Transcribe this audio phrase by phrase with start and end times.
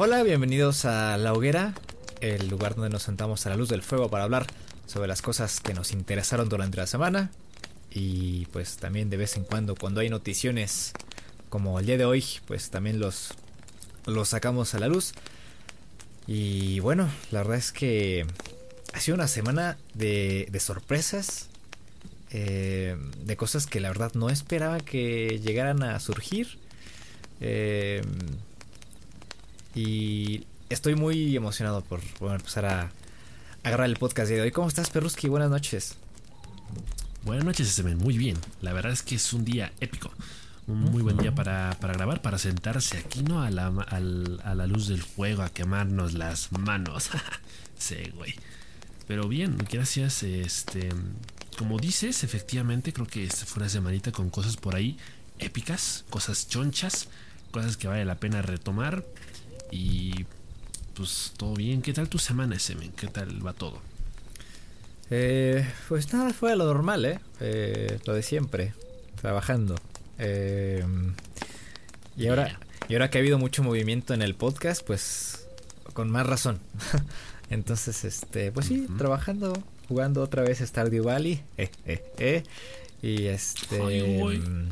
[0.00, 1.74] Hola, bienvenidos a La Hoguera,
[2.20, 4.46] el lugar donde nos sentamos a la luz del fuego para hablar
[4.86, 7.32] sobre las cosas que nos interesaron durante la semana
[7.90, 10.92] y pues también de vez en cuando cuando hay noticiones
[11.48, 13.30] como el día de hoy, pues también los
[14.06, 15.14] los sacamos a la luz.
[16.28, 18.24] Y bueno, la verdad es que
[18.92, 21.48] ha sido una semana de, sorpresas,
[22.30, 26.60] eh, de cosas que la verdad no esperaba que llegaran a surgir.
[27.40, 28.02] Eh,
[29.78, 32.90] y estoy muy emocionado por bueno, empezar a
[33.62, 34.50] agarrar el podcast de hoy.
[34.50, 35.28] ¿Cómo estás, Perruski?
[35.28, 35.94] Buenas noches.
[37.24, 38.36] Buenas noches, se ven muy bien.
[38.60, 40.10] La verdad es que es un día épico.
[40.66, 43.40] Un muy buen día para, para grabar, para sentarse aquí, ¿no?
[43.40, 47.10] A la, a la luz del fuego, a quemarnos las manos.
[47.78, 48.34] sí, güey.
[49.06, 50.24] Pero bien, gracias.
[50.24, 50.88] Este,
[51.56, 54.98] como dices, efectivamente, creo que esta fue una semanita con cosas por ahí
[55.38, 57.08] épicas, cosas chonchas,
[57.52, 59.04] cosas que vale la pena retomar.
[59.70, 60.24] Y
[60.94, 61.82] pues todo bien.
[61.82, 62.92] ¿Qué tal tu semana, Semen?
[62.92, 63.80] ¿Qué tal va todo?
[65.10, 67.18] Eh, pues nada, fue lo normal, ¿eh?
[67.40, 68.74] Eh, Lo de siempre,
[69.20, 69.74] trabajando.
[70.18, 70.84] Eh,
[72.16, 72.58] y ahora, Yeah.
[72.88, 75.46] y ahora que ha habido mucho movimiento en el podcast, pues
[75.94, 76.60] con más razón.
[77.50, 79.54] Entonces, este, pues sí, trabajando,
[79.88, 82.42] jugando otra vez Stardew Valley, eh, eh, eh,
[83.00, 84.02] y este, Ay,
[84.38, 84.68] mm,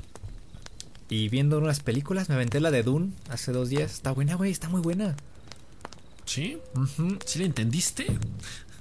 [1.09, 3.93] y viendo unas películas, me aventé la de Dune hace dos días.
[3.93, 5.17] Está buena, güey, está muy buena.
[6.25, 6.59] ¿Sí?
[7.25, 8.07] ¿Sí le entendiste?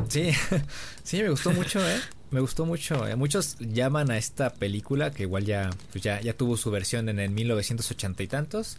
[0.09, 0.31] Sí,
[1.03, 1.99] sí, me gustó mucho, ¿eh?
[2.31, 3.07] Me gustó mucho.
[3.07, 3.15] eh.
[3.15, 7.19] Muchos llaman a esta película, que igual ya, pues ya, ya tuvo su versión en
[7.19, 8.77] el 1980 y tantos,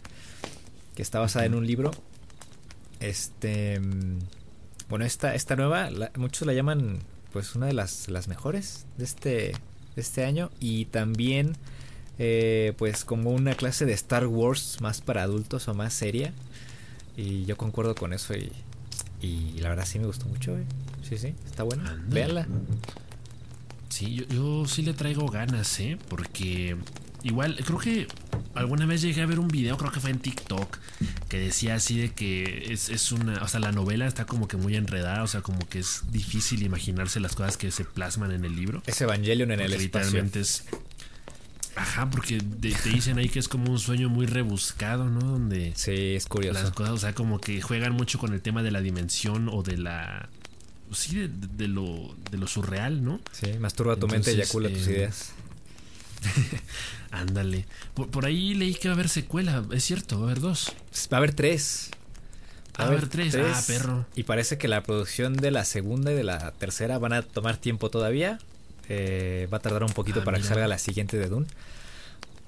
[0.95, 1.91] que está basada en un libro.
[2.99, 3.79] Este.
[4.89, 6.99] Bueno, esta, esta nueva, la- muchos la llaman,
[7.33, 9.29] pues, una de las, las mejores de este,
[9.95, 10.49] de este año.
[10.59, 11.55] Y también,
[12.19, 16.33] eh, pues, como una clase de Star Wars más para adultos o más seria.
[17.15, 18.51] Y yo concuerdo con eso y,
[19.21, 20.55] y la verdad sí me gustó mucho.
[21.01, 22.03] Sí, sí, está buena.
[22.07, 22.47] Véanla.
[23.89, 25.97] Sí, yo, yo sí le traigo ganas, ¿eh?
[26.09, 26.77] Porque
[27.23, 28.07] igual, creo que
[28.53, 30.77] alguna vez llegué a ver un video, creo que fue en TikTok,
[31.29, 34.57] que decía así de que es, es una, o sea, la novela está como que
[34.57, 38.45] muy enredada, o sea, como que es difícil imaginarse las cosas que se plasman en
[38.45, 38.81] el libro.
[38.85, 39.83] Es Evangelion en el espacio.
[40.01, 40.65] literalmente es...
[41.77, 45.19] Ajá, porque te dicen ahí que es como un sueño muy rebuscado, ¿no?
[45.19, 46.59] Donde Sí, es curioso.
[46.59, 49.61] las cosas, o sea, como que juegan mucho con el tema de la dimensión o
[49.63, 50.27] de la...
[50.91, 53.19] Sí, de, de lo, de lo surreal, ¿no?
[53.31, 55.31] Sí, masturba tu mente y Entonces, eyacula tus eh, ideas.
[57.11, 57.65] Ándale.
[57.93, 60.73] Por, por ahí leí que va a haber secuela, es cierto, va a haber dos.
[61.11, 61.91] Va a haber tres.
[62.79, 63.35] Va a haber tres.
[63.35, 64.05] Ah, perro.
[64.15, 67.57] Y parece que la producción de la segunda y de la tercera van a tomar
[67.57, 68.39] tiempo todavía.
[68.89, 70.53] Eh, va a tardar un poquito Ah, para que mira.
[70.53, 71.47] salga la siguiente de Dune.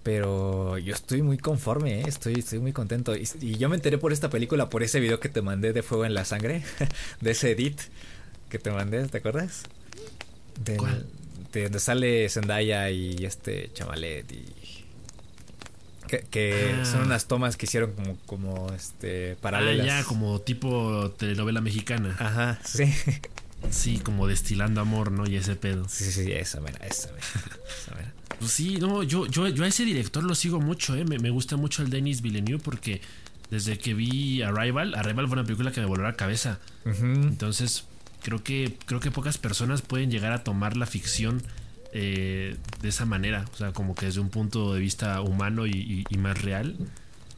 [0.04, 2.04] Pero yo estoy muy conforme, ¿eh?
[2.08, 3.16] estoy, estoy muy contento.
[3.16, 5.84] Y, y yo me enteré por esta película, por ese video que te mandé de
[5.84, 6.64] Fuego en la Sangre,
[7.22, 7.80] de ese edit
[8.50, 9.64] que te mandé, ¿te acuerdas?
[10.64, 11.06] Del- ¿Cuál?
[11.52, 14.46] De donde sale Zendaya y este chamalet y...
[16.08, 16.86] Que, que Ah.
[16.86, 19.86] son unas tomas que hicieron como, como este, Ah, paralelas.
[19.86, 22.16] ya, como tipo telenovela mexicana.
[22.20, 22.86] Ajá, sí.
[23.70, 25.28] Sí, como destilando amor, ¿no?
[25.30, 25.88] Y ese pedo.
[25.90, 27.22] Sí, sí, sí, esa mera, esa mera.
[27.22, 28.14] esa.
[28.40, 31.04] Pues sí, no, yo, yo, yo a ese director lo sigo mucho, ¿eh?
[31.04, 33.02] Me, me gusta mucho el Denis Villeneuve porque
[33.52, 36.60] desde que vi Arrival, Arrival fue una película que me voló la cabeza.
[36.86, 37.84] Entonces,
[38.24, 41.44] creo que, creo que pocas personas pueden llegar a tomar la ficción
[41.92, 43.44] eh, de esa manera.
[43.54, 46.78] O sea, como que desde un punto de vista humano y, y- y más real,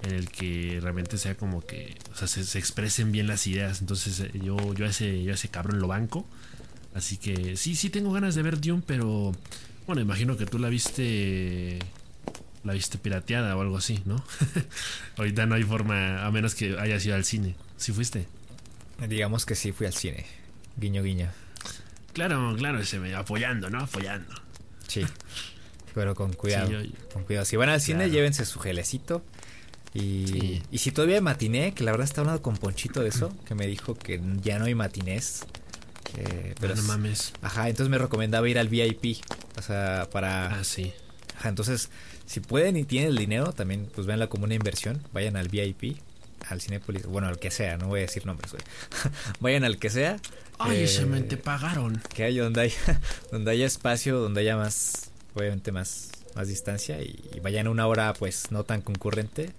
[0.04, 3.82] en el que realmente sea como que, o sea, se, se expresen bien las ideas.
[3.82, 6.26] Entonces, eh, yo, yo, a ese, yo a ese cabrón lo banco.
[6.94, 9.32] Así que sí, sí tengo ganas de ver Dune, pero
[9.88, 11.80] bueno, imagino que tú la viste.
[12.64, 14.24] La viste pirateada o algo así, ¿no?
[15.18, 17.56] Ahorita no hay forma, a menos que hayas ido al cine.
[17.78, 18.28] ¿Sí fuiste?
[19.10, 20.28] Digamos que sí fui al cine.
[20.78, 21.28] Guiño, guiño.
[22.14, 23.80] Claro, claro, ese me apoyando, ¿no?
[23.80, 24.32] Apoyando.
[24.88, 25.04] Sí.
[25.96, 26.68] Pero con cuidado.
[26.68, 27.46] Sí, yo- Con cuidado.
[27.46, 28.14] Si van al cine, Claro.
[28.14, 29.24] llévense su gelecito.
[29.94, 30.64] Y, Sí.
[30.72, 33.56] y si todavía hay matiné, que la verdad está hablando con Ponchito de eso, que
[33.56, 35.44] me dijo que ya no hay matinés.
[36.18, 37.34] eh, pero no es- mames.
[37.42, 39.22] Ajá, entonces me recomendaba ir al VIP.
[39.58, 40.60] O sea, para.
[40.60, 40.92] Ah, sí.
[41.38, 41.90] Ajá, entonces,
[42.26, 45.02] si pueden y tienen el dinero, también pues véanla como una inversión.
[45.14, 45.98] Vayan al VIP,
[46.50, 48.64] al Cinépolis, bueno, al que sea, no voy a decir nombres, güey.
[49.40, 50.18] Vayan al que sea.
[50.60, 52.02] Ay, eh, ese men te pagaron.
[52.14, 52.76] que haya donde haya,
[53.32, 57.88] donde haya espacio, donde haya más, obviamente más, más distancia y, y vayan a una
[57.88, 59.52] hora pues no tan concurrente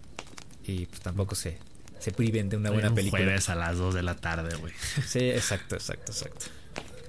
[0.66, 1.58] y pues tampoco se,
[1.98, 3.22] se priven de una buena un película.
[3.22, 4.72] jueves a las 2 de la tarde, güey.
[5.06, 6.46] Sí, exacto, exacto, exacto.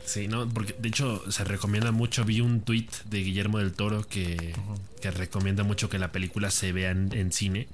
[0.05, 2.25] Sí, no, porque de hecho se recomienda mucho.
[2.25, 4.53] Vi un tweet de Guillermo del Toro que,
[5.01, 7.67] que recomienda mucho que la película se vea en, en cine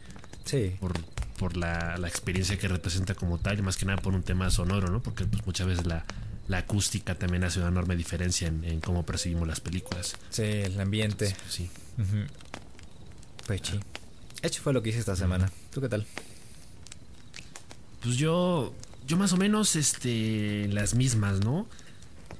[0.46, 0.76] Sí.
[0.80, 0.94] por,
[1.38, 4.50] por la, la, experiencia que representa como tal y más que nada por un tema
[4.50, 5.02] sonoro, ¿no?
[5.02, 6.06] Porque pues, muchas veces la,
[6.48, 10.16] la acústica también hace una enorme diferencia en, cómo percibimos las películas.
[10.32, 11.36] Sí, el ambiente.
[11.48, 11.70] Sí.
[13.48, 13.80] Pues sí.
[14.42, 15.52] Hecho fue lo que hice esta semana.
[15.72, 16.06] ¿Tú qué tal?
[18.02, 18.74] Pues yo,
[19.08, 21.68] yo más o menos, este, las mismas, ¿no?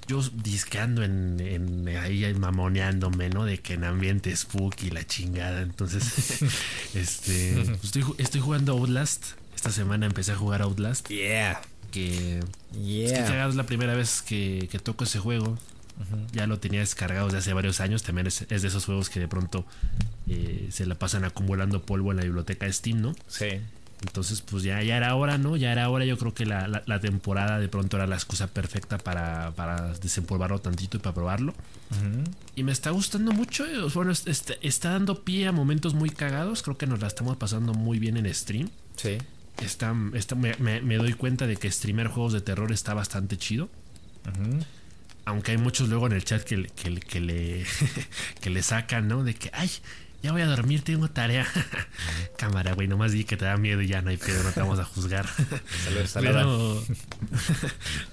[0.08, 3.46] Yo discando en, en ahí mamoneándome, ¿no?
[3.46, 5.62] De que en ambiente spooky la chingada.
[5.62, 6.42] Entonces,
[6.96, 9.26] este, pues estoy, estoy jugando Outlast.
[9.56, 11.10] Esta semana empecé a jugar Outlast.
[11.10, 12.40] Yeah que,
[12.72, 13.48] yeah.
[13.48, 15.58] es, la primera vez que, toco ese juego.
[16.32, 18.04] Ya lo tenía descargado desde hace varios años.
[18.04, 19.66] También es, de esos juegos que de pronto
[20.28, 23.16] eh, se la pasan acumulando polvo en la biblioteca de Steam, ¿no?
[23.28, 23.48] Sí.
[24.02, 25.58] Entonces, pues ya, ya era hora, ¿no?
[25.58, 26.06] Ya era hora.
[26.06, 30.98] Yo creo que la, temporada de pronto era la excusa perfecta para, para desempolvarlo tantito
[30.98, 31.54] y para probarlo.
[32.56, 33.66] Y me está gustando mucho.
[33.66, 36.64] Eh, bueno, está, está dando pie a momentos muy cagados.
[36.64, 38.70] Creo que nos la estamos pasando muy bien en stream.
[38.96, 39.18] Sí
[39.66, 43.70] está, me, doy cuenta de que streamer juegos de terror está bastante chido.
[45.30, 47.66] Aunque hay muchos luego en el chat que, que, que le,
[48.42, 49.24] que le sacan, ¿no?
[49.24, 49.70] De que, ay,
[50.22, 51.48] ya voy a dormir, tengo tarea.
[52.38, 54.60] Cámara, güey, nomás di que te da miedo y ya no hay pedo, no te
[54.60, 55.26] vamos a juzgar.
[56.14, 56.84] Pero,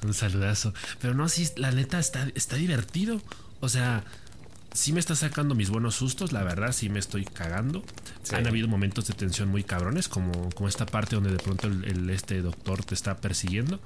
[0.03, 0.73] un saludazo.
[1.01, 3.21] Pero no, sí, la neta está, está divertido.
[3.61, 4.05] O sea,
[4.77, 7.83] sí me está sacando mis buenos sustos, la verdad, sí me estoy cagando.
[8.33, 12.11] Han habido momentos de tensión muy cabrones, como, como esta parte donde de pronto el,
[12.11, 13.81] este doctor te está persiguiendo.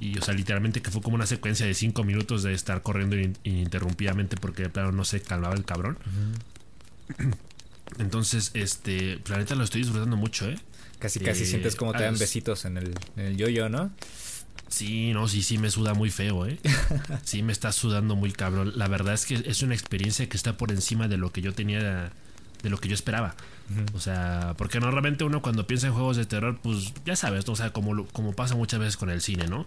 [0.00, 3.16] Y, o sea, literalmente que fue como una secuencia de cinco minutos de estar corriendo
[3.44, 5.98] ininterrumpidamente porque, claro, no se calmaba el cabrón.
[7.98, 10.58] Entonces, este, planeta lo estoy disfrutando mucho, ¿eh?
[10.98, 13.92] Casi, casi eh, sientes como te dan besitos en el, en el yo-yo, ¿no?
[14.68, 16.58] Sí, no, sí, sí me suda muy feo, ¿eh?
[17.22, 18.72] Sí me está sudando muy cabrón.
[18.76, 21.52] La verdad es que es una experiencia que está por encima de lo que yo
[21.52, 22.10] tenía,
[22.62, 23.36] de lo que yo esperaba.
[23.94, 27.56] O sea, porque normalmente uno cuando piensa en juegos de terror, pues ya sabes, o
[27.56, 29.66] sea, como, como pasa muchas veces con el cine, ¿no?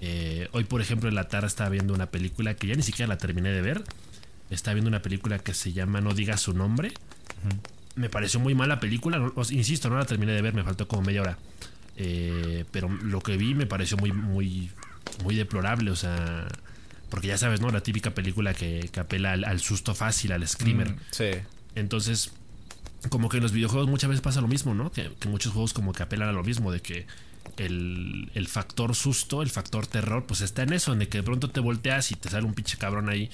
[0.00, 3.08] Eh, hoy, por ejemplo, en la tarde estaba viendo una película que ya ni siquiera
[3.08, 3.84] la terminé de ver.
[4.50, 6.92] Estaba viendo una película que se llama No digas su nombre.
[7.94, 11.22] Me pareció muy mala película, insisto, no la terminé de ver, me faltó como media
[11.22, 11.38] hora.
[11.96, 14.70] Eh, pero lo que vi me pareció muy, muy,
[15.24, 15.90] muy deplorable.
[15.90, 16.46] O sea,
[17.10, 17.70] porque ya sabes, ¿no?
[17.70, 20.90] La típica película que, apela al, susto fácil, al screamer.
[20.90, 21.30] Mm, sí.
[21.74, 22.32] Entonces,
[23.08, 24.90] como que en los videojuegos muchas veces pasa lo mismo, ¿no?
[24.90, 27.06] Que, muchos juegos como que apelan a lo mismo, de que
[27.56, 31.50] el, el, factor susto, el factor terror, pues está en eso, en que de pronto
[31.50, 33.30] te volteas y te sale un pinche cabrón ahí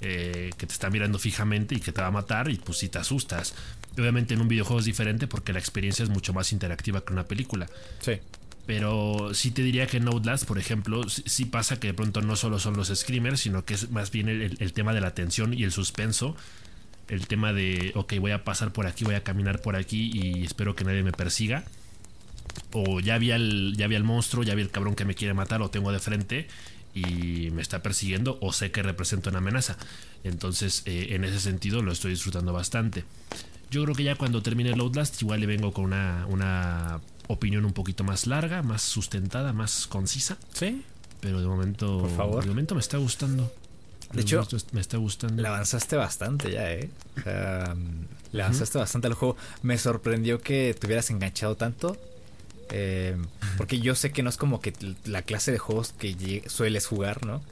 [0.00, 2.88] eh, que te está mirando fijamente y que te va a matar y pues si
[2.88, 3.54] te asustas.
[3.98, 7.24] Obviamente en un videojuego es diferente porque la experiencia es mucho más interactiva que una
[7.24, 7.66] película.
[8.00, 8.18] Sí.
[8.66, 12.34] Pero sí te diría que en Outlast, por ejemplo, sí, pasa que de pronto no
[12.34, 15.64] solo son los screamers, sino que es más bien el, tema de la tensión y
[15.64, 16.34] el suspenso.
[17.08, 20.44] El tema de, ok, voy a pasar por aquí, voy a caminar por aquí y
[20.44, 21.64] espero que nadie me persiga.
[22.72, 25.34] O ya vi al, ya vi al monstruo, ya vi el cabrón que me quiere
[25.34, 26.48] matar, lo tengo de frente
[26.94, 29.76] y me está persiguiendo o sé que representa una amenaza.
[30.22, 33.04] Entonces, eh, en ese sentido, lo estoy disfrutando bastante.
[33.70, 37.64] Yo creo que ya cuando termine el Outlast, igual le vengo con una, una opinión
[37.64, 40.38] un poquito más larga, más sustentada, más concisa.
[40.52, 40.84] Sí.
[41.20, 42.42] Pero de momento, Por favor.
[42.44, 43.52] de momento me está gustando.
[44.12, 45.42] De, hecho, me está gustando.
[45.42, 46.90] Le avanzaste bastante ya, ¿eh?
[47.18, 47.74] O sea,
[48.32, 49.36] le avanzaste bastante al juego.
[49.62, 51.96] Me sorprendió que te hubieras enganchado tanto.
[52.70, 53.16] Eh,
[53.56, 54.72] porque yo sé que no es como que
[55.04, 57.42] la clase de juegos que sueles jugar, ¿no?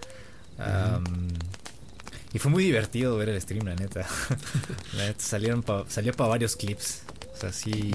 [2.35, 4.07] Y fue muy divertido ver el stream, la neta.
[4.97, 7.03] la neta salieron salió para varios clips.
[7.35, 7.93] O sea, sí,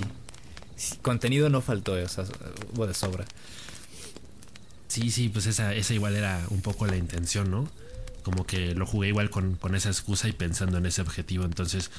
[1.02, 2.26] Contenido no faltó, o sea,
[2.74, 3.26] hubo de sobra.
[4.88, 7.68] Sí, sí, pues esa, esa igual era un poco la intención, ¿no?
[8.24, 11.46] Como que lo jugué igual con, con esa excusa y pensando en ese objetivo.
[11.46, 11.90] Entonces,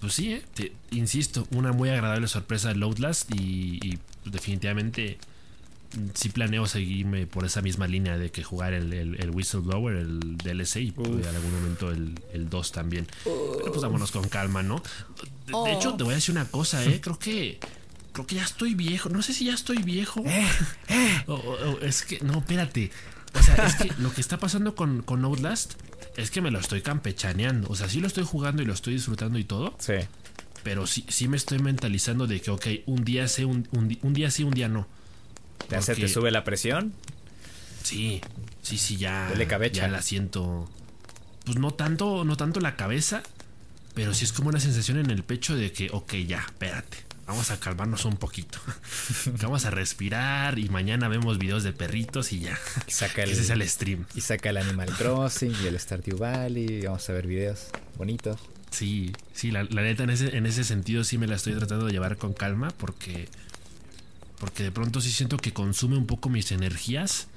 [0.00, 0.72] pues sí, ¿eh?
[0.90, 5.18] Insisto, una muy agradable sorpresa de Outlast y, y definitivamente
[6.14, 10.76] sí planeo seguirme por esa misma línea de que jugar el, el, Whistleblower, el DLC
[10.76, 13.06] y en algún momento el, el 2 también.
[13.24, 14.82] Pero pues vámonos con calma, ¿no?
[15.46, 15.96] De, hecho, oh.
[15.96, 17.00] te voy a decir una cosa, ¿eh?
[17.00, 17.58] Creo que
[18.12, 19.08] creo que ya estoy viejo.
[19.08, 20.22] No sé si ya estoy viejo.
[20.26, 20.46] Eh,
[20.88, 21.24] eh.
[21.82, 22.90] es que, no, espérate.
[23.34, 25.74] O sea, es que lo que está pasando con, con Outlast
[26.16, 27.68] es que me lo estoy campechaneando.
[27.68, 29.74] O sea, sí lo estoy jugando y lo estoy disfrutando y todo.
[29.78, 29.94] Sí.
[30.62, 34.30] Pero sí, sí me estoy mentalizando de que, ok, un día sí, un, un día
[34.30, 34.86] sí, un día no.
[35.68, 36.92] ¿Te, ¿Te sube la presión?
[37.82, 38.20] Sí,
[38.62, 39.32] sí, sí, ya,
[39.72, 40.68] ya la siento.
[41.44, 43.22] Pues no tanto, no tanto la cabeza,
[43.94, 47.50] pero sí es como una sensación en el pecho de que, ok, ya, espérate, vamos
[47.50, 48.58] a calmarnos un poquito.
[49.42, 52.58] vamos a respirar y mañana vemos videos de perritos y ya.
[52.86, 54.06] Y saca el, Ese es el stream.
[54.14, 56.66] Y saca el Animal Crossing y el Stardew Valley.
[56.70, 57.66] Y vamos a ver videos
[57.96, 58.38] bonitos.
[58.70, 61.86] Sí, sí, la, la neta en ese, en ese sentido sí me la estoy tratando
[61.86, 63.28] de llevar con calma porque
[64.42, 67.28] porque de pronto sí siento que consume un poco mis energías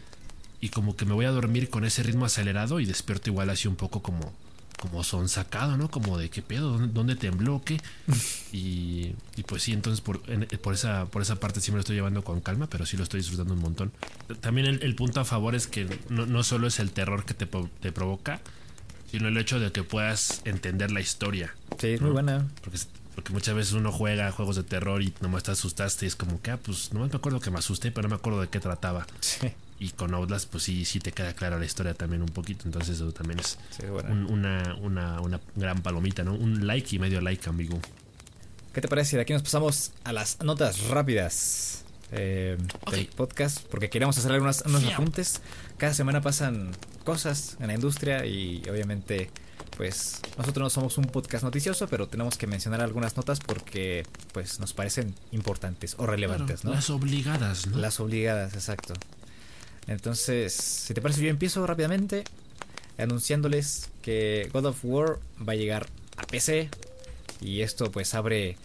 [0.59, 3.67] y como que me voy a dormir con ese ritmo acelerado y despierto igual así
[3.67, 4.33] un poco como
[4.79, 5.91] como son sacado, ¿no?
[5.91, 7.79] Como de qué pedo, dónde, te embloque.
[8.51, 10.19] y, y, pues sí, entonces por,
[10.62, 13.03] por, esa, por esa parte sí me lo estoy llevando con calma, pero sí lo
[13.03, 13.91] estoy disfrutando un montón.
[14.41, 17.45] También el, punto a favor es que no, no, solo es el terror que te,
[17.45, 18.41] te, provoca,
[19.12, 21.55] sino el hecho de que puedas entender la historia.
[21.79, 22.47] Sí, muy buena.
[22.63, 22.79] Porque,
[23.15, 26.41] porque muchas veces uno juega juegos de terror y nomás te asustaste y es como
[26.41, 28.60] que, ah, pues no me acuerdo que me asusté, pero no me acuerdo de qué
[28.60, 29.07] trataba.
[29.22, 29.51] Sí.
[29.79, 32.63] Y con Outlast, pues sí, sí te queda clara la historia también un poquito.
[32.65, 33.57] Entonces, eso también es
[34.29, 36.34] una, una, una, gran palomita, ¿no?
[36.34, 37.79] Un like y medio like, amigo.
[38.74, 39.17] ¿Qué te parece?
[39.17, 42.57] De aquí nos pasamos a las notas rápidas eh,
[42.91, 45.41] del podcast, porque queremos hacer algunos unos apuntes.
[45.77, 46.72] Cada semana pasan
[47.03, 49.29] cosas en la industria y obviamente,
[49.77, 54.60] pues nosotros no somos un podcast noticioso, pero tenemos que mencionar algunas notas porque, pues,
[54.60, 56.72] nos parecen importantes o relevantes, ¿no?
[56.72, 57.77] Las obligadas, ¿no?
[57.77, 58.94] Las obligadas, exacto.
[59.88, 62.24] Entonces, si te parece, yo empiezo rápidamente
[62.98, 66.70] anunciándoles que God of War va a llegar a PC.
[67.41, 68.58] Y esto pues abre,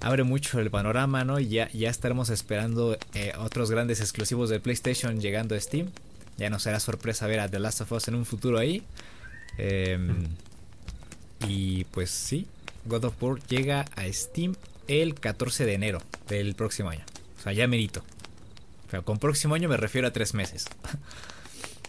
[0.00, 1.38] abre mucho el panorama, ¿no?
[1.38, 5.90] Ya, ya estaremos esperando eh, otros grandes exclusivos de PlayStation llegando a Steam.
[6.36, 8.82] Ya no será sorpresa ver a The Last of Us en un futuro ahí.
[9.58, 10.26] Em,
[11.46, 12.46] y pues sí,
[12.84, 14.54] God of War llega a Steam
[14.88, 17.04] el 14 de enero del próximo año.
[17.38, 18.02] O sea, ya merito
[19.02, 20.66] con próximo año me refiero a tres meses.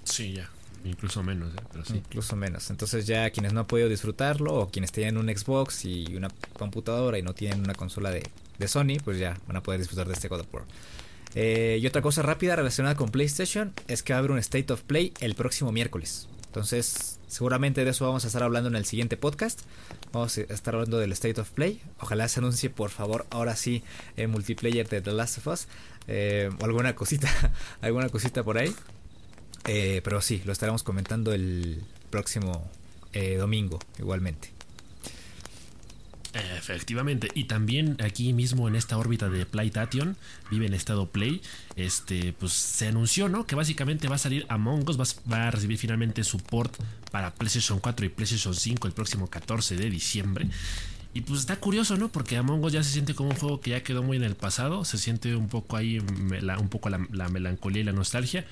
[0.07, 0.47] Sí, ya.
[0.83, 1.63] Incluso menos, ¿eh?
[1.71, 1.95] pero sí.
[1.95, 2.69] Incluso menos.
[2.69, 7.17] Entonces ya quienes no han podido disfrutarlo o quienes tienen un Xbox y una computadora
[7.17, 8.21] y no tienen una consola de,
[8.67, 10.65] Sony, pues ya van a poder disfrutar de este God of War.
[11.33, 14.71] Eh, y otra cosa rápida relacionada con PlayStation es que va a haber un State
[14.71, 16.27] of Play el próximo miércoles.
[16.45, 19.61] Entonces, seguramente de eso vamos a estar hablando en el siguiente podcast.
[20.11, 21.81] Vamos a estar hablando del State of Play.
[21.99, 23.83] Ojalá se anuncie, por favor, ahora sí,
[24.17, 25.67] el multiplayer de The Last of Us.
[26.07, 27.29] Eh, o alguna cosita,
[27.81, 28.73] alguna cosita por ahí.
[29.67, 32.69] Eh, pero sí, lo estaremos comentando el próximo
[33.13, 34.54] eh, domingo, igualmente.
[36.35, 40.17] Efectivamente, y también aquí mismo en esta órbita de Playtation,
[40.51, 41.41] vive en estado Play,
[41.77, 43.45] este, pues se anunció, ¿no?
[43.45, 46.75] Que básicamente va a salir Among Us, va, a recibir finalmente support
[47.09, 50.47] para PlayStation 4 y PlayStation 5 el próximo 14 de diciembre.
[51.13, 52.09] Y pues está curioso, ¿no?
[52.09, 54.35] Porque Among Us ya se siente como un juego que ya quedó muy en el
[54.35, 54.83] pasado.
[54.83, 56.97] Se siente un poco ahí, un poco la,
[57.29, 58.45] melancolía y la nostalgia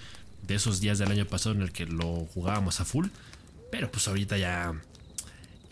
[0.47, 3.07] de esos días del año pasado en el que lo jugábamos a full.
[3.69, 4.73] Pero pues ahorita ya,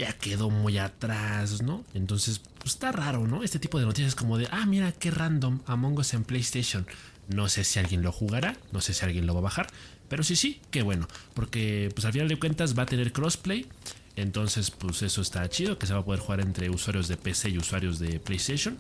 [0.02, 1.86] ya quedó muy atrás, ¿no?
[1.94, 3.44] Entonces, pues está raro, ¿no?
[3.44, 6.88] Este tipo de noticias como de, ah, mira qué random Among Us en PlayStation.
[7.28, 9.68] No sé si alguien lo jugará, no sé si alguien lo va a bajar.
[10.10, 11.08] Pero sí, sí, qué bueno.
[11.36, 13.68] Porque pues al final de cuentas va a tener crossplay.
[14.16, 17.50] Entonces, pues eso está chido, que se va a poder jugar entre usuarios de PC
[17.50, 18.80] y usuarios de PlayStation.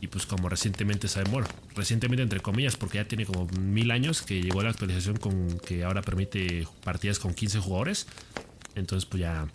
[0.00, 4.22] Y pues como recientemente sabemos, bueno, recientemente entre comillas, porque ya tiene como mil años
[4.22, 8.06] que llegó la actualización con que ahora permite partidas con 15 jugadores.
[8.74, 9.46] Entonces, pues ya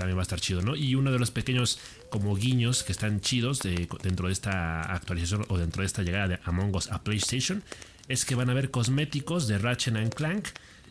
[0.00, 0.74] también va a estar chido, ¿no?
[0.74, 1.78] Y uno de los pequeños
[2.08, 6.38] como guiños que están chidos dentro de esta actualización o dentro de esta llegada de
[6.44, 7.62] Among Us a PlayStation
[8.08, 10.48] es que van a haber cosméticos de Ratchet and Clank.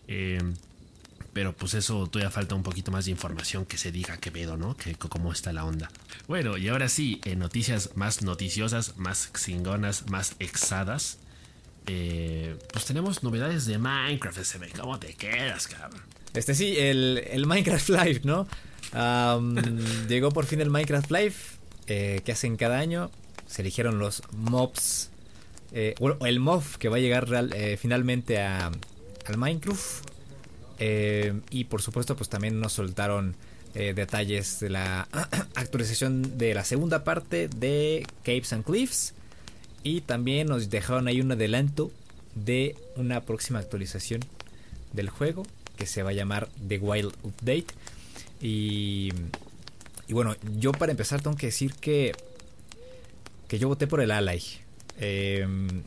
[0.08, 0.40] Eh,
[1.34, 4.58] pero pues eso todavía falta un poquito más de información que se diga qué pedo,
[4.58, 4.78] ¿no?
[4.78, 5.90] Que cómo está la onda.
[6.28, 11.18] Bueno, y ahora sí, en noticias más noticiosas, más xingonas, más exadas.
[11.88, 14.80] Eh, pues tenemos novedades de Minecraft, SB.
[14.80, 16.02] ¿Cómo te quedas, cabrón?
[16.34, 18.48] Este sí, el, Minecraft Live, ¿no?
[20.08, 21.36] Llegó por fin el Minecraft Live,
[21.88, 23.12] eh, que hacen cada año.
[23.48, 25.10] Se eligieron los mobs,
[25.72, 27.28] eh, el mob que va a llegar
[27.78, 28.72] finalmente a,
[29.26, 30.10] al Minecraft.
[30.80, 33.36] Eh, y por supuesto, pues también nos soltaron
[33.76, 35.08] eh, detalles de la
[35.56, 39.14] actualización de la segunda parte de Capes and Cliffs.
[39.84, 41.92] Y también nos dejaron ahí un adelanto
[42.36, 44.22] de una próxima actualización
[44.94, 45.46] del juego
[45.78, 47.68] que se va a llamar The Wild Update.
[48.42, 49.12] Y,
[50.08, 52.14] y bueno, yo para empezar tengo que decir que,
[53.48, 54.42] que yo voté por el Ally.
[55.00, 55.84] Em,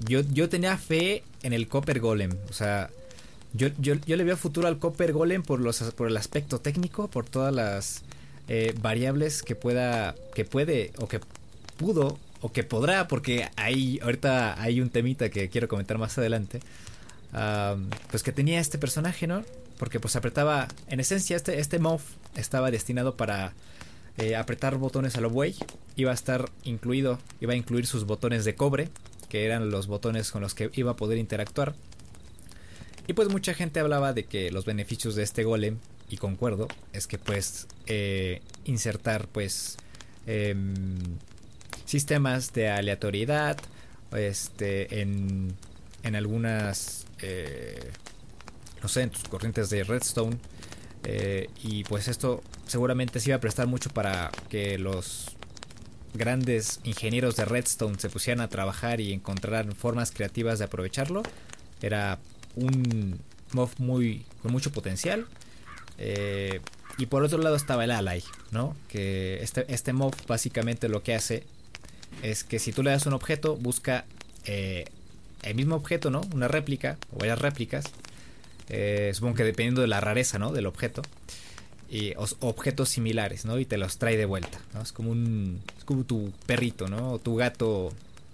[0.00, 2.32] yo, yo tenía fe en el Copper Golem.
[2.48, 2.90] O sea,
[3.52, 7.08] yo, yo, yo le veo futuro al Copper Golem por, los, por el aspecto técnico,
[7.08, 8.02] por todas las
[8.48, 11.20] eh, variables que pueda, que puede o que
[11.76, 16.60] pudo o que podrá, porque hay, ahorita hay un temita que quiero comentar más adelante,
[18.10, 19.44] pues que tenía este personaje, ¿no?
[19.82, 22.02] Porque pues apretaba, en esencia este, este MOV
[22.36, 23.52] estaba destinado para
[24.16, 25.56] eh, apretar botones a lo buey,
[25.96, 28.90] iba a estar incluido, iba a incluir sus botones de cobre,
[29.28, 31.74] que eran los botones con los que iba a poder interactuar.
[33.08, 37.08] Y pues mucha gente hablaba de que los beneficios de este golem, y concuerdo, es
[37.08, 39.78] que puedes eh, insertar pues
[40.28, 40.94] em,
[41.86, 43.58] sistemas de aleatoriedad
[44.16, 45.56] este, en,
[46.04, 47.90] en algunas, eh,
[48.82, 50.36] no sé, en tus corrientes de Redstone.
[51.04, 55.36] Eh, y pues esto seguramente se iba a prestar mucho para que los
[56.14, 61.22] grandes ingenieros de Redstone se pusieran a trabajar y encontraran formas creativas de aprovecharlo.
[61.80, 62.18] Era
[62.54, 63.18] un
[63.52, 65.26] mob muy con mucho potencial.
[65.98, 66.60] Eh,
[66.98, 68.76] y por otro lado estaba el Ally, ¿no?
[68.88, 71.44] Que este, este mob básicamente lo que hace
[72.22, 74.04] es que si tú le das un objeto, busca
[74.44, 74.84] eh,
[75.42, 76.20] el mismo objeto, ¿no?
[76.34, 77.84] Una réplica o varias réplicas.
[78.72, 80.52] Eh, supongo que dependiendo de la rareza, ¿no?
[80.52, 81.02] Del objeto.
[81.88, 83.58] Y objetos similares, ¿no?
[83.58, 84.80] Y te los trae de vuelta, ¿no?
[84.82, 85.60] Es como un...
[85.78, 87.12] Es como tu perrito, ¿no?
[87.12, 87.92] O tu gato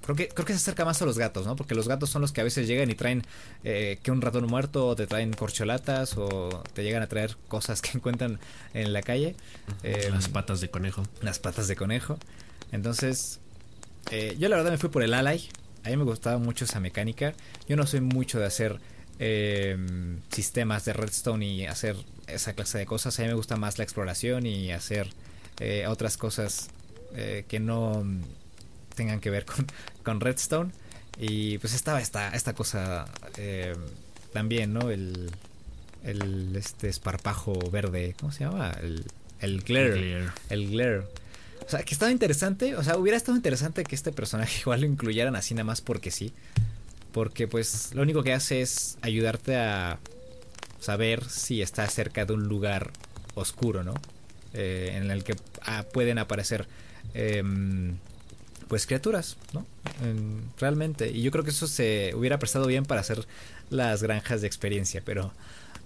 [0.09, 1.55] Creo que, creo que se acerca más a los gatos, ¿no?
[1.55, 3.25] Porque los gatos son los que a veces llegan y traen
[3.63, 7.83] eh, que un ratón muerto, o te traen corcholatas, o te llegan a traer cosas
[7.83, 8.39] que encuentran
[8.73, 9.37] en la calle.
[9.83, 11.03] las em, patas de conejo.
[11.21, 12.17] Las patas de conejo.
[12.73, 13.41] Entonces,
[14.11, 15.47] eh, yo la verdad me fui por el Ally.
[15.85, 17.35] A mí me gustaba mucho esa mecánica.
[17.69, 18.81] Yo no soy mucho de hacer
[19.19, 21.97] em, sistemas de redstone y hacer
[22.27, 23.19] esa clase de cosas.
[23.19, 25.09] A mí me gusta más la exploración y hacer
[25.61, 26.69] eh, otras cosas
[27.49, 28.05] que no
[28.95, 29.67] tengan que ver con,
[30.03, 30.73] con Redstone.
[31.19, 33.07] Y pues estaba esta, esta cosa
[33.37, 33.75] eh,
[34.33, 34.91] también, ¿no?
[34.91, 35.31] El,
[36.05, 38.73] el este esparpajo verde, ¿cómo se llama?
[38.81, 39.05] El,
[39.41, 40.29] el glare.
[40.49, 41.03] El glare.
[41.67, 44.87] O sea, que estaba interesante, o sea, hubiera estado interesante que este personaje igual lo
[44.87, 46.33] incluyeran así nada más porque sí.
[47.19, 49.99] Porque pues lo único que hace es ayudarte a
[50.79, 52.93] saber si está cerca de un lugar
[53.35, 53.95] oscuro, ¿no?
[54.55, 56.69] Eh, en el que ah, pueden aparecer
[57.15, 57.97] em,
[58.69, 59.67] pues criaturas, ¿no?
[60.61, 61.11] realmente.
[61.11, 63.27] Y yo creo que eso se hubiera prestado bien para hacer
[63.69, 65.33] las granjas de experiencia, pero,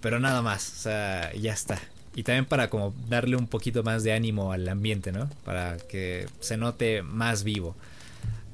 [0.02, 1.80] pero nada más, o sea, ya está.
[2.14, 5.30] Y también para como darle un poquito más de ánimo al ambiente, ¿no?
[5.46, 7.74] Para que se note más vivo.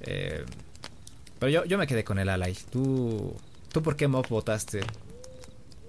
[0.03, 0.45] Eh,
[1.39, 2.57] pero yo, yo me quedé con el Ally.
[2.71, 3.37] ¿Tú,
[3.73, 4.81] ¿Tú por qué mob votaste?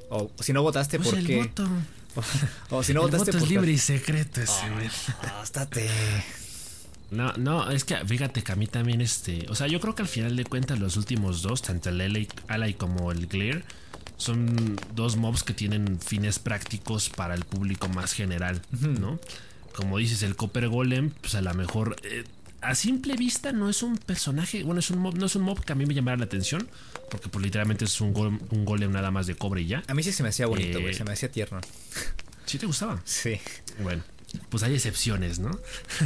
[0.10, 1.52] O si no votaste, pues ¿por qué?
[2.72, 4.80] O, si no votaste, voto es libre y secreto ese, oh,
[7.12, 10.02] no, no, es que fíjate que a mí también este, o sea, yo creo que
[10.02, 13.64] al final de cuentas los últimos dos, tanto el Ally como el Glare,
[14.18, 19.20] son dos mobs que tienen fines prácticos para el público más general, ¿no?
[19.76, 22.26] Como dices, el Copper Golem, pues a lo mejor eh,
[22.62, 25.64] a simple vista no es un personaje, bueno, es un mob, no es un mob
[25.64, 26.68] que a mí me llamara la atención,
[27.10, 29.84] porque pues literalmente es un golem, un golem nada más de cobre y ya.
[29.88, 31.62] A mí sí se me hacía bonito, güey, eh, se me hacía tierno.
[32.46, 33.02] ¿Sí te gustaba?
[33.06, 33.40] Sí.
[33.80, 34.04] Bueno
[34.50, 35.52] pues hay excepciones, ¿no?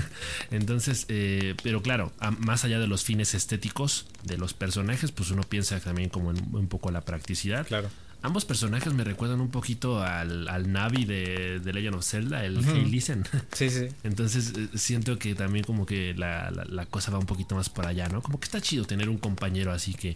[0.51, 5.43] Entonces, eh, pero claro, más allá de los fines estéticos de los personajes, pues uno
[5.43, 7.67] piensa también como en un poco la practicidad.
[7.67, 7.89] Claro.
[8.23, 12.57] Ambos personajes me recuerdan un poquito al, al Navi de, de, Legend of Zelda, el
[12.57, 12.61] uh
[13.51, 13.89] Sí, sí.
[14.03, 17.85] Entonces eh, siento que también como que la, la, cosa va un poquito más por
[17.85, 18.21] allá, ¿no?
[18.21, 20.15] Como que está chido tener un compañero así que,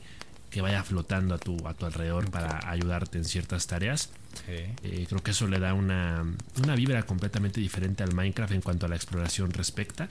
[0.50, 4.10] que vaya flotando a tu, a tu alrededor para ayudarte en ciertas tareas.
[4.48, 6.24] Eh, creo que eso le da una,
[6.63, 10.08] una, vibra completamente diferente al Minecraft en cuanto a la exploración respecta.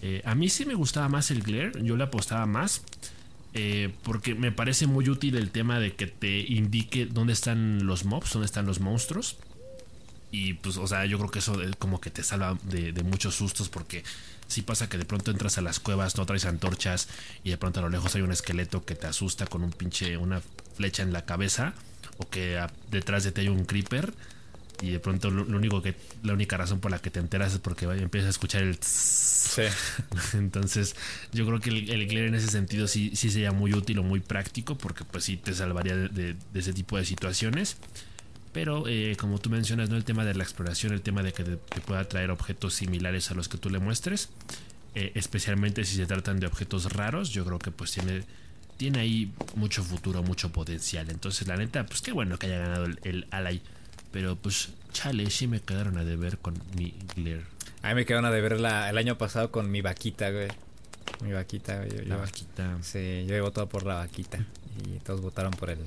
[0.00, 2.82] Eh, a mí sí me gustaba más el Glare, yo le apostaba más.
[3.58, 8.04] Eh, porque me parece muy útil el tema de que te indique dónde están los
[8.04, 9.38] mobs, dónde están los monstruos.
[10.30, 13.70] Y pues, o sea, yo creo que eso como que te salva de, muchos sustos
[13.70, 14.04] porque
[14.46, 17.08] si pasa que de pronto entras a las cuevas, no traes antorchas
[17.44, 20.18] y de pronto a lo lejos hay un esqueleto que te asusta con un pinche,
[20.18, 20.42] una
[20.74, 21.72] flecha en la cabeza
[22.18, 24.12] o que detrás de ti hay un creeper
[24.82, 27.58] y de pronto lo, único que la única razón por la que te enteras es
[27.58, 29.62] porque empiezas a escuchar el sí.
[30.34, 30.96] entonces
[31.32, 34.20] yo creo que el, el en ese sentido sí, sí sería muy útil o muy
[34.20, 37.76] práctico porque pues sí te salvaría de, ese tipo de situaciones
[38.52, 41.44] pero eh, como tú mencionas no el tema de la exploración el tema de que
[41.44, 44.30] te, pueda traer objetos similares a los que tú le muestres
[44.94, 48.24] eh, especialmente si se tratan de objetos raros yo creo que pues tiene
[48.76, 51.08] tiene ahí mucho futuro, mucho potencial.
[51.10, 53.62] Entonces, la neta, pues qué bueno que haya ganado el, el Ally.
[54.16, 57.44] Pero pues, chale, sí me quedaron a deber con mi Glare.
[57.82, 60.48] A mí me quedaron a deber el año pasado con mi vaquita, güey.
[61.20, 62.06] Mi vaquita, güey.
[62.06, 62.78] la vaquita.
[62.80, 64.38] Sí, yo he votado por la vaquita.
[64.86, 65.80] Y todos votaron por el,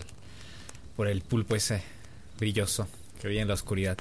[0.95, 1.81] por el pulpo ese
[2.37, 2.87] brilloso
[3.19, 3.97] que veía en la oscuridad.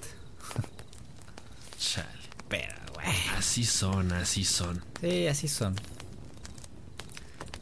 [1.78, 2.06] Chale.
[2.50, 3.06] Pero, güey.
[3.34, 4.84] Así son, así son.
[5.00, 5.74] Sí, así son.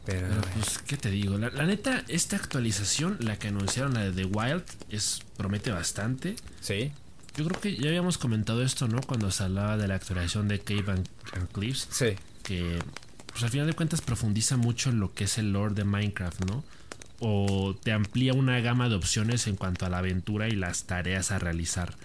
[0.07, 1.37] Pero, pues, ¿qué te digo?
[1.37, 6.37] La, neta, esta actualización, la que anunciaron, la de The Wild, es promete bastante.
[6.61, 6.93] Sí.
[7.37, 9.01] Yo creo que ya habíamos comentado esto, ¿no?
[9.01, 11.09] Cuando se hablaba de la actualización de Cave and,
[11.53, 11.89] Cliffs.
[11.91, 12.15] Sí.
[12.45, 12.79] Que,
[13.27, 16.49] pues al final de cuentas, profundiza mucho en lo que es el lore de Minecraft,
[16.49, 16.63] ¿no?
[17.19, 21.33] O te amplía una gama de opciones en cuanto a la aventura y las tareas
[21.33, 21.97] a realizar.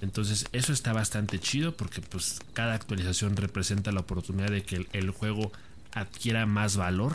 [0.00, 5.10] Entonces eso está bastante chido porque pues cada actualización representa la oportunidad de que el
[5.10, 5.52] juego
[5.92, 7.12] adquiera más valor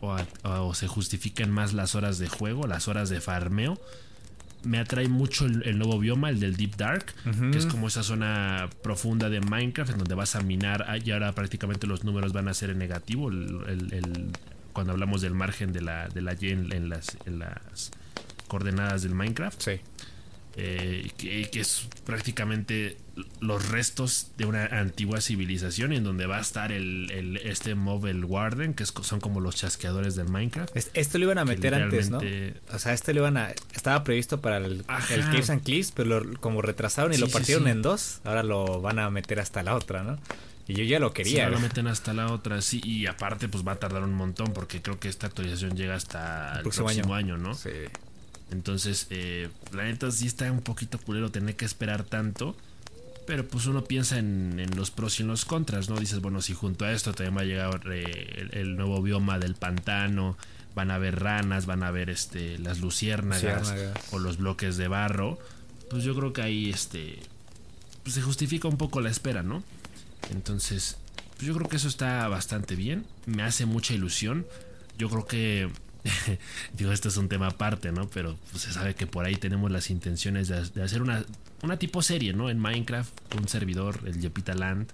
[0.00, 3.80] o, se justifican más las horas de juego, las horas de farmeo.
[4.64, 7.06] Me atrae mucho el, nuevo bioma, el del Deep Dark,
[7.50, 11.32] que es como esa zona profunda de Minecraft en donde vas a minar y ahora
[11.32, 13.30] prácticamente los números van a ser en negativo.
[14.72, 17.90] cuando hablamos del margen de la, de la Y en, las, en las
[18.46, 19.60] coordenadas del Minecraft.
[19.60, 19.80] Sí.
[20.56, 22.98] Eh, que, es prácticamente
[23.40, 28.24] los restos de una antigua civilización en donde va a estar el, este mob el
[28.24, 32.20] Warden que son como los chasqueadores del Minecraft esto lo iban a meter antes no
[32.72, 36.22] o sea este lo iban a estaba previsto para el, el Caves and Cliffs pero
[36.40, 40.02] como retrasaron y lo partieron en dos ahora lo van a meter hasta la otra
[40.02, 40.18] no
[40.66, 41.48] y yo ya lo quería.
[41.48, 42.80] lo meten hasta la otra, sí.
[42.84, 46.56] Y aparte, pues va a tardar un montón porque creo que esta actualización llega hasta
[46.56, 47.14] el próximo, año.
[47.14, 47.36] año.
[47.36, 47.54] ¿no?
[47.54, 47.70] Sí.
[48.52, 52.54] Entonces, eh, la neta sí está un poquito culero tener que esperar tanto.
[53.26, 55.96] Pero pues uno piensa en, los pros y en los contras, ¿no?
[55.96, 59.54] Dices, bueno, si junto a esto también va a llegar eh, el, nuevo bioma del
[59.54, 60.36] pantano,
[60.74, 63.74] van a haber ranas, van a haber este, las luciérnagas,
[64.10, 65.38] o los bloques de barro,
[65.88, 67.20] pues yo creo que ahí este,
[68.02, 69.62] pues se justifica un poco la espera, ¿no?
[70.30, 70.96] Entonces,
[71.36, 74.46] pues yo creo que eso está bastante bien, me hace mucha ilusión.
[74.98, 75.70] Yo creo que
[76.76, 78.08] digo, esto es un tema aparte, ¿no?
[78.08, 81.24] Pero pues, se sabe que por ahí tenemos las intenciones de, hacer una,
[81.62, 82.50] una tipo serie, ¿no?
[82.50, 84.88] En Minecraft, un servidor, el Jepita Land.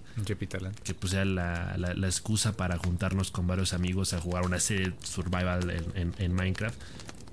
[0.59, 0.79] Land.
[0.81, 4.93] Que pues sea la, la, excusa para juntarnos con varios amigos a jugar una serie
[5.03, 6.79] survival en, Minecraft.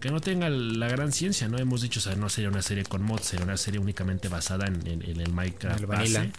[0.01, 1.59] Que no tenga la gran ciencia, ¿no?
[1.59, 4.67] Hemos dicho, o sea, no sería una serie con mods, sería una serie únicamente basada
[4.67, 5.81] en, el Minecraft.
[5.81, 6.31] el vanilla.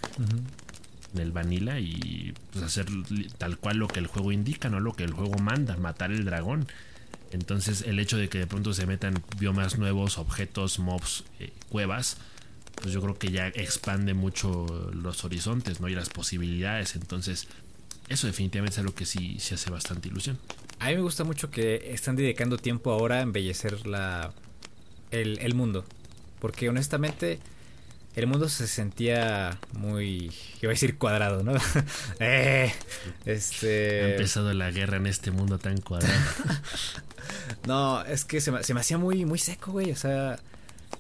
[1.14, 2.86] En el vanilla y pues hacer
[3.38, 6.26] tal cual lo que el juego indica, no lo que el juego manda, matar el
[6.26, 6.68] dragón.
[7.32, 12.18] Entonces el hecho de que de pronto se metan biomas nuevos, objetos, mobs, eh, cuevas,
[12.76, 15.88] pues yo creo que ya expande mucho los horizontes, ¿no?
[15.88, 16.96] Y las posibilidades.
[16.96, 17.48] Entonces,
[18.08, 20.38] eso definitivamente es algo que sí se hace bastante ilusión.
[20.80, 24.32] A mí me gusta mucho que están dedicando tiempo ahora a embellecer la,
[25.12, 25.86] el, el mundo.
[26.40, 27.40] Porque honestamente
[28.18, 31.54] el mundo se sentía muy, iba a decir cuadrado, ¿no?
[32.20, 32.74] eh,
[33.26, 34.02] este...
[34.02, 36.16] Ha empezado la guerra en este mundo tan cuadrado.
[37.68, 39.92] no, es que se me, hacía muy, muy seco, güey.
[39.92, 40.40] O sea,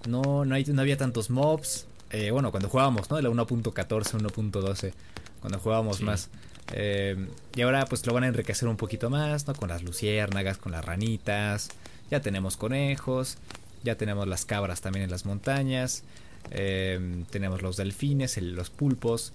[0.07, 1.87] no, no, hay, no había tantos mobs.
[2.11, 3.17] Eh, bueno, cuando jugábamos, ¿no?
[3.17, 3.73] De la 1.14,
[4.19, 4.93] 1.12.
[5.41, 6.29] Cuando jugábamos más.
[6.71, 9.55] Eh, y ahora pues lo van a enriquecer un poquito más, ¿no?
[9.55, 11.69] Con las luciérnagas, con las ranitas.
[12.11, 13.39] Ya tenemos conejos.
[13.83, 16.03] Ya tenemos las cabras también en las montañas.
[16.51, 19.33] Em, tenemos los delfines, los pulpos.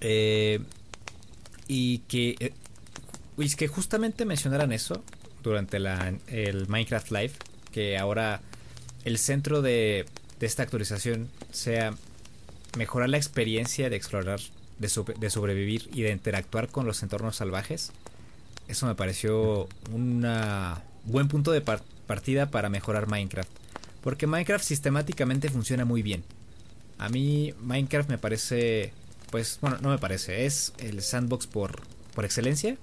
[0.00, 0.60] Eh,
[1.66, 5.02] y que, eh, que justamente mencionaran eso
[5.42, 7.32] durante el Minecraft Live,
[7.72, 8.40] que ahora
[9.04, 10.06] el centro de,
[10.40, 11.94] esta actualización sea
[12.76, 14.40] mejorar la experiencia de explorar,
[14.78, 17.92] de, sobrevivir y de interactuar con los entornos salvajes.
[18.68, 20.26] Eso me pareció un
[21.04, 23.50] buen punto de partida para mejorar Minecraft.
[24.08, 26.24] Porque Minecraft sistemáticamente funciona muy bien.
[26.96, 28.90] A mí Minecraft me parece,
[29.30, 31.82] pues, bueno, no me parece, es el sandbox por,
[32.14, 32.78] por excelencia.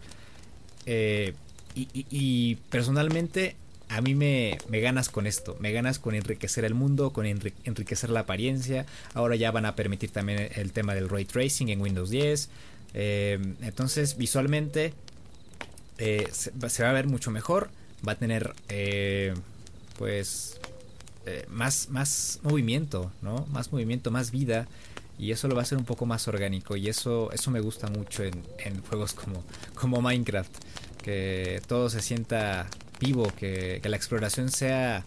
[0.86, 1.34] Eh,
[1.74, 3.56] y, personalmente
[3.90, 8.12] a mí me, me, ganas con esto, me ganas con enriquecer el mundo, con enriquecer
[8.12, 8.86] la apariencia.
[9.16, 12.50] Ahora ya van a permitir también el tema del ray tracing en Windows 10.
[12.94, 14.94] Eh, entonces visualmente
[15.98, 16.52] eh, se,
[16.84, 17.72] va a ver mucho mejor,
[18.08, 18.54] va a tener
[19.98, 20.60] pues
[21.26, 23.46] eh, más, más movimiento, ¿no?
[23.52, 24.68] Más movimiento, más vida.
[25.18, 26.76] Y eso lo va a hacer un poco más orgánico.
[26.76, 30.52] Y eso, eso me gusta mucho en, juegos como, como Minecraft.
[31.02, 32.68] Que todo se sienta
[33.00, 35.06] vivo, que, la exploración sea.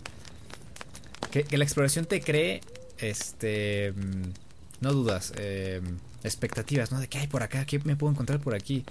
[1.31, 2.63] Que, la exploración te cree.
[2.99, 3.93] Este.
[3.93, 4.33] Mm,
[4.81, 5.33] no dudas.
[5.37, 5.81] Eh,
[6.25, 7.01] expectativas, ¿no?
[7.01, 8.85] De qué hay por acá, qué me puedo encontrar por aquí.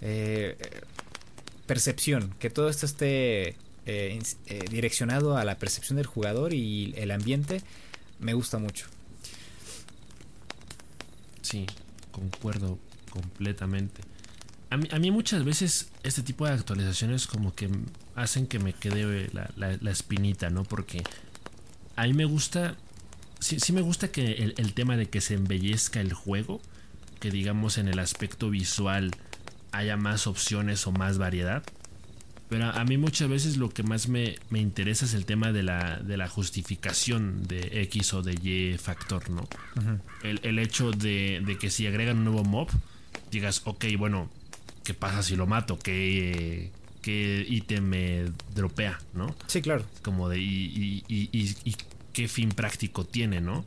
[0.00, 0.56] Eh,
[1.66, 7.10] percepción, que todo esto esté eh, eh, direccionado a la percepción del jugador y el
[7.10, 7.62] ambiente,
[8.20, 8.86] me gusta mucho.
[11.42, 11.66] Sí,
[12.12, 12.78] concuerdo
[13.10, 14.02] completamente.
[14.70, 17.68] A mí, a mí, muchas veces este tipo de actualizaciones como que
[18.14, 20.62] hacen que me quede la, espinita, ¿no?
[20.62, 21.02] Porque
[21.96, 22.76] a mí me gusta,
[23.40, 26.60] sí, sí me gusta que el, el, tema de que se embellezca el juego,
[27.20, 29.10] que digamos en el aspecto visual
[29.72, 31.62] haya más opciones o más variedad.
[32.52, 36.00] Pero a mí muchas veces lo que más me, interesa es el tema de la,
[36.00, 39.48] de la, justificación de X o de Y factor, ¿no?
[40.22, 42.68] el, hecho de, que si agregan un nuevo mob,
[43.30, 44.28] digas, ok, bueno,
[44.84, 45.78] ¿qué pasa si lo mato?
[45.78, 49.34] ¿Qué, qué ítem me dropea, no?
[49.46, 49.86] Sí, claro.
[50.02, 51.74] Como de, y, y, y, y
[52.12, 53.64] qué fin práctico tiene, ¿no?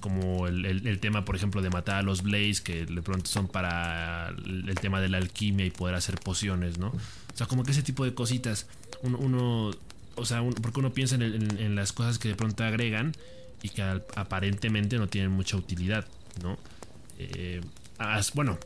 [0.00, 4.28] como el, tema, por ejemplo, de matar a los Blaze, que de pronto son para
[4.28, 6.92] el, tema de la alquimia y poder hacer pociones, ¿no?
[7.36, 8.66] O sea, como que ese tipo de cositas,
[9.02, 9.70] uno,
[10.14, 13.12] o sea, porque uno piensa en, las cosas que de pronto agregan
[13.60, 16.06] y que aparentemente no tienen mucha utilidad,
[16.42, 16.56] ¿no?
[17.18, 17.60] Eh,
[18.32, 18.58] bueno,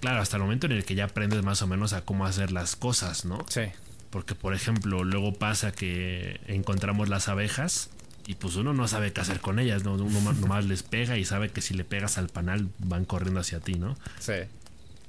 [0.00, 2.50] claro, hasta el momento en el que ya aprendes más o menos a cómo hacer
[2.50, 3.44] las cosas, ¿no?
[3.50, 3.64] Sí.
[4.08, 7.90] Porque, por ejemplo, luego pasa que encontramos las abejas
[8.26, 9.96] y pues uno no sabe qué hacer con ellas, ¿no?
[9.96, 13.60] Uno nomás les pega y sabe que si le pegas al panal van corriendo hacia
[13.60, 13.98] ti, ¿no?
[14.18, 14.32] Sí.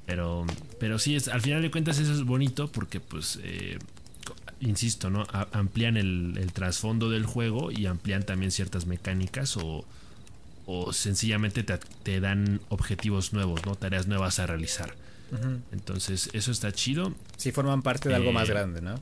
[0.06, 0.46] Pero,
[0.80, 3.80] pero sí, es, al final de cuentas eso es bonito porque pues, eh,
[4.60, 5.26] insisto, ¿no?
[5.52, 9.86] amplían el, trasfondo del juego y amplían también ciertas mecánicas o,
[10.66, 13.76] o sencillamente te, dan objetivos nuevos, ¿no?
[13.76, 14.96] Tareas nuevas a realizar.
[15.72, 17.14] Entonces, eso está chido.
[17.36, 18.96] Sí, forman parte de algo más eh, grande, ¿no?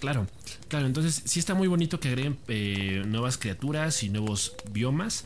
[0.00, 0.26] Claro,
[0.66, 5.24] claro, entonces sí está muy bonito que agreguen eh, nuevas criaturas y nuevos biomas,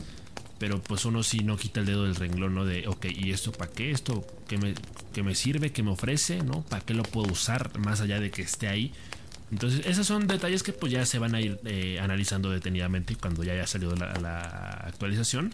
[0.59, 2.65] pero pues uno sí no quita el dedo del renglón, ¿no?
[2.65, 3.91] De, ok, ¿y esto para qué?
[3.91, 4.73] ¿Esto qué me,
[5.13, 5.71] qué me sirve?
[5.71, 6.43] ¿Qué me ofrece?
[6.43, 6.61] ¿No?
[6.63, 8.93] ¿Para qué lo puedo usar más allá de que esté ahí?
[9.51, 13.43] Entonces, esos son detalles que pues ya se van a ir eh, analizando detenidamente cuando
[13.43, 15.53] ya haya salido la, actualización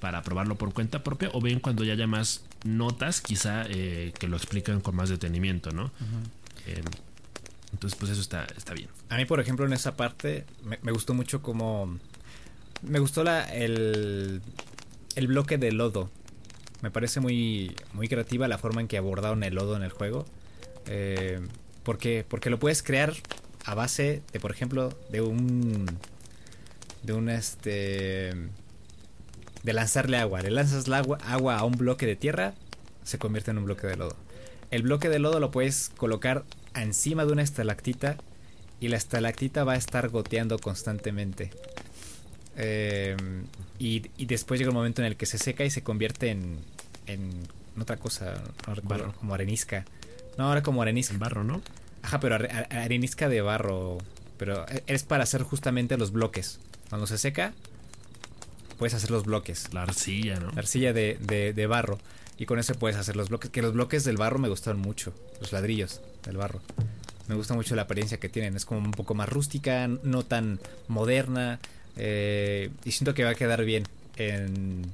[0.00, 4.26] para probarlo por cuenta propia o bien cuando ya haya más notas quizá eh, que
[4.26, 5.92] lo explican con más detenimiento, ¿no?
[7.72, 8.88] Entonces, pues eso está, está bien.
[9.08, 10.44] A mí, por ejemplo, en esa parte
[10.82, 11.98] me, gustó mucho como...
[12.82, 14.40] Me gustó la, el,
[15.16, 16.10] el bloque de lodo.
[16.82, 20.24] Me parece muy, muy creativa la forma en que abordaron el lodo en el juego.
[20.86, 21.40] Eh,
[21.82, 23.12] porque, porque lo puedes crear
[23.64, 25.86] a base de, por ejemplo, de un...
[27.02, 28.32] De un este...
[29.62, 30.40] De lanzarle agua.
[30.40, 32.54] Le lanzas el agua, agua a un bloque de tierra,
[33.04, 34.16] se convierte en un bloque de lodo.
[34.70, 38.16] El bloque de lodo lo puedes colocar encima de una estalactita
[38.80, 41.50] y la estalactita va a estar goteando constantemente.
[42.56, 43.44] Em,
[43.78, 46.58] y, después llega un momento en el que se seca y se convierte en,
[47.06, 47.30] en
[47.80, 48.34] otra cosa,
[48.66, 49.84] no recuerdo, como arenisca.
[50.36, 51.16] No, ahora como arenisca.
[51.18, 51.62] barro, ¿no?
[52.02, 53.98] Ajá, pero arenisca de barro.
[54.38, 56.60] Pero es para hacer justamente los bloques.
[56.88, 57.52] Cuando se seca,
[58.78, 59.72] puedes hacer los bloques.
[59.74, 60.50] La arcilla, ¿no?
[60.52, 61.98] La arcilla de, de, de barro.
[62.38, 63.50] Y con eso puedes hacer los bloques.
[63.50, 65.12] Que los bloques del barro me gustaron mucho.
[65.40, 66.62] Los ladrillos del barro.
[67.28, 68.56] Me gusta mucho la apariencia que tienen.
[68.56, 70.58] Es como un poco más rústica, no tan
[70.88, 71.60] moderna.
[72.02, 73.84] Eh, y siento que va a quedar bien
[74.16, 74.86] en,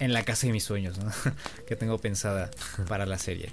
[0.00, 0.98] en la casa de mis sueños,
[1.68, 2.50] que tengo pensada
[2.88, 3.50] para la serie.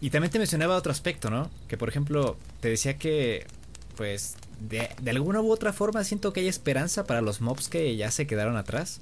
[0.00, 1.48] y también te mencionaba otro aspecto, ¿no?
[1.68, 3.46] Que por ejemplo, te decía que,
[3.96, 7.94] pues, de, de, alguna u otra forma siento que hay esperanza para los mobs que
[7.96, 9.00] ya se quedaron atrás.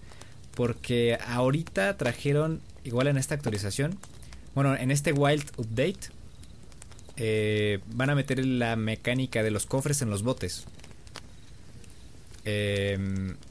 [0.54, 3.98] Porque ahorita trajeron igual en esta actualización,
[4.54, 6.10] bueno, en este Wild Update,
[7.16, 10.66] eh, van a meter la mecánica de los cofres en los botes.
[12.44, 12.98] Eh,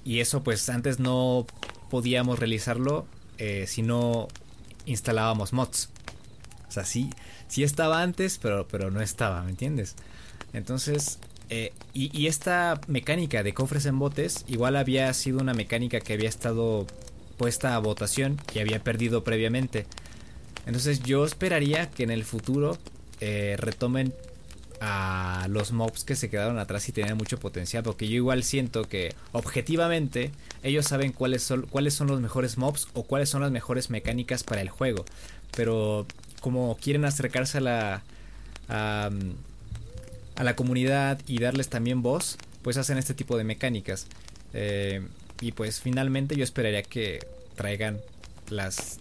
[0.04, 1.46] y eso pues antes no
[1.90, 4.28] podíamos realizarlo eh, si no
[4.86, 5.90] instalábamos mods.
[6.68, 7.10] O sea, sí,
[7.48, 9.96] sí estaba antes, pero, pero no estaba, ¿me entiendes?
[10.54, 16.14] Entonces, y, y, esta mecánica de cofres en botes, igual había sido una mecánica que
[16.14, 16.88] había estado
[17.38, 19.86] puesta a votación y había perdido previamente.
[20.66, 22.78] Entonces yo esperaría que en el futuro
[23.20, 24.14] eh, retomen
[24.82, 27.84] a los mobs que se quedaron atrás y tenían mucho potencial.
[27.84, 30.32] Porque yo igual siento que objetivamente
[30.62, 34.44] ellos saben cuáles son, cuáles son los mejores mobs o cuáles son las mejores mecánicas
[34.44, 35.06] para el juego.
[35.56, 36.06] Pero
[36.42, 38.04] como quieren acercarse a la,
[38.68, 39.10] a,
[40.42, 44.08] la comunidad y darles también voz, pues hacen este tipo de mecánicas.
[44.54, 45.06] Eh,
[45.42, 48.00] y pues finalmente yo esperaría que traigan
[48.50, 49.00] las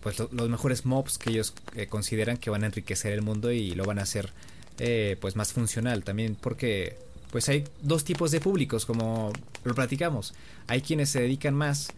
[0.00, 3.72] pues los mejores mobs que ellos eh, consideran que van a enriquecer el mundo y
[3.72, 4.32] lo van a hacer
[4.78, 6.96] eh, pues más funcional también porque
[7.30, 9.32] pues hay dos tipos de públicos como
[9.64, 10.34] lo platicamos.
[10.66, 11.90] Hay quienes se dedican más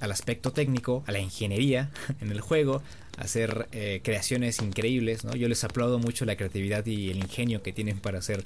[0.00, 2.82] al aspecto técnico a la ingeniería en el juego
[3.16, 7.62] a hacer eh, creaciones increíbles no yo les aplaudo mucho la creatividad y el ingenio
[7.62, 8.44] que tienen para hacer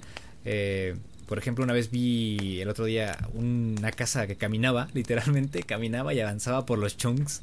[1.30, 6.18] por ejemplo, una vez vi el otro día una casa que caminaba, literalmente caminaba y
[6.18, 7.42] avanzaba por los chunks.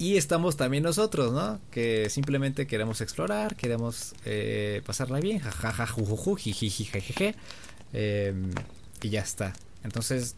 [0.00, 1.60] Y estamos también nosotros, ¿no?
[1.70, 7.34] Que simplemente queremos explorar, queremos eh, pasarla bien, jajaja, jujuju, jijiji, jejeje.
[7.92, 8.50] Em,
[9.02, 9.52] y ya está.
[9.84, 10.36] Entonces,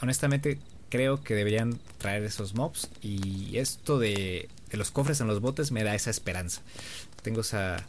[0.00, 2.88] honestamente, creo que deberían traer esos mobs.
[3.02, 6.62] Y esto de, los cofres en los botes me da esa esperanza.
[7.22, 7.84] Tengo esa.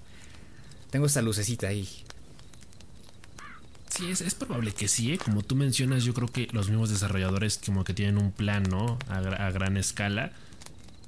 [0.89, 1.87] Tengo esa lucecita ahí.
[3.89, 5.19] Sí, es, probable que sí, ¿eh?
[5.19, 8.97] como tú mencionas, yo creo que los mismos desarrolladores como que tienen un plan, ¿no?
[9.09, 10.33] A, gran escala.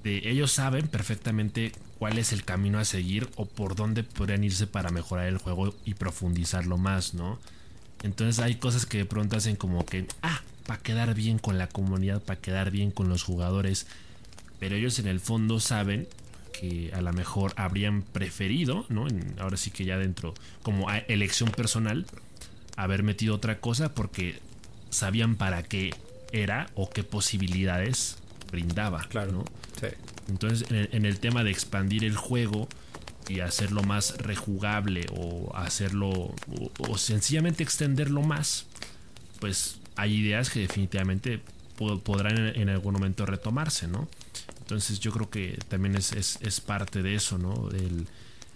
[0.04, 4.68] De, ellos saben perfectamente cuál es el camino a seguir o por dónde podrían irse
[4.68, 7.40] para mejorar el juego y profundizarlo más, ¿no?
[8.04, 11.68] Entonces hay cosas que de pronto hacen como que, ah, para quedar bien con la
[11.68, 13.88] comunidad, para quedar bien con los jugadores.
[14.60, 16.08] Pero ellos en el fondo saben
[16.60, 19.08] que a lo mejor habrían preferido, ¿no?
[19.40, 22.06] ahora sí que ya dentro, como elección personal,
[22.76, 24.40] haber metido otra cosa porque
[24.90, 25.94] sabían para qué
[26.32, 28.18] era o qué posibilidades
[28.52, 29.06] brindaba.
[29.10, 29.32] Claro.
[29.32, 29.46] ¿no?
[30.28, 32.68] Entonces, en el, tema de expandir el juego
[33.28, 36.34] y hacerlo más rejugable o hacerlo
[36.80, 38.66] o, sencillamente extenderlo más,
[39.40, 41.42] pues hay ideas que definitivamente
[42.04, 44.08] podrán en, algún momento retomarse, ¿no?
[44.60, 47.70] Entonces yo creo que también es, es, parte de eso, ¿no?
[47.72, 48.06] El,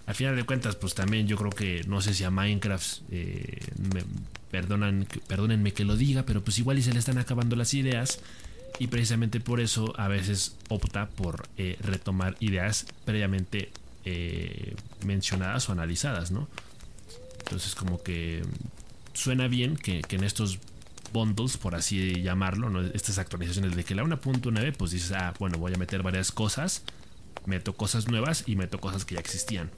[0.06, 3.60] al final de cuentas, pues también yo creo que, no sé si a Minecraft, eh,
[4.51, 8.19] perdonan, perdónenme que lo diga, pero pues igual y se le están acabando las ideas
[8.79, 13.71] y precisamente por eso a veces opta por eh, retomar ideas previamente
[14.05, 16.47] eh, mencionadas o analizadas, ¿no?
[17.39, 18.43] Entonces como que
[19.13, 20.59] suena bien que, en estos
[21.12, 22.81] bundles, por así llamarlo, ¿no?
[22.81, 26.83] estas actualizaciones de que la 1.9, pues dices, ah, bueno, voy a meter varias cosas,
[27.45, 29.69] meto cosas nuevas y meto cosas que ya existían.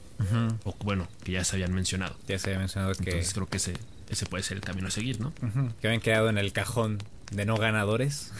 [0.63, 2.15] O bueno, que ya se habían mencionado.
[2.27, 3.09] Ya se había mencionado que...
[3.09, 3.73] Entonces creo que ese,
[4.09, 5.33] ese puede ser el camino a seguir, ¿no?
[5.81, 6.99] Que habían quedado en el cajón
[7.31, 8.31] de no ganadores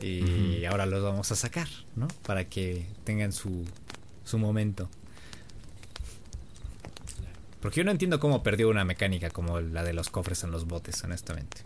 [0.00, 2.08] y ahora los vamos a sacar, ¿no?
[2.24, 3.64] Para que tengan su,
[4.24, 4.88] su momento.
[7.60, 10.66] Porque yo no entiendo cómo perdió una mecánica como la de los cofres en los
[10.66, 11.58] botes, honestamente.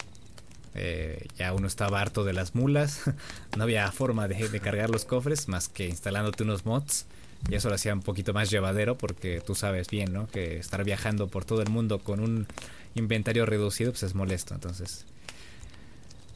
[0.74, 3.02] Eh, ya uno estaba harto de las mulas,
[3.56, 7.06] no había forma de, de, cargar los cofres más que instalándote unos mods.
[7.50, 10.28] Y eso lo hacía un poquito más llevadero porque tú sabes bien, ¿no?
[10.28, 12.46] Que estar viajando por todo el mundo con un
[12.94, 14.54] inventario reducido pues es molesto.
[14.54, 15.04] Entonces,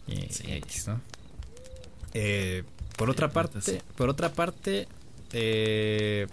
[0.08, 0.28] y,
[0.86, 1.00] ¿no?
[2.14, 2.64] Eh,
[2.96, 4.88] por otra parte, por otra parte,
[5.32, 6.26] eh,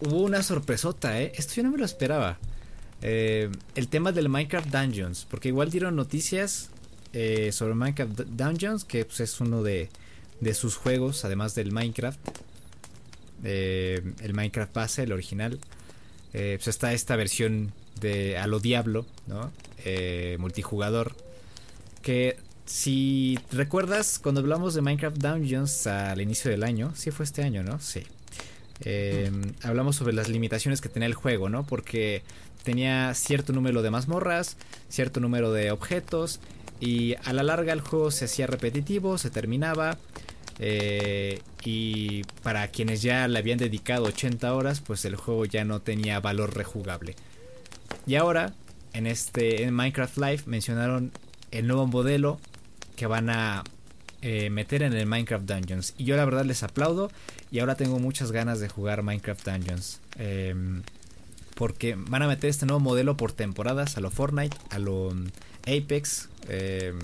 [0.00, 1.32] hubo una sorpresota, ¿eh?
[1.36, 2.38] Esto yo no me lo esperaba.
[3.00, 6.68] Eh, el tema del Minecraft Dungeons, porque igual dieron noticias
[7.50, 9.90] sobre Minecraft Dungeons, que pues, es uno de,
[10.40, 12.18] de, sus juegos, además del Minecraft.
[13.42, 15.58] el Minecraft base, el original.
[16.32, 19.52] pues está esta versión de a lo diablo, ¿no?
[20.38, 21.14] multijugador
[22.02, 27.42] que si recuerdas, cuando hablamos de Minecraft Dungeons al inicio del año, sí fue este
[27.42, 27.80] año, ¿no?
[27.80, 28.02] Sí.
[28.84, 31.64] Em, hablamos sobre las limitaciones que tenía el juego, ¿no?
[31.64, 32.22] Porque
[32.62, 34.56] tenía cierto número de mazmorras,
[34.88, 36.40] cierto número de objetos,
[36.80, 39.98] y a la larga el juego se hacía repetitivo, se terminaba.
[40.58, 45.80] Eh, y para quienes ya le habían dedicado 80 horas, pues el juego ya no
[45.80, 47.16] tenía valor rejugable.
[48.06, 48.52] Y ahora,
[48.92, 51.12] en este en Minecraft Live mencionaron
[51.50, 52.40] el nuevo modelo
[53.02, 53.64] que van a
[54.20, 55.94] eh, meter en el Minecraft Dungeons.
[55.98, 57.10] Y yo la verdad les aplaudo
[57.50, 60.00] y ahora tengo muchas ganas de jugar Minecraft Dungeons.
[60.20, 60.82] Em,
[61.56, 65.26] porque van a meter este nuevo modelo por temporadas a lo Fortnite, a lo mm,
[65.62, 66.28] Apex.
[66.48, 67.00] Em,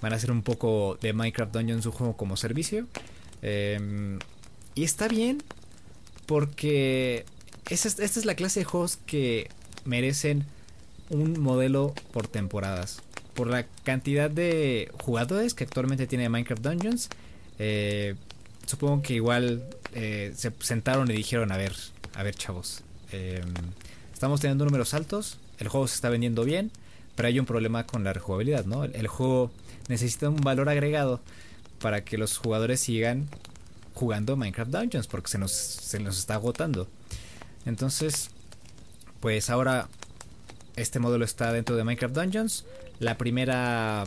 [0.00, 2.86] van a hacer un poco de Minecraft Dungeons un juego como servicio.
[3.42, 4.18] Em,
[4.74, 5.42] y está bien
[6.24, 7.26] porque
[7.68, 9.50] esta es la clase de juegos que
[9.84, 10.46] merecen
[11.10, 13.02] un modelo por temporadas
[13.38, 17.08] por la cantidad de jugadores que actualmente tiene Minecraft Dungeons,
[17.60, 18.16] eh,
[18.66, 19.62] supongo que igual
[19.94, 21.72] eh, se sentaron y dijeron, a ver,
[22.16, 23.44] a ver chavos, em,
[24.12, 26.72] estamos teniendo números altos, el juego se está vendiendo bien,
[27.14, 28.82] pero hay un problema con la rejugabilidad, ¿no?
[28.82, 29.52] El, juego
[29.86, 31.20] necesita un valor agregado
[31.80, 33.28] para que los jugadores sigan
[33.94, 36.88] jugando Minecraft Dungeons, porque se nos, se nos está agotando.
[37.66, 38.30] Entonces,
[39.20, 39.88] pues ahora
[40.80, 42.64] este módulo está dentro de Minecraft Dungeons.
[42.98, 44.06] La primera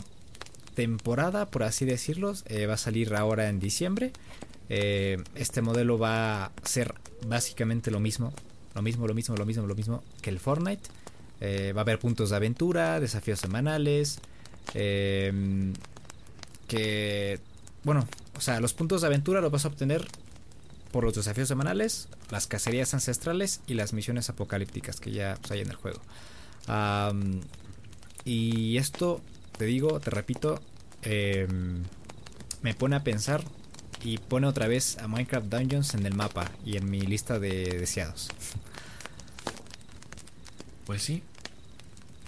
[0.74, 4.12] temporada, por así decirlo, eh, va a salir ahora en diciembre.
[4.68, 6.94] Eh, este modelo va a ser
[7.26, 8.32] básicamente lo mismo,
[8.74, 10.88] lo mismo, lo mismo, lo mismo, lo mismo que el Fortnite.
[11.40, 14.20] Eh, va a haber puntos de aventura, desafíos semanales,
[14.72, 15.32] que,
[17.82, 18.06] bueno,
[18.36, 20.06] o sea, los puntos de aventura los vas a obtener
[20.92, 25.60] por los desafíos semanales, las cacerías ancestrales y las misiones apocalípticas que ya pues, hay
[25.60, 26.00] en el juego.
[28.24, 29.20] Y esto,
[29.58, 30.60] te digo, te repito,
[31.02, 31.82] em,
[32.62, 33.42] me pone a pensar
[34.04, 37.78] y pone otra vez a Minecraft Dungeons en el mapa y en mi lista de
[37.78, 38.28] deseados.
[40.86, 41.22] Pues sí.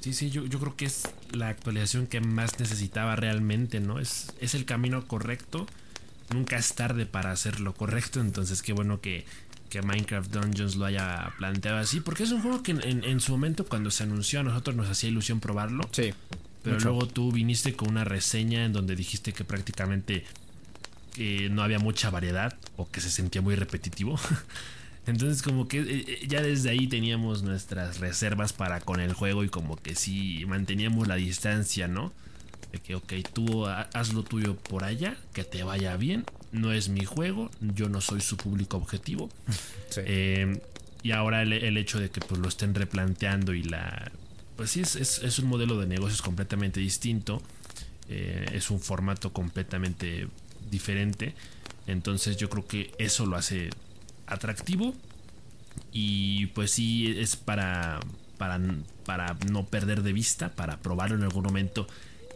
[0.01, 3.99] Sí, sí, yo, yo creo que es la actualización que más necesitaba realmente, ¿no?
[3.99, 5.67] Es, es el camino correcto.
[6.33, 9.25] Nunca es tarde para hacer lo correcto, entonces qué bueno que
[9.75, 13.67] que Minecraft Dungeons lo haya planteado así, porque es un juego que en, su momento
[13.67, 15.83] cuando se anunció a nosotros nos hacía ilusión probarlo.
[15.91, 16.15] Sí.
[16.63, 20.25] Pero luego tú viniste con una reseña en donde dijiste que prácticamente
[21.19, 24.17] eh, no había mucha variedad o que se sentía muy repetitivo.
[25.09, 29.43] Entonces como que eh, eh, ya desde ahí teníamos nuestras reservas para con el juego
[29.43, 32.13] y como que sí manteníamos la distancia, ¿no?
[32.75, 36.25] De que, ok, tú haz lo tuyo por allá, que te vaya bien.
[36.51, 39.31] No es mi juego, yo no soy su público objetivo.
[39.99, 40.61] Eh,
[41.05, 44.11] y ahora el, hecho de que pues, lo estén replanteando y la...
[44.57, 47.41] Pues sí, es, es, un modelo de negocios completamente distinto.
[48.09, 50.27] Eh, es un formato completamente
[50.69, 51.37] diferente.
[51.87, 53.71] Entonces yo creo que eso lo hace
[54.27, 54.97] atractivo.
[55.93, 58.01] Y pues sí, es para,
[58.37, 58.59] para,
[59.07, 61.87] para no perder de vista, para probarlo en algún momento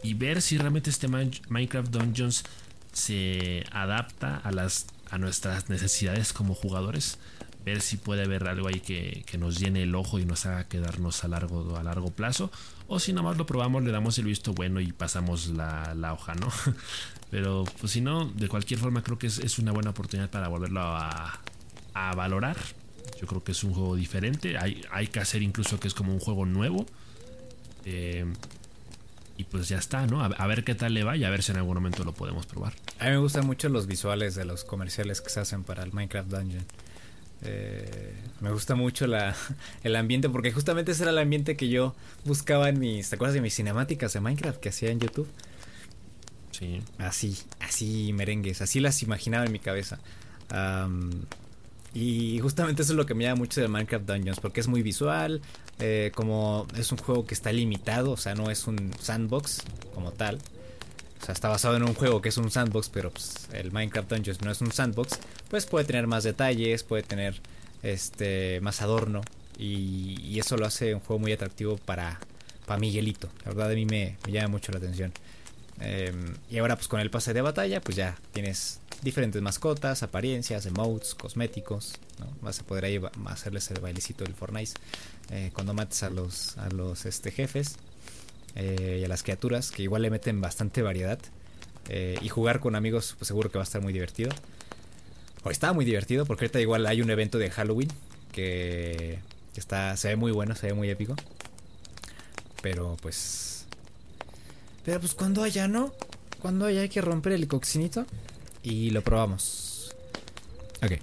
[0.03, 2.43] y ver si realmente este Minecraft Dungeons
[2.91, 7.17] se adapta a, las, a nuestras necesidades como jugadores.
[7.65, 11.23] Ver si puede haber algo ahí que, nos llene el ojo y nos haga quedarnos
[11.23, 12.51] a largo, a largo plazo.
[12.87, 16.35] O si nada más lo probamos, le damos el visto bueno y pasamos la, hoja,
[16.35, 16.47] ¿no?
[17.31, 20.81] Pero pues si no, de cualquier forma creo que es, una buena oportunidad para volverlo
[20.81, 21.39] a,
[21.93, 22.57] a valorar
[23.19, 24.57] yo creo que es un juego diferente.
[24.57, 26.85] Hay, hay que hacer incluso que es como un juego nuevo.
[27.85, 28.25] Eh,
[29.39, 30.21] y pues ya está, ¿no?
[30.21, 32.45] A, ver qué tal le va y a ver si en algún momento lo podemos
[32.45, 32.73] probar.
[32.99, 35.93] A mí me gustan mucho los visuales de los comerciales que se hacen para el
[35.93, 36.65] Minecraft Dungeon.
[37.43, 39.33] Eh, me gusta mucho la,
[39.85, 43.33] el ambiente porque justamente ese era el ambiente que yo buscaba en mis, ¿te acuerdas
[43.33, 45.29] de mis cinemáticas de Minecraft que hacía en YouTube?
[46.51, 46.81] Sí.
[46.97, 49.99] Así, así merengues, así las imaginaba en mi cabeza.
[51.93, 54.81] Y justamente eso es lo que me llama mucho de Minecraft Dungeons, porque es muy
[54.83, 55.41] visual,
[55.79, 59.63] eh, como es un juego que está limitado, o sea, no es un sandbox
[59.93, 60.39] como tal.
[61.21, 64.09] O sea, está basado en un juego que es un sandbox, pero pues, el Minecraft
[64.09, 65.19] Dungeons no es un sandbox.
[65.49, 67.41] Pues puede tener más detalles, puede tener
[67.83, 69.21] este más adorno.
[69.57, 72.19] Y, eso lo hace un juego muy atractivo para,
[72.65, 73.29] para Miguelito.
[73.43, 75.11] La verdad a mí me, llama mucho la atención.
[75.81, 80.65] Em, y ahora pues con el pase de batalla, pues ya tienes diferentes mascotas, apariencias,
[80.65, 81.93] emotes, cosméticos.
[82.19, 82.27] ¿no?
[82.41, 84.73] Vas a poder ahí hacerles el bailecito del Fortnite
[85.31, 87.77] eh, cuando mates a los, a los este, jefes
[88.55, 91.19] eh, y a las criaturas, que igual le meten bastante variedad.
[91.87, 94.31] Eh, y jugar con amigos, pues seguro que va a estar muy divertido.
[95.43, 97.89] O está muy divertido, porque ahorita igual hay un evento de Halloween
[98.31, 99.19] que,
[99.53, 101.15] que está, se ve muy bueno, se ve muy épico.
[102.61, 103.65] Pero pues.
[104.83, 105.93] Pero pues cuando haya, ¿no?
[106.41, 108.05] Cuando haya hay que romper el coccinito
[108.63, 109.95] y lo probamos.
[110.83, 110.93] Ok.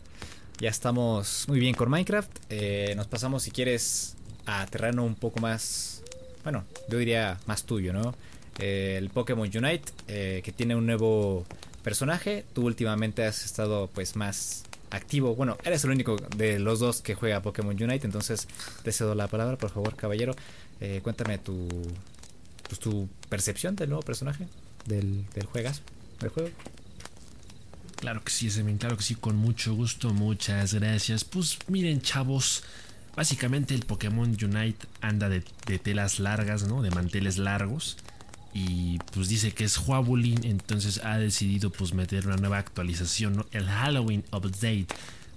[0.59, 2.31] Ya estamos muy bien con Minecraft.
[2.49, 6.03] Eh, nos pasamos, si quieres, a terreno un poco más.
[6.45, 8.15] Bueno, yo diría más tuyo, ¿no?
[8.59, 11.45] Eh, el Pokémon Unite, eh, que tiene un nuevo
[11.83, 12.47] personaje.
[12.55, 15.35] Tú últimamente has estado, pues, más activo.
[15.35, 18.07] Bueno, eres el único de los dos que juega Pokémon Unite.
[18.07, 18.49] Entonces,
[18.83, 20.35] te cedo la palabra, por favor, caballero.
[21.03, 21.69] cuéntame tu,
[22.67, 24.47] pues, tu percepción del nuevo personaje,
[24.87, 25.83] del, del juegas,
[26.21, 26.49] del juego.
[28.07, 31.25] Claro que sí, Semen, claro que sí, con mucho gusto, muchas gracias.
[31.25, 32.63] Pues miren, chavos,
[33.17, 35.41] básicamente el Pokémon Unite anda de,
[35.81, 36.83] telas largas, ¿no?
[36.83, 37.97] De manteles largos.
[38.55, 43.47] Y pues dice que es Huabulin, entonces ha decidido pues meter una nueva actualización, ¿no?
[43.51, 44.87] El Halloween Update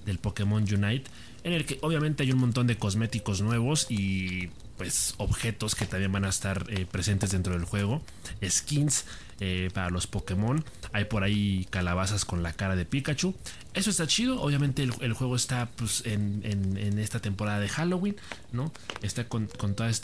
[0.05, 1.05] del Pokémon Unite,
[1.43, 4.49] en el que obviamente hay un montón de cosméticos nuevos y
[4.80, 8.02] pues objetos que también van a estar eh, presentes dentro del juego,
[8.42, 9.04] skins
[9.42, 10.64] eh, para los Pokémon,
[10.94, 13.36] hay por ahí calabazas con la cara de Pikachu,
[13.74, 18.16] eso está chido, obviamente el, juego está pues en, esta temporada de Halloween,
[18.54, 18.72] ¿no?
[19.02, 20.02] Está con, todos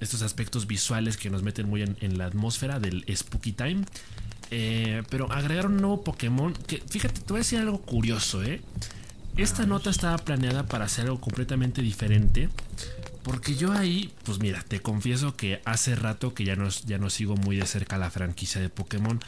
[0.00, 3.84] estos aspectos visuales que nos meten muy en, la atmósfera del Spooky Time.
[4.50, 8.60] Eh, pero agregaron un nuevo Pokémon que, fíjate, te voy a decir algo curioso, ¿eh?
[9.38, 12.48] Esta nota estaba planeada para hacer algo completamente diferente.
[13.28, 17.10] Porque yo ahí, pues mira, te confieso que hace rato que ya no, ya no
[17.10, 19.20] sigo muy de cerca la franquicia de Pokémon.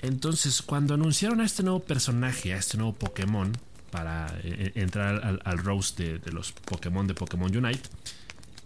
[0.00, 3.52] Entonces, cuando anunciaron a este nuevo personaje, a este nuevo Pokémon,
[3.92, 5.58] para eh, eh, entrar al, al
[5.96, 7.88] de, los Pokémon de Pokémon Unite,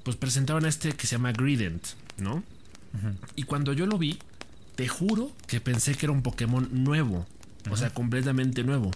[0.02, 2.42] pues presentaron a este que se llama Grident, ¿no?
[3.36, 4.18] Y cuando yo lo vi,
[4.76, 7.26] te juro que pensé que era un Pokémon nuevo,
[7.70, 8.92] o sea, completamente nuevo.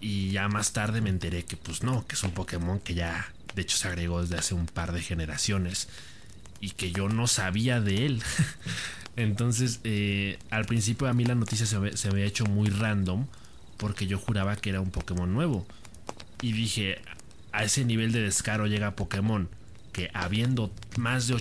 [0.00, 3.32] Y ya más tarde me enteré que pues no, que es un Pokémon que ya
[3.54, 5.88] de hecho se agregó desde hace un par de generaciones
[6.60, 8.22] y que yo no sabía de él.
[9.16, 13.26] Entonces, eh, al principio a mí la noticia se, me, había hecho muy random
[13.76, 15.66] porque yo juraba que era un Pokémon nuevo.
[16.40, 17.02] Y dije,
[17.52, 19.48] a ese nivel de descaro llega Pokémon
[19.92, 21.34] que habiendo más de,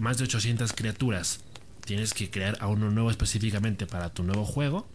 [0.00, 1.40] más de 800 criaturas,
[1.84, 4.88] tienes que crear a uno nuevo específicamente para tu nuevo juego.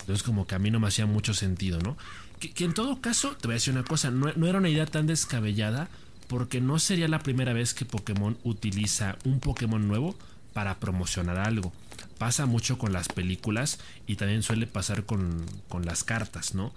[0.00, 1.96] Entonces como que a mí no me hacía mucho sentido, ¿no?
[2.40, 5.06] Que, en todo caso, te voy a decir una cosa, no, era una idea tan
[5.06, 5.88] descabellada
[6.28, 10.16] porque no sería la primera vez que Pokémon utiliza un Pokémon nuevo
[10.52, 11.72] para promocionar algo.
[12.18, 16.72] Pasa mucho con las películas y también suele pasar con, con las cartas, ¿no?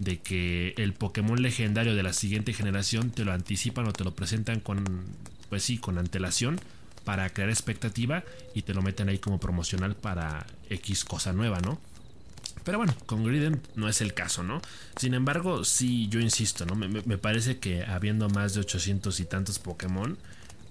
[0.00, 4.14] De que el Pokémon legendario de la siguiente generación te lo anticipan o te lo
[4.14, 5.06] presentan con,
[5.48, 6.60] pues sí, con antelación
[7.04, 8.22] para crear expectativa
[8.54, 11.78] y te lo meten ahí como promocional para X cosa nueva, ¿no?
[12.64, 14.60] Pero bueno, con Griden no es el caso, ¿no?
[14.96, 16.74] Sin embargo, sí, yo insisto, ¿no?
[16.74, 20.18] Me, parece que habiendo más de 800 y tantos Pokémon,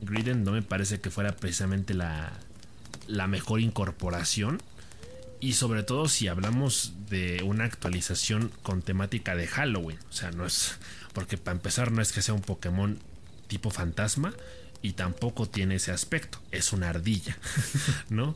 [0.01, 2.34] Griden no me parece que fuera precisamente la,
[3.07, 4.61] la mejor incorporación.
[5.39, 9.97] Y sobre todo si hablamos de una actualización con temática de Halloween.
[10.09, 10.78] O sea, no es.
[11.13, 12.99] Porque para empezar, no es que sea un Pokémon
[13.47, 14.34] tipo fantasma.
[14.84, 16.39] Y tampoco tiene ese aspecto.
[16.51, 17.38] Es una ardilla.
[18.09, 18.36] ¿No?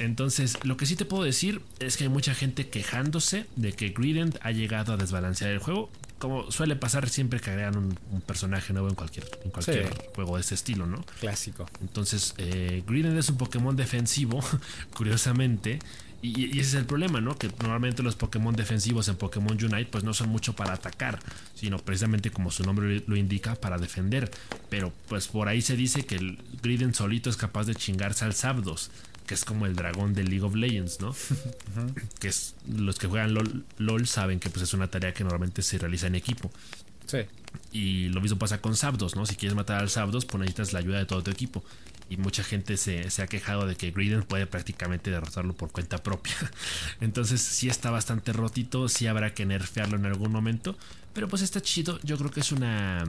[0.00, 3.90] Entonces, lo que sí te puedo decir es que hay mucha gente quejándose de que
[3.90, 5.90] Grident ha llegado a desbalancear el juego.
[6.18, 10.42] Como suele pasar siempre que agregan un, personaje nuevo en cualquier, en cualquier juego de
[10.42, 11.02] ese estilo, ¿no?
[11.20, 11.66] Clásico.
[11.80, 14.40] Entonces, eh, Grident es un Pokémon defensivo,
[14.96, 15.78] curiosamente.
[16.22, 17.38] Y, ese es el problema, ¿no?
[17.38, 21.18] Que normalmente los Pokémon defensivos en Pokémon Unite pues no son mucho para atacar,
[21.54, 24.30] sino precisamente como su nombre lo indica, para defender.
[24.68, 28.34] Pero pues por ahí se dice que el Grident solito es capaz de chingarse al
[28.34, 28.90] Zapdos
[29.26, 31.14] que es como el dragón de League of Legends, ¿no?
[32.18, 33.34] Que es los que juegan
[33.78, 36.50] LOL, saben que pues es una tarea que normalmente se realiza en equipo.
[37.06, 37.18] Sí.
[37.72, 39.26] Y lo mismo pasa con Zapdos, ¿no?
[39.26, 41.64] Si quieres matar al Zapdos, pues necesitas la ayuda de todo tu equipo.
[42.08, 46.34] Y mucha gente se, ha quejado de que Griden puede prácticamente derrotarlo por cuenta propia.
[47.00, 50.76] Entonces sí está bastante rotito, sí habrá que nerfearlo en algún momento.
[51.12, 53.04] Pero pues está chido, yo creo que es una...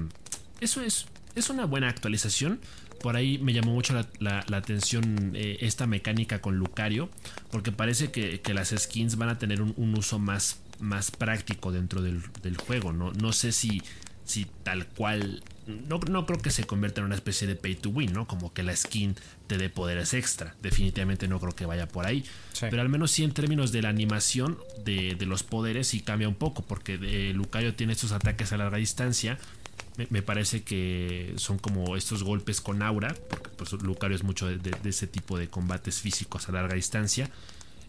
[0.60, 2.60] Eso es, es una buena actualización
[3.02, 7.10] por ahí me llamó mucho la, atención eh, esta mecánica con Lucario,
[7.52, 12.22] porque parece que, las skins van a tener un, uso más, más práctico dentro del,
[12.58, 12.94] juego.
[12.94, 13.12] ¿no?
[13.14, 13.82] no sé si,
[14.26, 15.44] si tal cual.
[15.68, 18.28] No, no, creo que se convierta en una especie de pay to win, ¿no?
[18.28, 19.16] Como que la skin
[19.48, 20.56] te dé poderes extra.
[20.62, 22.26] Definitivamente no creo que vaya por ahí.
[22.60, 26.36] Pero al menos sí en términos de la animación de, los poderes sí cambia un
[26.36, 26.64] poco.
[26.64, 29.38] Porque eh, Lucario tiene estos ataques a larga distancia
[30.10, 34.76] me, parece que son como estos golpes con aura, porque pues, Lucario es mucho de,
[34.86, 37.30] ese tipo de combates físicos a larga distancia.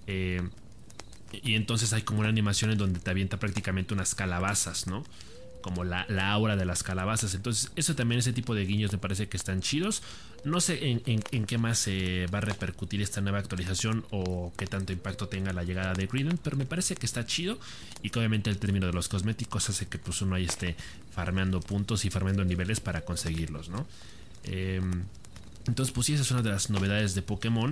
[0.06, 0.42] Eh,
[1.32, 5.04] y entonces hay como una animación en donde te avienta prácticamente unas calabazas, ¿no?
[5.62, 7.34] como la, aura de las calabazas.
[7.34, 10.02] Entonces, eso también, ese tipo de guiños me parece que están chidos.
[10.44, 14.92] No sé en, qué más se va a repercutir esta nueva actualización o qué tanto
[14.92, 17.58] impacto tenga la llegada de Green, pero me parece que está chido
[18.02, 20.76] y que obviamente el término de los cosméticos hace que pues uno ahí esté
[21.12, 23.86] farmeando puntos y farmeando niveles para conseguirlos, ¿no?
[24.44, 25.04] Em,
[25.66, 27.70] entonces, pues sí, esa es una de las novedades de Pokémon.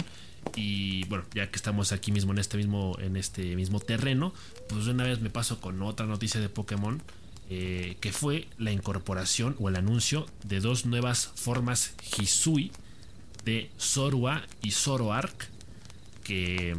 [0.56, 4.32] Y bueno, ya que estamos aquí mismo en este mismo, en este mismo terreno,
[4.68, 7.02] pues una vez me paso con otra noticia de Pokémon
[7.52, 12.70] eh, que fue la incorporación o el anuncio de dos nuevas formas Hisui
[13.44, 15.48] de Zorua y Zoroark,
[16.22, 16.76] que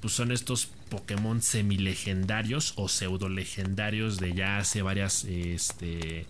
[0.00, 6.24] pues, son estos Pokémon semilegendarios o pseudo legendarios de ya hace varias este,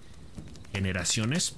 [0.72, 1.54] generaciones.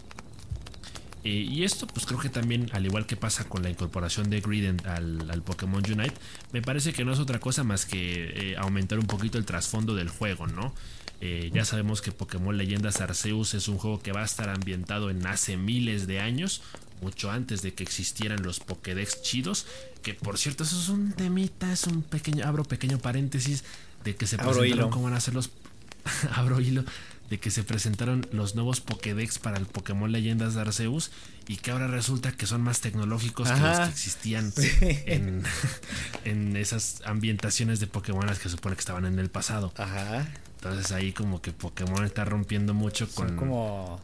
[1.23, 4.41] Eh, y esto, pues creo que también, al igual que pasa con la incorporación de
[4.41, 6.15] Grident al, Pokémon Unite,
[6.53, 9.95] me parece que no es otra cosa más que eh, aumentar un poquito el trasfondo
[9.95, 10.75] del juego, ¿no?
[11.21, 15.11] Eh, ya sabemos que Pokémon Leyendas Arceus es un juego que va a estar ambientado
[15.11, 16.61] en hace miles de años,
[17.01, 19.67] mucho antes de que existieran los Pokédex chidos.
[20.07, 23.65] Que por cierto, eso es un temita, es un pequeño, abro pequeño paréntesis
[24.05, 25.51] de que se presentaron cómo van a ser los.
[26.33, 26.85] abro hilo.
[27.29, 31.11] De que se presentaron los nuevos Pokédex para el Pokémon Leyendas de Arceus
[31.49, 35.43] y que ahora resulta que son más tecnológicos que los que existían en,
[36.25, 39.73] en, esas ambientaciones de Pokémon que se supone que estaban en el pasado.
[39.77, 40.29] Ajá.
[40.55, 44.01] Entonces ahí como que Pokémon está rompiendo mucho con, como...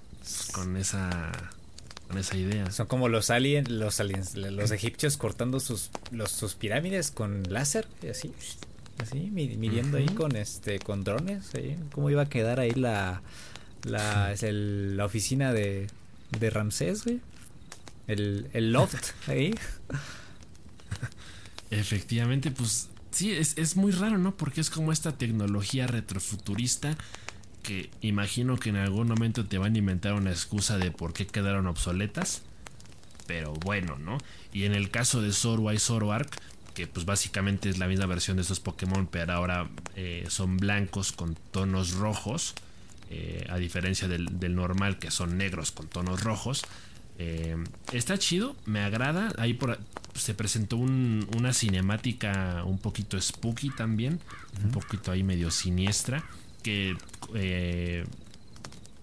[0.53, 1.31] con esa
[2.13, 2.71] con esa idea.
[2.71, 7.89] Son como los aliens, los aliens, los egipcios cortando sus los, sus pirámides con láser,
[8.03, 8.33] y así,
[8.99, 13.23] así midiendo ahí con este con drones, ahí, cómo iba a quedar ahí la
[13.85, 15.87] la, es el, la oficina de
[16.39, 17.21] de Ramsés, güey.
[18.09, 19.55] El, el loft ahí.
[21.71, 24.35] Efectivamente, pues Sí, es, muy raro, ¿no?
[24.37, 26.97] Porque es como esta tecnología retrofuturista
[27.63, 31.27] que imagino que en algún momento te van a inventar una excusa de por qué
[31.27, 32.43] quedaron obsoletas.
[33.27, 34.19] Pero bueno, ¿no?
[34.53, 36.29] Y en el caso de Zorua y Zoroark,
[36.75, 41.13] que pues básicamente es la misma versión de esos Pokémon, pero ahora eh, son blancos
[41.13, 42.55] con tonos rojos,
[43.11, 46.65] eh, a diferencia del, del, normal que son negros con tonos rojos.
[47.19, 47.57] Eh,
[47.93, 49.33] está chido, me agrada.
[49.39, 49.79] Ahí por,
[50.15, 54.19] se presentó una cinemática un poquito spooky también,
[54.65, 56.25] un poquito ahí medio siniestra,
[56.63, 56.97] que
[57.35, 58.05] eh,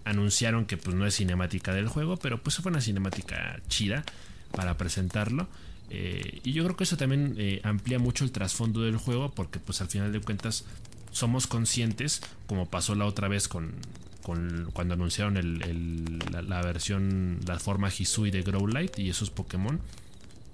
[0.04, 4.04] anunciaron que pues no es cinemática del juego, pero pues fue una cinemática chida
[4.52, 5.48] para presentarlo.
[5.90, 9.80] Eh, y yo creo que eso también amplía mucho el trasfondo del juego, porque pues
[9.80, 10.64] al final de cuentas
[11.12, 13.74] somos conscientes, como pasó la otra vez con,
[14.22, 19.80] cuando anunciaron la, versión, la forma Hisui de Growlite y esos Pokémon,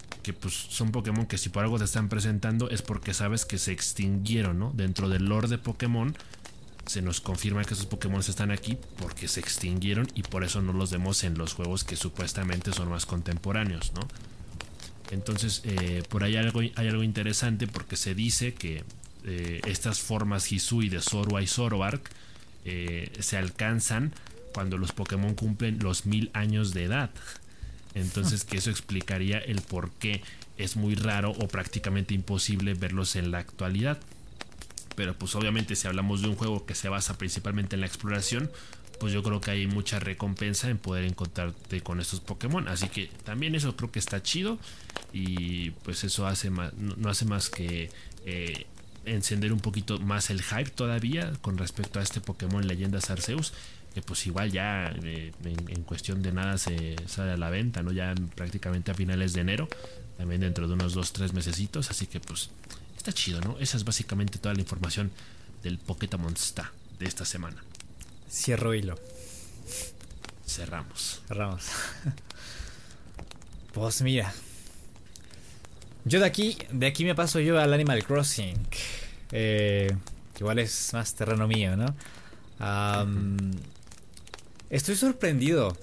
[0.09, 3.59] porque pues son Pokémon que si por algo te están presentando es porque sabes que
[3.59, 4.73] se extinguieron, ¿no?
[4.75, 6.17] Dentro del lore de Pokémon
[6.87, 10.73] se nos confirma que esos Pokémon están aquí porque se extinguieron y por eso no
[10.73, 14.07] los vemos en los juegos que supuestamente son más contemporáneos, ¿no?
[15.11, 18.83] Entonces, eh, por ahí hay algo, interesante porque se dice que
[19.25, 22.11] eh, estas formas Hisui de Zorua y Zoroark
[22.65, 24.13] eh, se alcanzan
[24.53, 27.11] cuando los Pokémon cumplen los mil años de edad.
[27.95, 30.23] Entonces, que eso explicaría el por qué
[30.59, 33.99] es muy raro o prácticamente imposible verlos en la actualidad.
[34.97, 38.51] Pero pues obviamente si hablamos de un juego que se basa principalmente en la exploración,
[38.99, 42.67] pues yo creo que hay mucha recompensa en poder encontrarte con estos Pokémon.
[42.69, 44.59] Así que también eso creo que está chido.
[45.13, 47.91] Y pues eso hace más, no hace más que
[48.25, 48.67] eh,
[49.05, 53.53] encender un poquito más el hype todavía con respecto a este Pokémon Leyendas Arceus.
[53.95, 57.93] Que pues igual ya eh, en, cuestión de nada se sale a la venta, ¿no?
[57.93, 59.69] Ya prácticamente a finales de enero.
[60.19, 61.91] También dentro de unos 2-3 mesecitos.
[61.91, 62.51] Así que pues
[63.09, 63.57] está chido, ¿no?
[63.61, 65.13] Esa es básicamente toda la información
[65.63, 66.65] del Pokémon Monster
[66.99, 67.63] de esta semana.
[68.29, 68.99] Cierro hilo.
[70.45, 71.23] Cerramos.
[71.29, 71.67] Cerramos.
[73.73, 74.35] pues mira.
[76.05, 78.57] Yo de aquí, de aquí me paso yo al Animal Crossing.
[79.31, 79.97] Eh,
[80.41, 81.95] igual es más terreno mío, ¿no?
[84.69, 85.79] Estoy sorprendido.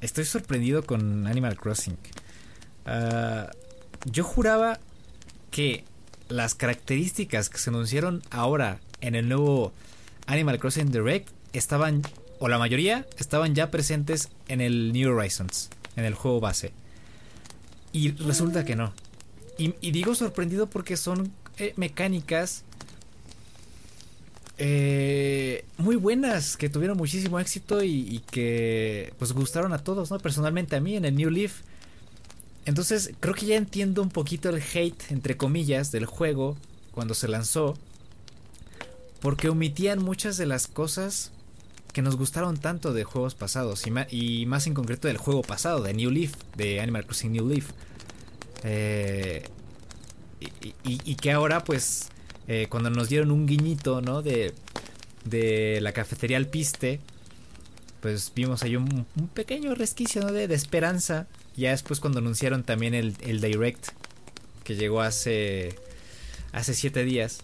[0.00, 1.96] Estoy sorprendido con Animal Crossing.
[2.86, 3.52] Ah,
[4.04, 4.80] yo juraba
[5.52, 5.84] que
[6.30, 9.72] las características que se anunciaron ahora en el nuevo
[10.26, 12.02] Animal Crossing Direct estaban,
[12.38, 16.72] o la mayoría, estaban ya presentes en el New Horizons, en el juego base.
[17.92, 18.92] Y resulta que no.
[19.58, 22.64] Y, digo sorprendido porque son eh, mecánicas
[24.56, 30.18] eh, muy buenas, que tuvieron muchísimo éxito y, y, que pues gustaron a todos, ¿no?
[30.18, 31.60] Personalmente a mí en el New Leaf.
[32.70, 36.56] Entonces creo que ya entiendo un poquito el hate, entre comillas, del juego
[36.92, 37.76] cuando se lanzó.
[39.18, 41.32] Porque omitían muchas de las cosas
[41.92, 45.94] que nos gustaron tanto de juegos pasados y, más en concreto del juego pasado, de
[45.94, 47.72] New Leaf, de Animal Crossing New Leaf.
[48.62, 49.42] Eh,
[50.84, 52.06] y, que ahora pues
[52.46, 54.22] eh, cuando nos dieron un guiñito, ¿no?
[54.22, 54.54] De,
[55.24, 57.00] de la cafetería Alpiste,
[58.00, 60.30] pues vimos ahí un, pequeño resquicio ¿no?
[60.30, 61.26] de, de, esperanza.
[61.56, 63.88] Ya después cuando anunciaron también el, el Direct,
[64.64, 65.76] que llegó hace,
[66.52, 67.40] hace siete días,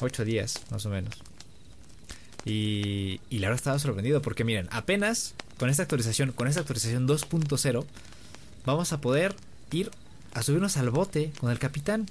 [0.00, 1.14] ocho días más o menos.
[2.44, 7.06] Y, y la verdad estaba sorprendido porque miren, apenas con esta actualización, con esta actualización
[7.06, 7.84] 2.0,
[8.64, 9.34] vamos a poder
[9.72, 9.90] ir
[10.32, 12.06] a subirnos al bote con el capitán.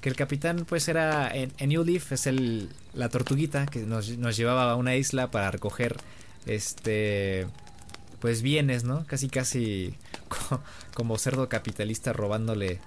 [0.00, 4.36] Que el capitán pues era en, New Leaf, es el, la tortuguita que nos, nos,
[4.36, 5.96] llevaba a una isla para recoger
[6.44, 7.46] este
[8.22, 9.04] pues bienes, ¿no?
[9.06, 9.94] Casi casi
[10.94, 12.78] como cerdo capitalista robándole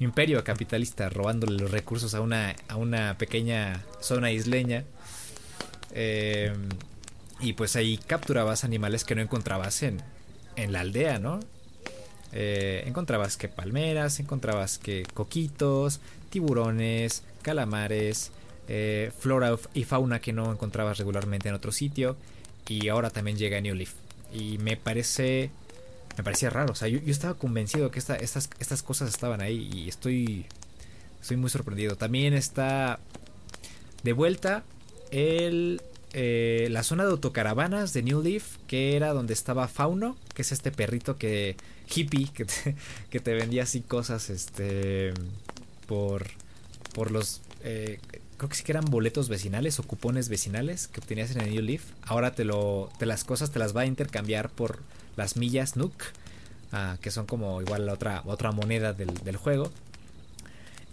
[0.00, 4.84] imperio capitalista robándole los recursos a una a una pequeña zona isleña
[5.92, 6.52] eh,
[7.38, 10.02] y pues ahí capturabas animales que no encontrabas en,
[10.56, 11.40] en la aldea, ¿no?
[12.32, 16.00] Eh, encontrabas que palmeras, encontrabas que coquitos,
[16.30, 18.32] tiburones, calamares,
[18.68, 22.16] eh, flora y fauna que no encontrabas regularmente en otro sitio.
[22.68, 23.92] Y ahora también llega New Leaf.
[24.32, 25.50] Y me parece.
[26.16, 26.72] Me parecía raro.
[26.72, 29.70] O sea, yo, estaba convencido que estas, estas cosas estaban ahí.
[29.72, 30.46] Y estoy.
[31.20, 31.96] Estoy muy sorprendido.
[31.96, 32.98] También está.
[34.02, 34.64] De vuelta
[35.12, 35.80] el,
[36.14, 40.50] eh, la zona de autocaravanas de New Leaf, que era donde estaba Fauno, que es
[40.50, 41.56] este perrito que
[41.94, 42.76] hippie que te,
[43.10, 45.12] que te vendía así cosas, este,
[45.86, 46.26] por,
[46.94, 48.00] por los, eh,
[48.42, 51.62] creo que sí que eran boletos vecinales o cupones vecinales que obtenías en el New
[51.62, 51.84] Leaf.
[52.02, 54.80] Ahora te lo, te las cosas te las va a intercambiar por
[55.14, 55.92] las millas Nook,
[56.72, 59.70] ah, que son como igual la otra, otra moneda del, del juego.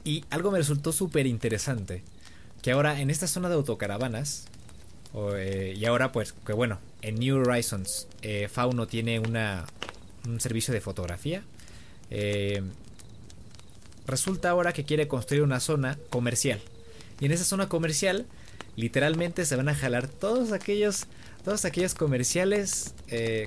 [0.04, 2.04] Y algo me resultó súper interesante
[2.62, 4.45] que ahora en esta zona de autocaravanas,
[5.16, 9.66] eh, y ahora pues que bueno, en New Horizons eh, Fauno tiene una,
[10.28, 11.41] un servicio de fotografía.
[12.12, 12.62] Eh,
[14.06, 16.62] resulta ahora que quiere construir una zona comercial.
[17.20, 18.26] Y en esa zona comercial,
[18.76, 21.05] literalmente se van a jalar todos aquellos,
[21.43, 22.93] todos aquellos comerciales,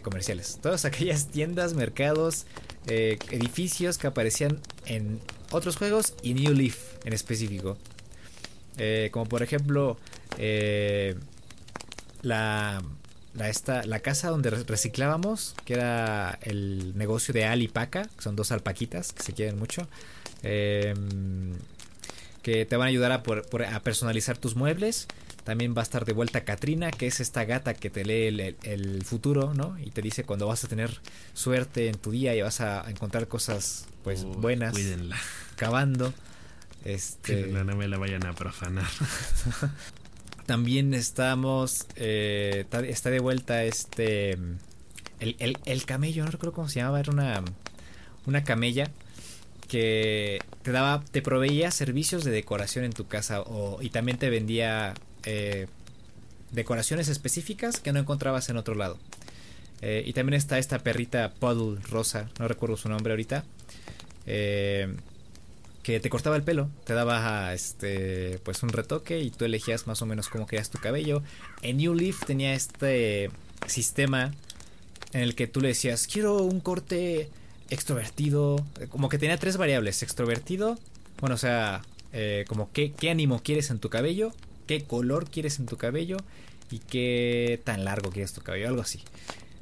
[0.03, 2.47] comerciales, todas aquellas tiendas, mercados,
[2.87, 5.21] edificios que aparecían en
[5.53, 7.79] otros juegos y New Leaf en específico.
[8.79, 9.99] Eh, como por ejemplo,
[10.39, 11.15] eh,
[12.23, 12.83] la,
[13.35, 18.53] la, esta, la casa donde reciclábamos, que era el negocio de Alipaca, que son dos
[18.53, 19.89] alpaquitas que se quieren mucho.
[20.43, 21.55] Em,
[22.43, 25.07] que te van a ayudar a, a, personalizar tus muebles.
[25.45, 28.57] También va a estar de vuelta Katrina, que es esta gata que te lee el,
[28.63, 29.77] el, futuro, ¿no?
[29.79, 31.01] Y te dice cuando vas a tener
[31.35, 34.73] suerte en tu día y vas a encontrar cosas pues buenas.
[34.73, 35.17] Cuídenla.
[35.57, 36.13] Cavando.
[36.85, 37.47] Este...
[37.47, 38.89] No me la vayan a profanar.
[40.47, 41.87] También estamos.
[41.95, 44.33] Eh, está de vuelta este.
[45.21, 47.45] El, el, camello, no recuerdo cómo se llamaba, era una.
[48.27, 48.91] Una camella
[49.73, 53.43] que te daba, te proveía servicios de decoración en tu casa
[53.81, 54.93] y también te vendía
[55.25, 55.67] eh,
[56.51, 58.99] decoraciones específicas que no encontrabas en otro lado.
[59.81, 63.47] Eh, y también está esta perrita Puddle rosa, no recuerdo su nombre ahorita,
[64.27, 64.95] eh,
[65.83, 70.03] que te cortaba el pelo, te daba este, pues un retoque y tú elegías más
[70.03, 71.23] o menos cómo querías tu cabello.
[71.63, 73.31] En New Leaf tenía este
[73.67, 74.35] sistema
[75.15, 77.31] en el que tú le decías, quiero un corte
[77.73, 80.79] extrovertido, como que tenía tres variables, extrovertido,
[81.21, 84.33] bueno, o sea, eh, como qué, qué ánimo quieres en tu cabello,
[84.67, 86.19] qué color quieres en tu cabello
[86.71, 89.01] y qué tan largo quieres tu cabello, algo así.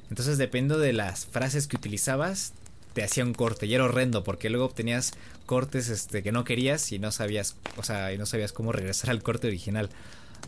[0.09, 2.53] Entonces, dependiendo de las frases que utilizabas,
[2.95, 5.13] te hacía un corte y era horrendo porque luego obtenías
[5.47, 9.11] cortes este, que no querías y no sabías, o sea, y no sabías cómo regresar
[9.11, 9.89] al corte original.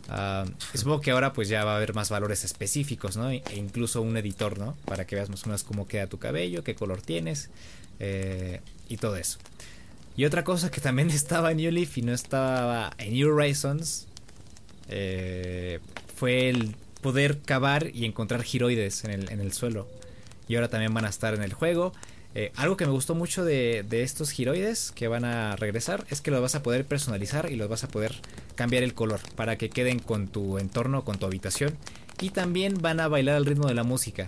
[0.09, 3.29] Uh, supongo que ahora pues ya va a haber más valores específicos, ¿no?
[3.31, 4.75] E incluso un editor, ¿no?
[4.85, 7.49] Para que veas más o menos cómo queda tu cabello, qué color tienes
[7.99, 9.39] eh, y todo eso.
[10.15, 14.07] Y otra cosa que también estaba en New Leaf y no estaba en New Horizons
[14.89, 15.79] eh,
[16.15, 19.87] fue el poder cavar y encontrar giroides en el, en el suelo.
[20.47, 21.93] Y ahora también van a estar en el juego.
[22.35, 26.31] Eh, algo que me gustó mucho de, estos giroides que van a regresar es que
[26.31, 28.15] los vas a poder personalizar y los vas a poder
[28.55, 31.77] cambiar el color para que queden con tu entorno, con tu habitación.
[32.21, 34.25] Y también van a bailar al ritmo de la música.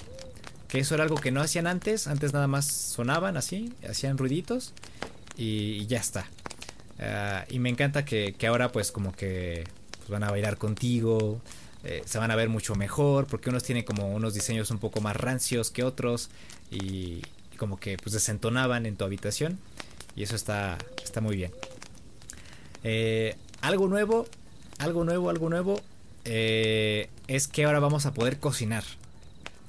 [0.67, 2.07] Que eso era algo que no hacían antes.
[2.07, 4.73] Antes nada más sonaban así, hacían ruiditos
[5.35, 6.29] y, ya está.
[6.99, 9.63] Ah, y me encanta que, ahora pues como que
[9.97, 11.41] pues, van a bailar contigo.
[11.83, 15.01] Eh, se van a ver mucho mejor porque unos tienen como unos diseños un poco
[15.01, 16.29] más rancios que otros
[16.71, 17.21] y,
[17.55, 19.59] como que pues desentonaban en tu habitación
[20.15, 21.51] y eso está, está muy bien.
[22.83, 24.27] Eh, algo nuevo,
[24.77, 25.81] algo nuevo, algo nuevo
[26.23, 28.83] eh, es que ahora vamos a poder cocinar.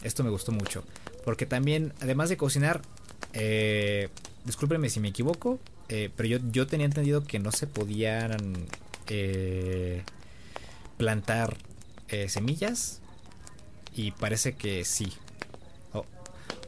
[0.03, 0.85] Esto me gustó mucho
[1.25, 2.83] porque también además de cocinar,
[3.33, 4.09] eh,
[4.45, 5.59] discúlpenme si me equivoco,
[5.89, 8.67] eh, pero yo, yo tenía entendido que no se podían
[10.97, 11.57] plantar
[12.29, 13.01] semillas
[13.95, 15.13] y parece que sí.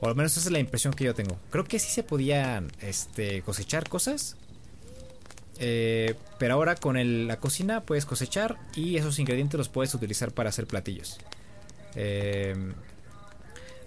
[0.00, 1.38] O al menos esa es la impresión que yo tengo.
[1.50, 4.36] Creo que sí se podían este, cosechar cosas.
[5.60, 10.50] Eh, pero ahora con la cocina puedes cosechar y esos ingredientes los puedes utilizar para
[10.50, 11.18] hacer platillos.
[11.96, 12.54] Eh,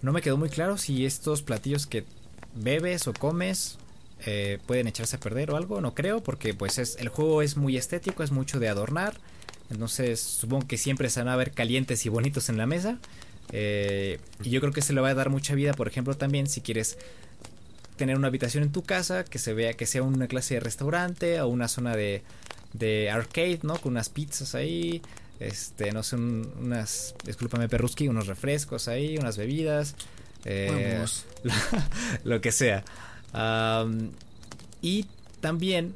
[0.01, 2.03] no me quedó muy claro si estos platillos que
[2.55, 3.77] bebes o comes
[4.25, 5.79] eh, pueden echarse a perder o algo.
[5.79, 9.17] No creo porque pues es, el juego es muy estético, es mucho de adornar.
[9.69, 12.99] Entonces supongo que siempre se van a ver calientes y bonitos en la mesa.
[13.51, 16.47] Eh, y yo creo que se le va a dar mucha vida, por ejemplo, también
[16.47, 16.97] si quieres
[17.97, 21.39] tener una habitación en tu casa que se vea que sea una clase de restaurante
[21.41, 22.23] o una zona de,
[22.73, 23.77] de arcade, ¿no?
[23.77, 25.01] Con unas pizzas ahí,
[25.39, 29.95] este, no sé, unas, discúlpame perruski, unos refrescos ahí, unas bebidas,
[30.45, 31.05] eh,
[32.23, 32.83] lo, que sea.
[34.81, 35.05] y
[35.41, 35.95] también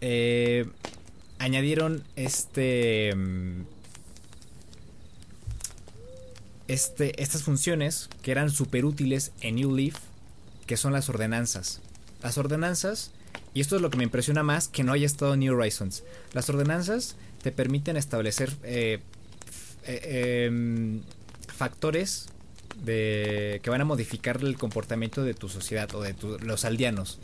[0.00, 0.66] eh,
[1.38, 3.14] añadieron este
[6.68, 9.96] este, estas funciones que eran súper útiles en New Leaf,
[10.66, 11.80] que son las ordenanzas.
[12.22, 13.10] Las ordenanzas,
[13.52, 16.04] y esto es lo que me impresiona más que no haya estado en New Horizons,
[16.32, 19.00] las ordenanzas te permiten establecer eh,
[19.84, 21.02] eh, em,
[21.54, 22.26] factores
[22.82, 27.18] de, que van a modificar el comportamiento de tu sociedad o de los aldeanos.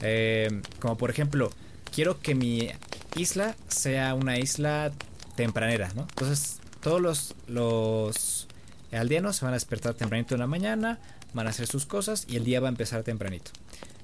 [0.00, 1.50] Em, como por ejemplo,
[1.92, 2.70] quiero que mi
[3.16, 4.92] isla sea una isla
[5.34, 5.90] tempranera.
[5.90, 8.47] Entonces, todos los
[8.92, 10.98] aldeanos se van a despertar tempranito en la mañana,
[11.34, 13.50] van a hacer sus cosas y el día va a empezar tempranito.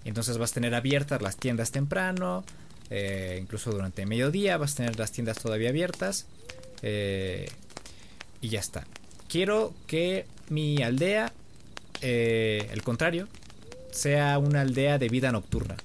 [0.04, 2.44] Entonces vas a tener abiertas las tiendas temprano,
[2.90, 6.26] eh, incluso durante mediodía vas a tener las tiendas todavía abiertas
[6.82, 7.48] eh,
[8.40, 8.86] y ya está.
[9.28, 11.32] Quiero que mi aldea,
[12.02, 13.28] eh, el contrario,
[13.90, 15.76] sea una aldea de vida nocturna.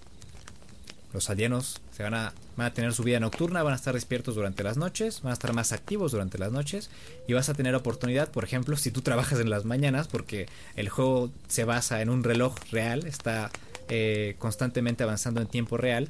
[1.13, 4.77] Los aldeanos se van a tener su vida nocturna, van a estar despiertos durante las
[4.77, 6.89] noches, van a estar más activos durante las noches
[7.27, 10.45] y vas a tener oportunidad, por ejemplo, si tú trabajas en las mañanas, porque
[10.77, 13.51] el juego se basa en un reloj real, está
[13.89, 16.07] eh, constantemente avanzando en tiempo real,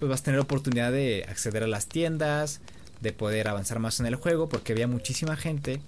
[0.00, 2.60] pues vas a tener oportunidad de acceder a las tiendas,
[3.00, 5.80] de poder avanzar más en el juego, porque había muchísima gente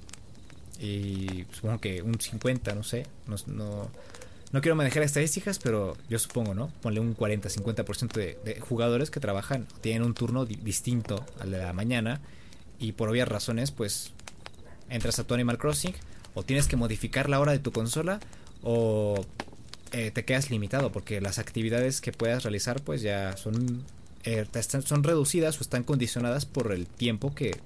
[0.79, 3.91] y supongo que un 50, no sé, no, no
[4.55, 6.69] no quiero manejar estadísticas, pero yo supongo, ¿no?
[6.81, 12.21] Ponle un 40-50% de, jugadores que trabajan, tienen un turno distinto al de la mañana
[12.79, 14.13] y por obvias razones, pues
[14.91, 15.93] entras a tu Animal Crossing
[16.35, 18.21] o tienes que modificar la hora de tu consola
[18.63, 19.27] o
[19.91, 23.83] te quedas limitado porque las actividades que puedas realizar pues ya son,
[24.85, 27.57] son reducidas o están condicionadas por el tiempo que,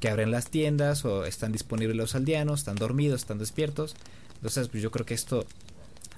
[0.00, 3.96] que abren las tiendas o están disponibles los aldeanos, están dormidos, están despiertos.
[4.36, 5.44] Entonces pues yo creo que esto,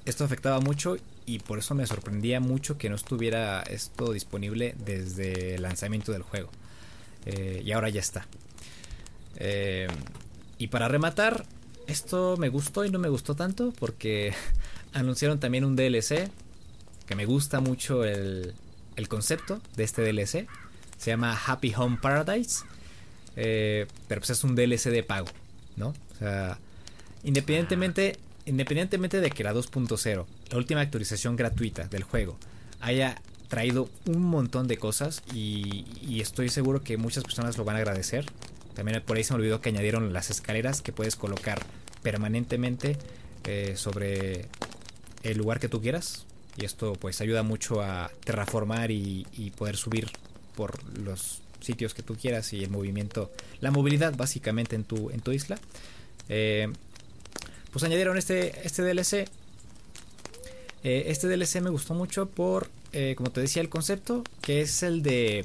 [0.08, 0.96] esto afectaba mucho
[1.26, 6.22] y por eso me sorprendía mucho que no estuviera esto disponible desde el lanzamiento del
[6.22, 6.50] juego.
[7.26, 8.26] Eh, y ahora ya está.
[9.36, 9.88] Eh,
[10.56, 11.44] y para rematar,
[11.86, 14.32] esto me gustó y no me gustó tanto porque
[14.94, 16.30] anunciaron también un DLC
[17.06, 18.54] que me gusta mucho el,
[18.96, 20.46] el concepto de este DLC.
[20.96, 22.64] Se llama Happy Home Paradise.
[23.36, 25.28] Eh, pero pues es un DLC de pago,
[25.76, 25.88] ¿no?
[25.88, 26.58] O sea,
[27.22, 32.38] independientemente independientemente de que la 2.0, la última actualización gratuita del juego,
[32.80, 37.78] haya traído un montón de cosas y, estoy seguro que muchas personas lo van a
[37.78, 38.26] agradecer.
[38.74, 41.60] También por ahí se me olvidó que añadieron las escaleras que puedes colocar
[42.02, 42.96] permanentemente
[43.44, 44.46] eh, sobre
[45.22, 46.26] el lugar que tú quieras.
[46.56, 49.24] Y esto pues ayuda mucho a terraformar y,
[49.56, 50.10] poder subir
[50.56, 53.30] por los sitios que tú quieras y el movimiento,
[53.60, 55.58] la movilidad básicamente en tu, en tu isla.
[56.28, 56.68] Eh,
[57.78, 59.28] pues añadieron este, este DLC.
[60.82, 64.82] Eh, este DLC me gustó mucho por, eh, como te decía, el concepto, que es
[64.82, 65.44] el de...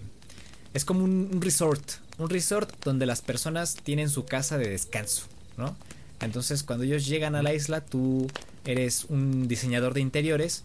[0.73, 1.83] Es como un, resort,
[2.17, 5.27] un resort donde las personas tienen su casa de descanso,
[5.57, 5.75] ¿no?
[6.21, 8.25] Entonces cuando ellos llegan a la isla, tú
[8.65, 10.63] eres un diseñador de interiores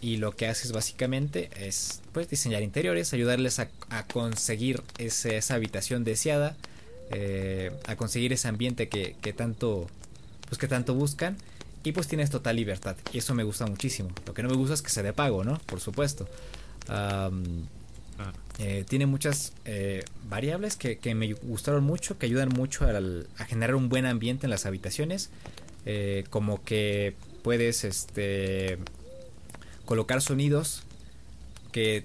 [0.00, 3.68] y lo que haces básicamente es pues diseñar interiores, ayudarles a,
[4.10, 6.56] conseguir esa habitación deseada,
[7.10, 9.86] eh, a conseguir ese ambiente que, que tanto
[10.50, 11.38] pues que tanto buscan
[11.82, 14.10] y pues tienes total libertad y eso me gusta muchísimo.
[14.26, 15.58] Lo que no me gusta es que se dé pago, ¿no?
[15.66, 16.28] Por supuesto.
[18.58, 23.88] Eh, tiene muchas eh, variables que, me gustaron mucho, que ayudan mucho a generar un
[23.88, 25.30] buen ambiente en las habitaciones.
[25.86, 28.76] Eh, como que puedes este,
[29.86, 30.82] colocar sonidos
[31.72, 32.04] que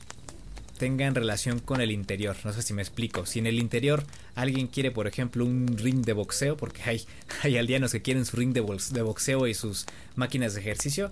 [0.78, 2.36] tengan relación con el interior.
[2.44, 3.26] No sé si me explico.
[3.26, 4.04] Si en el interior
[4.36, 7.06] alguien quiere, por ejemplo, un ring de boxeo, porque hay,
[7.44, 11.12] hay aldeanos que quieren su ring de, boxeo y sus máquinas de ejercicio,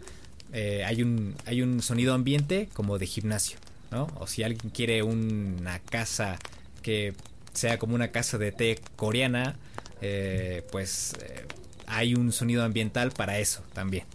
[0.51, 3.57] eh, hay, un, hay un sonido ambiente como de gimnasio.
[3.91, 4.07] ¿no?
[4.19, 6.37] O si alguien quiere una casa
[6.81, 7.13] que
[7.53, 9.55] sea como una casa de té coreana,
[10.01, 11.45] eh, pues eh,
[11.85, 14.05] hay un sonido ambiental para eso también.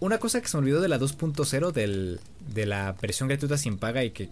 [0.00, 2.20] Una cosa que se me olvidó de la 2.0 del,
[2.52, 4.28] de la versión gratuita sin paga y que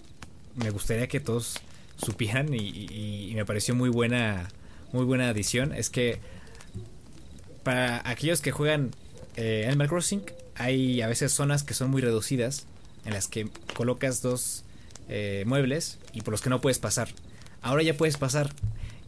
[0.57, 1.61] me gustaría que todos
[1.97, 4.49] supieran y, me pareció muy buena
[4.93, 6.19] muy buena adición es que
[7.63, 8.91] para aquellos que juegan
[9.37, 10.23] eh, Animal Crossing
[10.55, 12.67] hay a veces zonas que son muy reducidas
[13.05, 14.65] en las que colocas dos
[15.09, 17.09] eh, muebles y por los que no puedes pasar.
[17.63, 18.51] Ahora ya puedes pasar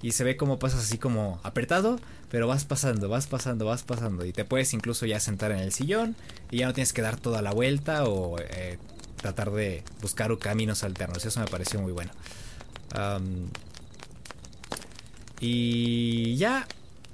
[0.03, 1.99] y se ve como pasas así como apretado
[2.31, 5.73] pero vas pasando vas pasando vas pasando y te puedes incluso ya sentar en el
[5.73, 6.17] sillón
[6.51, 8.79] y ya no tienes que dar toda la vuelta o eh,
[9.21, 11.25] tratar de buscar caminos alternos.
[11.25, 12.11] Eso me pareció muy bueno.
[15.41, 16.67] y ya,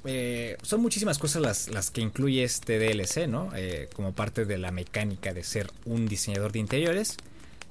[0.05, 3.51] eh, son muchísimas cosas las, las, que incluye este DLC, ¿no?
[3.55, 7.17] Eh, como parte de la mecánica de ser un diseñador de interiores.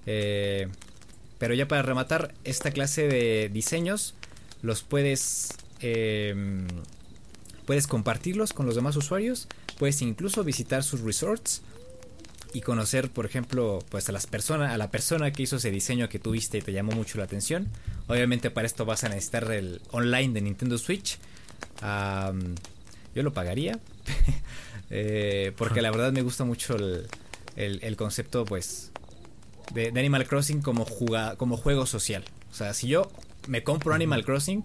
[0.06, 4.16] Pero ya para rematar, esta clase de diseños
[4.66, 5.50] los puedes...
[5.80, 6.68] Em,
[7.66, 9.48] puedes compartirlos con los demás usuarios.
[9.78, 11.62] Puedes incluso visitar sus resorts
[12.54, 16.08] y conocer, por ejemplo, pues a las personas, a la persona que hizo ese diseño
[16.08, 17.68] que tuviste y te llamó mucho la atención.
[18.08, 21.20] Obviamente para esto vas a necesitar el online de Nintendo Switch.
[21.82, 23.80] yo lo pagaría.
[24.92, 26.78] Eh, porque la verdad me gusta mucho
[27.56, 28.92] el, concepto, pues,
[29.74, 30.86] de, Animal Crossing como,
[31.38, 32.24] como juego social.
[32.52, 33.12] O sea, si yo
[33.48, 34.64] me compro Animal Crossing,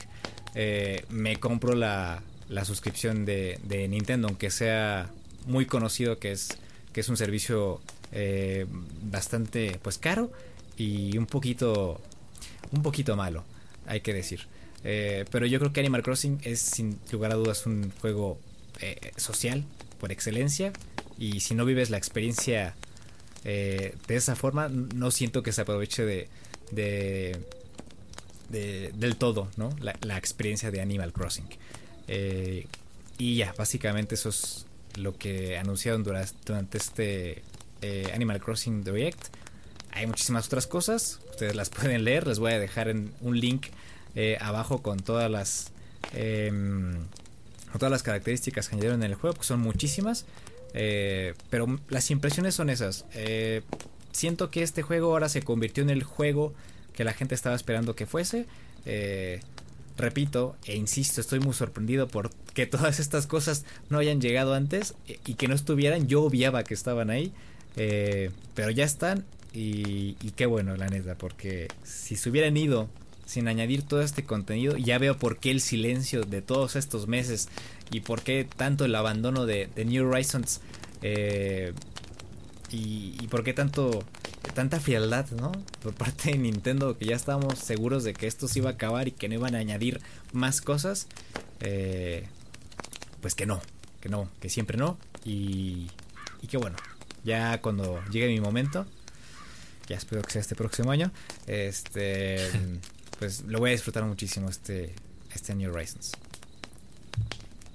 [0.55, 5.11] eh, me compro la, la suscripción de, de Nintendo, aunque sea
[5.47, 6.59] muy conocido que es
[6.93, 7.81] que es un servicio
[8.13, 8.67] eh,
[9.03, 10.33] bastante pues caro
[10.77, 12.01] y un poquito
[12.73, 13.45] un poquito malo
[13.87, 14.47] hay que decir.
[14.83, 18.39] Eh, pero yo creo que Animal Crossing es sin lugar a dudas un juego
[19.17, 19.65] social
[20.01, 20.73] por excelencia
[21.19, 22.75] y si no vives la experiencia
[23.45, 26.29] de esa forma no siento que se aproveche de,
[26.71, 27.39] de,
[28.51, 31.49] del todo no la, experiencia de Animal Crossing
[33.21, 34.65] y ya básicamente eso es
[34.97, 37.43] lo que anunciaron durante, este
[37.83, 39.27] eh, Animal Crossing Direct.
[39.93, 43.67] Hay muchísimas otras cosas, ustedes las pueden leer, les voy a dejar en un link
[44.15, 45.71] eh, abajo con todas las
[46.15, 46.97] em,
[47.75, 50.25] todas las características que añadieron en el juego, que son muchísimas,
[50.73, 53.05] eh, pero las impresiones son esas.
[54.13, 56.55] siento que este juego ahora se convirtió en el juego
[56.95, 58.47] que la gente estaba esperando que fuese
[60.01, 64.95] repito e insisto, estoy muy sorprendido por que todas estas cosas no hayan llegado antes
[65.27, 66.09] y que no estuvieran.
[66.09, 67.33] Yo obviaba que estaban ahí,
[67.77, 72.89] eh, pero ya están y, y, qué bueno, la neta, porque si se hubieran ido
[73.27, 77.49] sin añadir todo este contenido, ya veo por qué el silencio de todos estos meses
[77.93, 80.61] y por qué tanto el abandono de, New Horizons
[81.03, 81.73] eh,
[82.71, 84.05] y, y por qué tanto
[84.51, 85.53] tanta frialdad, ¿no?
[85.83, 89.09] Por parte de Nintendo, que ya estábamos seguros de que esto se iba a acabar
[89.09, 90.01] y que no iban a añadir
[90.33, 91.07] más cosas.
[91.61, 92.27] Eh,
[93.21, 93.61] pues que no,
[94.01, 94.99] que no, que siempre no.
[95.25, 95.89] Y,
[96.43, 96.77] y que bueno,
[97.25, 98.87] ya cuando llegue mi momento,
[99.89, 101.11] ya espero que sea este próximo año,
[101.47, 102.51] este,
[103.19, 104.95] pues lo voy a disfrutar muchísimo este,
[105.33, 106.13] este New Horizons.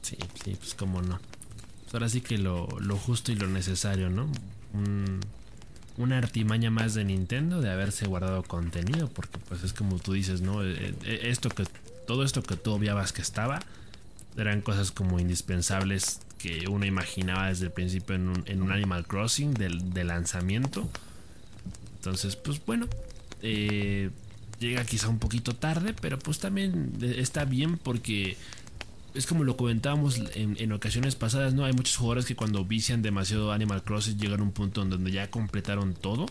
[0.02, 1.20] Sí, sí, pues como no.
[1.84, 4.30] Pues ahora sí que lo, lo justo y lo necesario, ¿no?
[4.76, 5.22] Un,
[5.98, 10.42] una artimaña más de Nintendo de haberse guardado contenido, porque pues es como tú dices,
[10.42, 10.64] ¿no?
[10.64, 11.64] Eh, eh, esto que
[12.06, 13.60] todo esto que tú obviabas que estaba
[14.38, 19.94] eran cosas como indispensables que uno imaginaba desde el principio en un, Animal Crossing del,
[19.94, 20.88] de lanzamiento.
[21.96, 22.88] Entonces, pues bueno,
[23.42, 24.12] eh,
[24.60, 28.38] llega quizá un poquito tarde, pero pues también está bien porque
[29.16, 31.66] es como lo comentábamos en, ocasiones pasadas, ¿no?
[31.66, 35.12] Hay muchos jugadores que cuando vician demasiado Animal Crossing llegan a un punto en donde
[35.12, 36.26] ya completaron todo.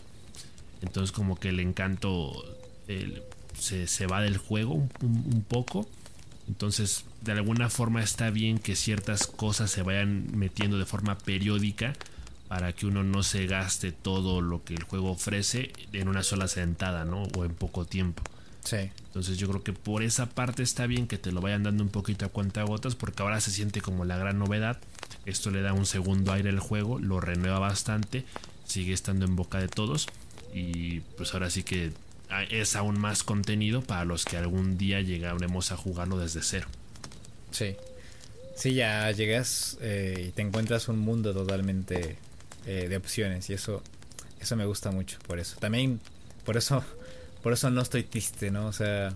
[0.81, 2.31] Entonces como que el encanto
[3.57, 5.87] se, va del juego un, poco.
[6.47, 11.93] Entonces de alguna forma está bien que ciertas cosas se vayan metiendo de forma periódica
[12.47, 16.47] para que uno no se gaste todo lo que el juego ofrece en una sola
[16.47, 17.23] sentada, ¿no?
[17.35, 18.21] O en poco tiempo.
[18.73, 21.89] Entonces yo creo que por esa parte está bien que te lo vayan dando un
[21.89, 24.79] poquito a cuenta gotas porque ahora se siente como la gran novedad.
[25.25, 28.25] Esto le da un segundo aire al juego, lo renueva bastante,
[28.65, 30.07] sigue estando en boca de todos
[30.53, 31.91] y pues ahora sí que
[32.49, 36.67] es aún más contenido para los que algún día llegaremos a jugarlo desde cero.
[37.51, 37.75] Sí.
[38.55, 42.15] Sí, ya llegas eh, y te encuentras un mundo totalmente
[42.65, 43.83] eh, de opciones y eso,
[44.39, 45.57] eso me gusta mucho por eso.
[45.59, 45.99] También
[46.45, 46.83] por eso
[47.45, 48.65] por eso no estoy triste, ¿no?
[48.65, 49.13] O sea,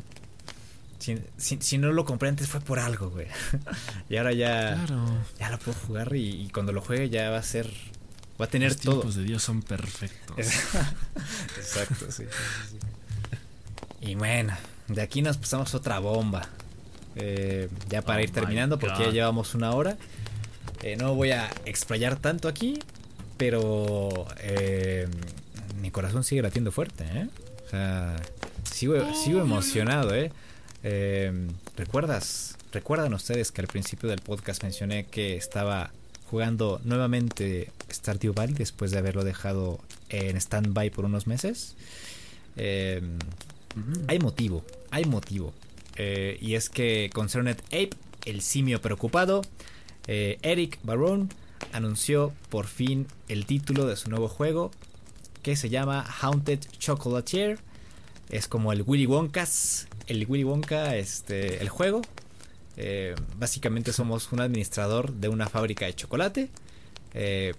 [0.99, 3.25] si, no lo compré antes fue por algo, güey.
[4.07, 4.85] y ahora ya,
[5.39, 7.73] ya lo puedo jugar y, cuando lo juegue ya va a ser,
[8.39, 8.93] va a tener Los todo.
[8.93, 10.37] Los tiempos de Dios son perfectos.
[11.57, 12.25] Exacto, sí,
[13.99, 14.55] Y bueno,
[14.89, 16.49] de aquí nos pasamos otra bomba.
[17.15, 19.97] Eh, ya para oh ir terminando, porque ya llevamos una hora.
[20.83, 22.77] Eh, no voy a explayar tanto aquí,
[23.37, 25.07] pero eh,
[25.81, 27.27] mi corazón sigue latiendo fuerte, ¿eh?
[27.69, 28.15] O sea,
[28.63, 30.31] sigo, sigo emocionado, ¿eh?
[30.81, 31.47] ¿eh?
[31.77, 32.57] ¿Recuerdas?
[32.73, 35.91] ¿Recuerdan ustedes que al principio del podcast mencioné que estaba
[36.31, 41.75] jugando nuevamente Stardew Valley después de haberlo dejado en stand-by por unos meses?
[42.57, 43.03] Eh,
[44.07, 45.53] hay motivo, hay motivo.
[45.95, 47.91] Eh, y es que Concerned Ape,
[48.25, 49.43] el simio preocupado,
[50.07, 51.29] Eric Barone
[51.71, 54.71] anunció por fin el título de su nuevo juego
[55.43, 57.59] que se llama Haunted Chocolatier.
[58.29, 62.01] Es como el Willy Wonkas, el Willy Wonka, este, el juego.
[62.77, 66.49] Eh, básicamente somos un administrador de una fábrica de chocolate.
[67.13, 67.53] Eh,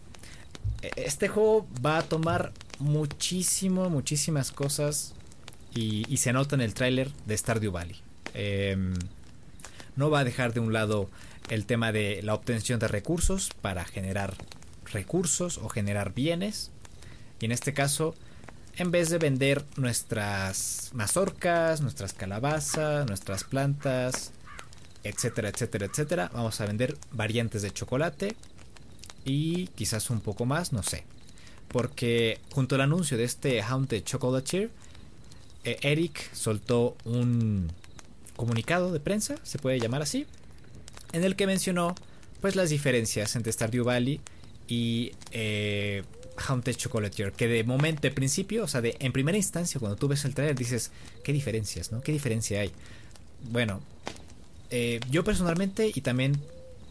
[0.97, 5.15] este juego va a tomar muchísimo, muchísimas cosas
[5.75, 7.97] y, se nota en el tráiler de Stardew Valley.
[8.35, 8.95] Em,
[9.97, 11.11] no va a dejar de un lado
[11.49, 14.35] el tema de la obtención de recursos para generar
[14.87, 16.71] recursos o generar bienes.
[17.41, 18.15] Y en este caso,
[18.77, 24.33] en vez de vender nuestras mazorcas, nuestras calabazas, nuestras plantas,
[25.05, 28.37] etcétera, etcétera, etcétera, vamos a vender variantes de chocolate
[29.25, 31.05] y quizás un poco más, no sé.
[31.69, 34.71] Porque junto al anuncio de este Haunted Chocolatier,
[35.65, 37.71] eh, Eric soltó un
[38.37, 40.27] comunicado de prensa, se puede llamar así,
[41.13, 41.95] en el que mencionó
[42.41, 44.21] pues las diferencias entre Stardew Valley
[44.67, 46.03] y eh,
[46.37, 50.09] Haunted Chocolatier, que de momento, de principio, o sea, de en primera instancia, cuando tú
[50.09, 50.91] ves el trailer, dices,
[51.23, 52.01] ¿qué diferencias, no?
[52.01, 52.73] ¿Qué diferencia hay?
[53.51, 53.81] Bueno,
[54.71, 56.41] eh, yo personalmente, y también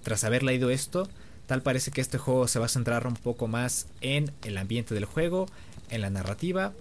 [0.03, 1.09] tras haber leído esto,
[1.47, 4.93] tal parece que este juego se va a centrar un poco más en el ambiente
[4.93, 5.47] del juego,
[5.89, 6.73] en la narrativa,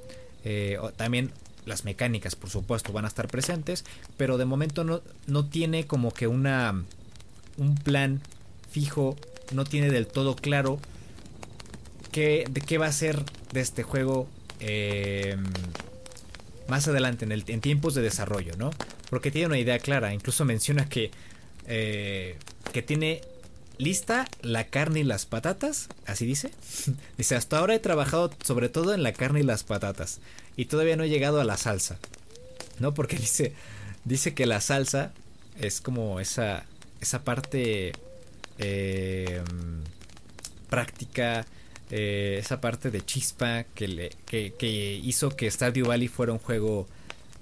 [0.45, 1.31] eh, también
[1.67, 3.85] las mecánicas, por supuesto, van a estar presentes,
[4.17, 6.85] pero de momento no, no tiene como que una
[7.59, 8.21] un plan
[8.71, 9.17] fijo,
[9.53, 10.79] no tiene del todo claro
[12.13, 14.29] de qué va a ser de este juego
[14.61, 15.45] em,
[16.69, 18.71] más adelante en, el, en tiempos de desarrollo, ¿no?
[19.11, 21.11] Porque tiene una idea clara, incluso menciona que,
[21.67, 22.37] eh,
[22.73, 23.23] que tiene
[23.79, 26.51] lista la carne y las patatas, así dice.
[27.17, 30.21] dice, hasta ahora he trabajado sobre todo en la carne y las patatas
[30.57, 31.99] y todavía no he llegado a la salsa,
[32.81, 32.93] ¿no?
[32.93, 33.53] Porque dice,
[34.05, 35.13] dice que la salsa
[35.61, 36.65] es como esa,
[37.01, 37.93] esa parte
[38.59, 39.43] eh,
[40.69, 41.47] práctica,
[41.91, 46.87] eh, esa parte de chispa que, le, que, hizo que Stardew Valley fuera un juego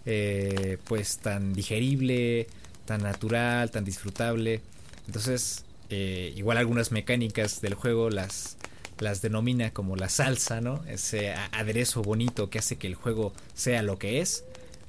[0.05, 2.47] eh, pues tan digerible,
[2.85, 4.61] tan natural, tan disfrutable.
[5.07, 8.57] Entonces, eh, igual algunas mecánicas del juego las,
[8.99, 10.85] las denomina como la salsa, ¿no?
[10.87, 14.45] Ese aderezo bonito que hace que el juego sea lo que es.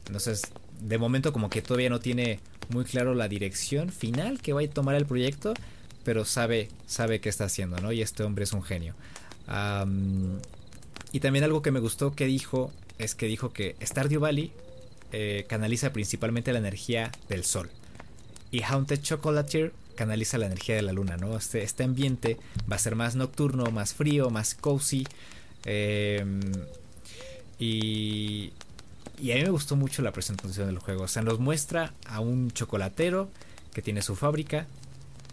[0.05, 0.43] Entonces,
[0.81, 2.39] de momento como que todavía no tiene
[2.69, 5.53] muy claro la dirección final que va a tomar el proyecto,
[6.03, 7.91] pero sabe, sabe qué está haciendo, ¿no?
[7.91, 8.95] Y este hombre es un genio.
[11.11, 14.51] Y también algo que me gustó que dijo es que dijo que Stardew Valley
[15.11, 17.69] eh, canaliza principalmente la energía del sol
[18.51, 21.35] y Haunted Chocolatier canaliza la energía de la luna, ¿no?
[21.35, 22.37] Este, este ambiente
[22.71, 25.05] va a ser más nocturno, más frío, más cozy.
[25.65, 26.23] Eh,
[27.59, 28.53] y,
[29.19, 31.03] y a mí me gustó mucho la presentación del juego.
[31.03, 33.29] O sea, nos muestra a un chocolatero
[33.73, 34.67] que tiene su fábrica,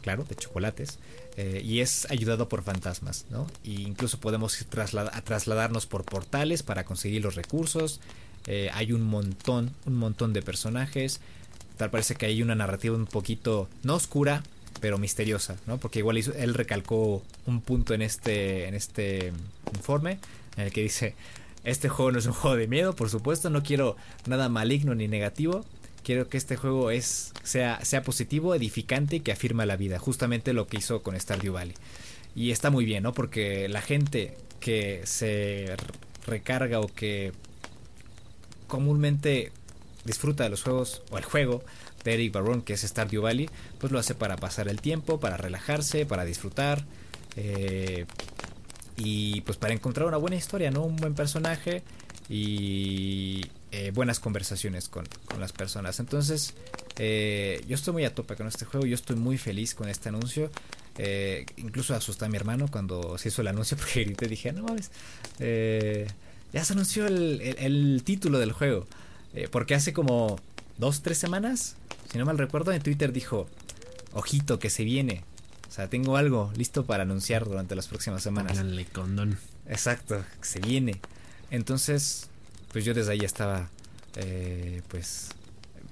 [0.01, 0.99] claro, de chocolates,
[1.37, 3.47] eh, y es ayudado por fantasmas, ¿no?
[3.65, 4.57] Y incluso podemos
[5.25, 8.01] trasladarnos por portales para conseguir los recursos.
[8.47, 11.21] Eh, hay un montón, un montón de personajes.
[11.77, 14.43] Tal parece que hay una narrativa un poquito, no oscura,
[14.81, 15.79] pero misteriosa, ¿no?
[15.79, 19.33] Porque igual él recalcó un punto en este, en este
[19.75, 20.19] informe
[20.57, 21.15] en el que dice,
[21.65, 25.09] este juego no es un juego de miedo, por supuesto, no quiero nada maligno ni
[25.09, 25.65] negativo,
[26.05, 30.53] quiero que este juego es, sea, sea positivo, edificante y que afirma la vida, justamente
[30.53, 31.75] lo que hizo con Stardew Valley.
[32.37, 33.13] Y está muy bien, ¿no?
[33.13, 35.75] Porque la gente que se
[36.27, 37.33] recarga o que
[38.67, 39.53] comúnmente
[40.05, 41.65] disfruta de los juegos o el juego
[42.05, 43.49] de Eric Barron que es Stardew Valley,
[43.79, 46.85] pues lo hace para pasar el tiempo, para relajarse, para disfrutar
[47.37, 48.07] eh,
[48.97, 50.83] y pues para encontrar una buena historia, ¿no?
[50.83, 51.83] Un buen personaje
[52.29, 53.43] y
[53.77, 55.99] eh, buenas conversaciones con, con, las personas.
[55.99, 56.55] Entonces,
[56.97, 60.11] eh, yo estoy muy a tope con este juego, yo estoy muy feliz con este
[60.11, 60.49] anuncio.
[60.97, 64.63] Eh, incluso asusté a mi hermano cuando se hizo el anuncio porque grité, dije, no
[64.63, 64.93] mames,
[66.53, 68.87] ya se anunció el, el, el título del juego.
[69.51, 70.39] porque hace como
[70.79, 71.75] dos, tres semanas,
[72.13, 73.49] si no mal recuerdo, en Twitter dijo,
[74.13, 75.25] ojito que se viene.
[75.69, 78.57] O sea, tengo algo listo para anunciar durante las próximas semanas.
[78.93, 79.37] condón.
[79.67, 81.01] Exacto, se viene.
[81.51, 82.29] Entonces,
[82.75, 83.71] pues yo desde ahí estaba,
[84.17, 85.29] eh, pues,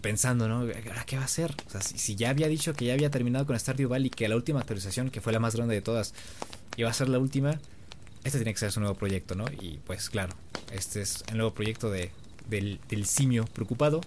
[0.00, 0.56] pensando, ¿no?
[0.62, 1.54] ¿Ahora qué va a hacer?
[1.68, 4.34] O sea, si, ya había dicho que ya había terminado con Stardew Valley, que la
[4.34, 6.12] última actualización, que fue la más grande de todas,
[6.76, 7.60] iba a ser la última,
[8.24, 9.44] este tiene que ser su nuevo proyecto, ¿no?
[9.60, 10.34] Y pues claro,
[10.72, 12.10] este es el nuevo proyecto de,
[12.48, 14.00] del, del simio preocupado,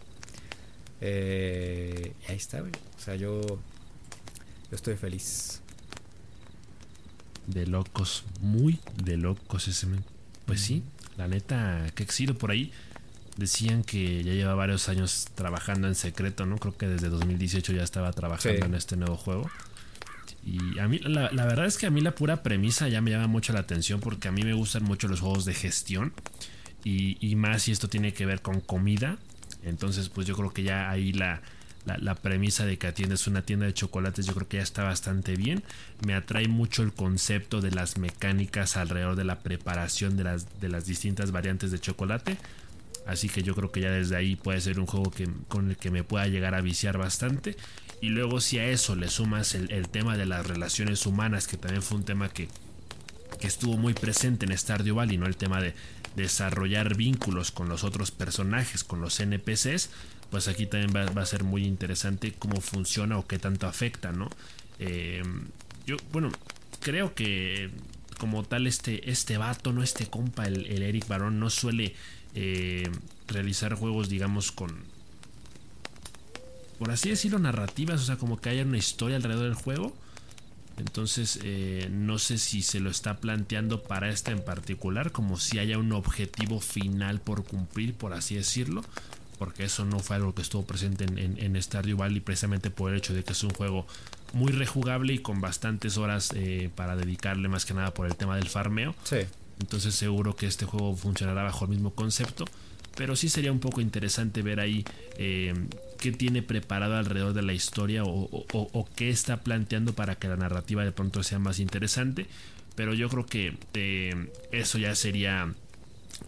[0.99, 2.73] eh, y ahí está, güey.
[2.97, 3.59] O sea, yo, yo
[4.75, 5.61] estoy feliz.
[7.47, 9.87] De locos, muy de locos ese.
[10.45, 10.83] Pues sí,
[11.17, 12.71] la neta, que exido por ahí.
[13.37, 16.57] Decían que ya lleva varios años trabajando en secreto, ¿no?
[16.57, 18.65] Creo que desde 2018 ya estaba trabajando sí.
[18.65, 19.49] en este nuevo juego.
[20.45, 23.11] Y a mí, la, la, verdad es que a mí la pura premisa ya me
[23.11, 26.13] llama mucho la atención porque a mí me gustan mucho los juegos de gestión.
[26.83, 29.17] Y, y más si esto tiene que ver con comida.
[29.63, 31.41] Entonces, pues yo creo que ya ahí la,
[31.85, 35.35] la, premisa de que atiendes una tienda de chocolates, yo creo que ya está bastante
[35.35, 35.63] bien.
[36.05, 40.69] Me atrae mucho el concepto de las mecánicas alrededor de la preparación de las, de
[40.69, 42.37] las distintas variantes de chocolate.
[43.05, 45.77] Así que yo creo que ya desde ahí puede ser un juego que, con el
[45.77, 47.55] que me pueda llegar a viciar bastante.
[48.01, 51.57] Y luego si a eso le sumas el, el tema de las relaciones humanas, que
[51.57, 52.49] también fue un tema que,
[53.39, 55.27] que estuvo muy presente en Stardew Valley, ¿no?
[55.27, 55.75] El tema de
[56.15, 59.89] desarrollar vínculos con los otros personajes, con los NPCs,
[60.29, 64.29] pues aquí también va, a ser muy interesante cómo funciona o qué tanto afecta, ¿no?
[64.79, 65.23] Eh,
[65.85, 66.31] yo, bueno,
[66.81, 67.69] creo que
[68.17, 71.95] como tal este, este vato, no este compa, el, el Eric Barón, no suele
[72.33, 72.89] eh,
[73.27, 74.83] realizar juegos, digamos, con,
[76.77, 79.95] por así decirlo, narrativas, o sea, como que haya una historia alrededor del juego.
[80.77, 85.59] Entonces, eh, no sé si se lo está planteando para esta en particular, como si
[85.59, 88.83] haya un objetivo final por cumplir, por así decirlo,
[89.35, 92.91] porque eso no fue algo que estuvo presente en, en, en Stardew Valley, precisamente por
[92.91, 93.85] el hecho de que es un juego
[94.33, 98.35] muy rejugable y con bastantes horas eh, para dedicarle más que nada por el tema
[98.35, 98.93] del farmeo.
[99.03, 99.19] Sí.
[99.59, 102.45] Entonces, seguro que este juego funcionará bajo el mismo concepto.
[102.95, 104.85] Pero sí sería un poco interesante ver ahí
[105.17, 105.53] eh,
[105.99, 110.29] qué tiene preparado alrededor de la historia o, o, o, qué está planteando para que
[110.29, 112.27] la narrativa de pronto sea más interesante.
[112.75, 115.53] Pero yo creo que eh, eso ya sería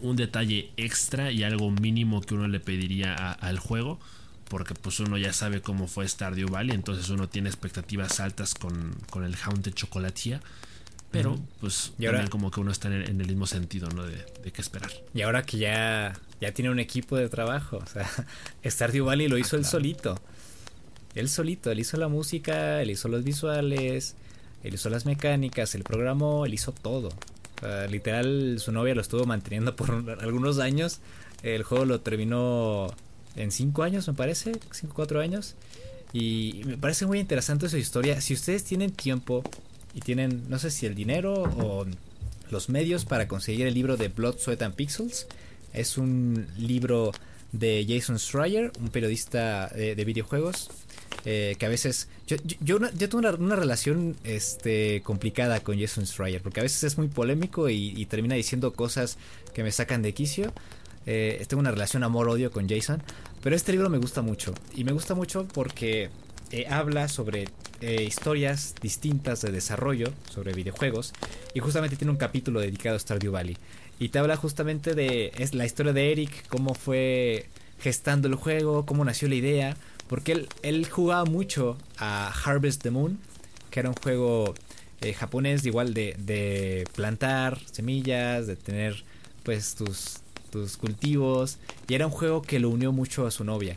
[0.00, 3.98] un detalle extra y algo mínimo que uno le pediría a, al juego.
[4.48, 6.74] Porque pues uno ya sabe cómo fue Stardew Valley.
[6.74, 10.40] Entonces uno tiene expectativas altas con, con el Haunted Chocolatier.
[11.10, 14.04] Pero pues y ahora, como que uno está en el, en el mismo sentido, ¿no?
[14.04, 14.90] De, de, qué esperar.
[15.14, 18.08] Y ahora que ya, ya tiene un equipo de trabajo, o sea,
[18.64, 20.20] Stardew Valley lo hizo ah, él solito.
[21.14, 24.16] él solito, él hizo la música, él hizo los visuales,
[24.62, 27.08] él hizo las mecánicas, él programó, él hizo todo.
[27.90, 29.90] Literal, su novia lo estuvo manteniendo por
[30.20, 31.00] algunos años.
[31.42, 32.88] El juego lo terminó
[33.36, 35.54] en 5 años, me parece, 5 4 años.
[36.12, 38.20] Y me parece muy interesante su historia.
[38.20, 39.42] Si ustedes tienen tiempo
[39.94, 41.86] y tienen, no sé si el dinero o
[42.50, 45.26] los medios para conseguir el libro de Blood, Sweat and Pixels,
[45.72, 47.12] es un libro
[47.52, 50.70] de Jason Schreier, un periodista de, videojuegos,
[51.24, 52.08] eh, que a veces...
[52.26, 56.98] Yo, yo, yo, tengo una, relación este, complicada con Jason Schreier, porque a veces es
[56.98, 59.18] muy polémico y, termina diciendo cosas
[59.54, 60.52] que me sacan de quicio.
[61.06, 63.02] Eh, tengo una relación amor-odio con Jason,
[63.42, 66.10] pero este libro me gusta mucho, y me gusta mucho porque
[66.50, 67.48] eh, habla sobre
[67.80, 71.12] historias distintas de desarrollo, sobre videojuegos,
[71.54, 73.56] y justamente tiene un capítulo dedicado a Stardew Valley.
[74.00, 77.46] Y te habla justamente de es la historia de Eric, cómo fue
[77.80, 79.76] gestando el juego, cómo nació la idea.
[80.08, 83.18] Porque él, jugaba mucho a Harvest the Moon,
[83.70, 84.54] que era un juego
[85.00, 89.04] eh, japonés igual de, de plantar semillas, de tener
[89.42, 90.18] pues tus,
[90.50, 91.58] tus cultivos.
[91.88, 93.76] Y era un juego que lo unió mucho a su novia.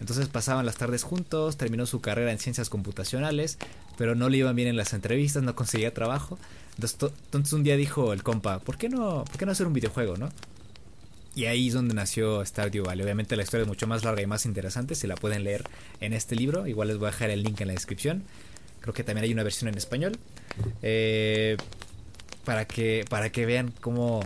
[0.00, 3.58] Entonces pasaban las tardes juntos, terminó su carrera en ciencias computacionales,
[3.96, 6.38] pero no le iban bien en las entrevistas, no conseguía trabajo.
[6.76, 10.16] Entonces, un día dijo el compa, ¿por qué no, por qué no hacer un videojuego,
[10.16, 10.30] no?
[11.34, 13.04] Y ahí es donde nació Stardew Valley.
[13.04, 14.94] Obviamente la historia es mucho más larga y más interesante.
[14.94, 15.64] Si la pueden leer
[16.00, 18.22] en este libro, igual les voy a dejar el link en la descripción.
[18.80, 20.18] Creo que también hay una versión en español.
[20.82, 21.56] Eh,
[22.44, 24.20] para que para que vean cómo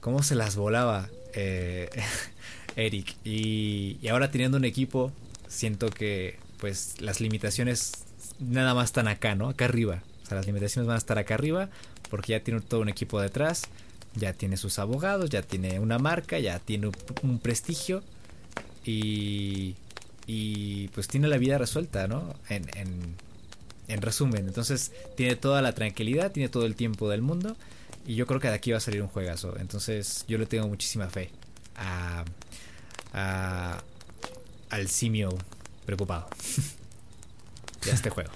[0.00, 1.90] cómo se las volaba eh,
[2.76, 3.16] Eric.
[3.24, 5.12] Y, y ahora teniendo un equipo,
[5.48, 7.92] siento que pues las limitaciones
[8.38, 9.48] nada más están acá, ¿no?
[9.48, 10.02] Acá arriba.
[10.22, 11.68] O sea, las limitaciones van a estar acá arriba
[12.10, 13.62] porque ya tiene todo un equipo detrás,
[14.16, 16.90] ya tiene sus abogados, ya tiene una marca, ya tiene
[17.22, 18.02] un, prestigio
[18.84, 19.76] y,
[20.26, 22.34] y pues tiene la vida resuelta, ¿no?
[22.48, 22.66] En,
[23.88, 27.56] en, resumen, entonces tiene toda la tranquilidad, tiene todo el tiempo del mundo
[28.06, 29.56] y yo creo que de aquí va a salir un juegazo.
[29.58, 31.30] Entonces yo le tengo muchísima fe
[31.76, 32.24] a,
[33.12, 33.82] a
[34.70, 35.30] al simio
[35.84, 36.28] preocupado
[37.84, 38.30] de este juego.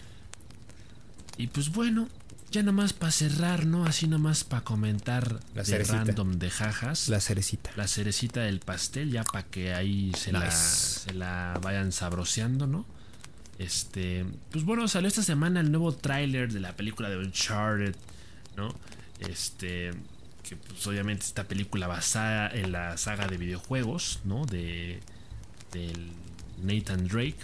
[1.37, 2.09] Y pues bueno,
[2.51, 3.85] ya nomás para cerrar, ¿no?
[3.85, 7.09] Así nomás para comentar la de random de jajas.
[7.09, 7.71] La cerecita.
[7.77, 12.87] La cerecita del pastel, ya para que ahí se, la, se la vayan sabroseando, ¿no?
[13.59, 17.95] Este, pues bueno, salió esta semana el nuevo tráiler de la película de Uncharted,
[18.57, 18.75] ¿no?
[19.21, 19.93] Este,
[20.43, 24.47] que pues obviamente esta película basada en la saga de videojuegos, ¿no?
[24.47, 25.01] De
[25.73, 26.11] del
[26.63, 27.39] Nathan Drake.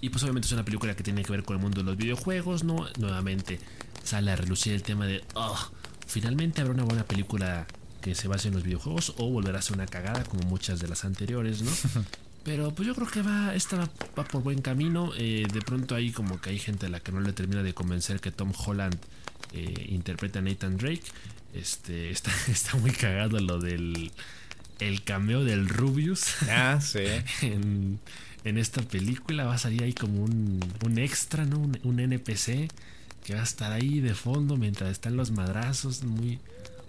[0.00, 1.96] Y pues obviamente es una película que tiene que ver con el mundo de los
[1.96, 2.86] videojuegos, ¿no?
[2.98, 3.58] Nuevamente
[4.06, 5.58] sale a relucir el tema de, oh,
[6.06, 7.66] finalmente habrá una buena película
[8.00, 10.88] que se base en los videojuegos o volverá a ser una cagada como muchas de
[10.88, 11.70] las anteriores, ¿no?
[12.44, 15.10] Pero pues yo creo que va, esta va, por buen camino.
[15.18, 17.74] Eh, de pronto ahí como que hay gente a la que no le termina de
[17.74, 18.96] convencer que Tom Holland
[19.52, 21.02] eh, interpreta a Nathan Drake.
[21.54, 24.12] Este, está, está muy cagado lo del
[24.78, 26.36] el cameo del Rubius.
[26.48, 27.00] Ah, sí.
[27.42, 27.98] en,
[28.44, 31.58] en esta película va a salir ahí como un, un extra, ¿no?
[31.82, 32.70] Un, NPC
[33.26, 36.04] que va a estar ahí de fondo mientras están los madrazos.
[36.04, 36.38] Muy,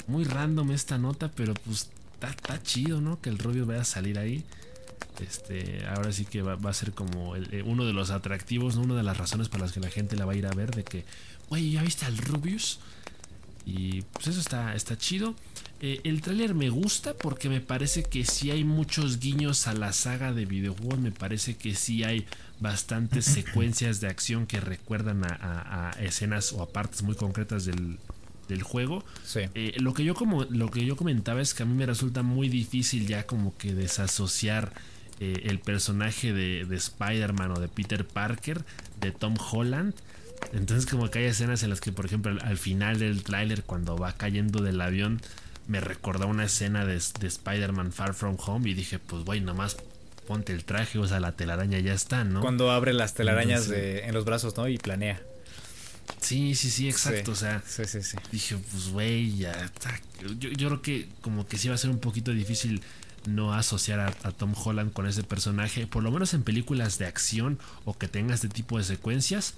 [0.06, 1.90] muy random esta nota, pero pues
[2.22, 3.20] está, chido, ¿no?
[3.20, 4.44] Que el rubio vaya a salir ahí.
[5.20, 8.84] Este, ahora sí que va, a ser como eh, uno de los atractivos, ¿no?
[8.84, 10.70] una de las razones para las que la gente la va a ir a ver,
[10.76, 11.06] de que,
[11.50, 12.82] güey, ¿ya viste al Rubius?
[13.66, 15.34] Y pues eso está, está chido.
[15.82, 19.92] Eh, el tráiler me gusta porque me parece que sí hay muchos guiños a la
[19.92, 21.00] saga de videojuegos.
[21.00, 22.28] Me parece que sí hay
[22.60, 28.00] bastantes secuencias de acción que recuerdan a, escenas o a partes muy concretas del,
[28.64, 29.04] juego.
[29.36, 32.24] Eh, lo, que yo como, lo que yo comentaba es que a mí me resulta
[32.24, 34.72] muy difícil ya como que desasociar
[35.20, 38.64] eh, el personaje de, de Spider-Man o de Peter Parker
[39.02, 39.94] de Tom Holland.
[40.54, 43.98] Entonces como que hay escenas en las que por ejemplo al, final del tráiler cuando
[43.98, 45.22] va cayendo del avión
[45.68, 49.78] me recordó una escena de, Spider-Man Far From Home y dije, pues güey, nomás
[50.28, 52.42] ponte el traje, o sea, la telaraña ya está, ¿no?
[52.42, 54.68] Cuando abre las telarañas en los brazos, ¿no?
[54.68, 55.22] Y planea.
[56.20, 57.32] Sí, sí, sí, exacto.
[57.32, 58.18] o sea, sí, sí, sí.
[58.32, 60.00] dije, pues güey, ya está.
[60.40, 62.82] Yo, creo que como que sí va a ser un poquito difícil
[63.26, 67.60] no asociar a, Tom Holland con ese personaje, por lo menos en películas de acción
[67.86, 69.56] o que tenga este tipo de secuencias.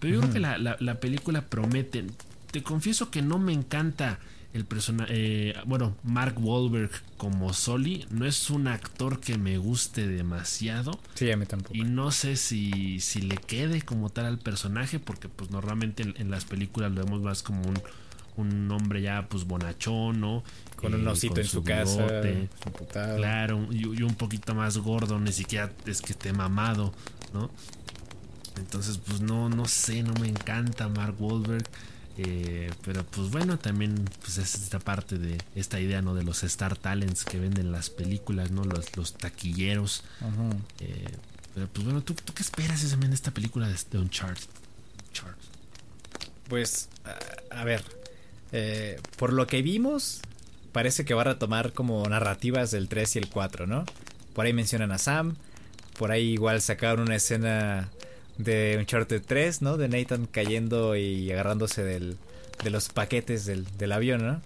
[0.00, 2.04] Pero yo creo que la, la película promete.
[2.50, 4.18] Te confieso que no me encanta
[4.54, 5.12] el personaje,
[5.50, 10.92] eh, bueno, Mark Wahlberg como Soli no es un actor que me guste demasiado.
[11.14, 11.74] Sí, a mí tampoco.
[11.74, 16.30] Y no sé si, si le quede como tal al personaje, porque pues normalmente en,
[16.30, 17.80] las películas lo vemos más como un,
[18.36, 20.44] un hombre ya pues bonachón, ¿no?
[20.76, 22.06] Con un eh, osito en su, casa,
[23.16, 26.94] claro, y, un poquito más gordo, ni siquiera es que esté mamado,
[27.32, 27.50] ¿no?
[28.56, 31.68] Entonces, pues no, no sé, no me encanta Mark Wahlberg.
[32.16, 36.14] Eh, pero pues bueno, también pues es esta parte de esta idea, ¿no?
[36.14, 38.64] De los Star Talents que venden las películas, ¿no?
[38.64, 40.04] Los, los taquilleros.
[40.80, 41.06] Eh,
[41.54, 44.48] pero pues bueno, ¿tú, qué esperas también de esta película de, de Uncharted?
[46.48, 46.88] Pues,
[47.50, 47.82] a, ver,
[48.52, 50.20] eh, por lo que vimos,
[50.72, 53.84] parece que va a retomar como narrativas del 3 y el 4, ¿no?
[54.34, 55.36] Por ahí mencionan a Sam,
[55.98, 57.88] por ahí igual sacaron una escena
[58.38, 59.76] de Uncharted 3, ¿no?
[59.76, 62.16] De Nathan cayendo y agarrándose del,
[62.62, 64.40] de los paquetes del, del avión, ¿no?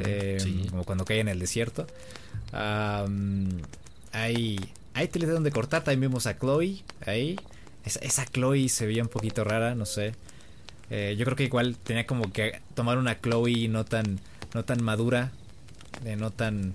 [0.00, 1.86] Eh, como cuando cae en el desierto.
[2.52, 4.60] hay,
[4.94, 7.38] hay tele donde cortar, también vimos a Chloe ahí.
[7.84, 10.14] Esa, esa, Chloe se veía un poquito rara, no sé.
[10.90, 14.20] Eh, yo creo que igual tenía como que tomar una Chloe no tan,
[14.54, 15.32] no tan madura,
[16.04, 16.74] eh, no tan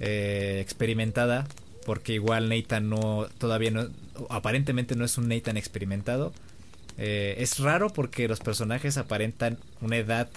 [0.00, 1.46] experimentada,
[1.84, 3.88] porque igual Nathan no, todavía no,
[4.28, 6.32] aparentemente no es un Nathan experimentado.
[6.98, 10.28] Eh, es raro porque los personajes aparentan una edad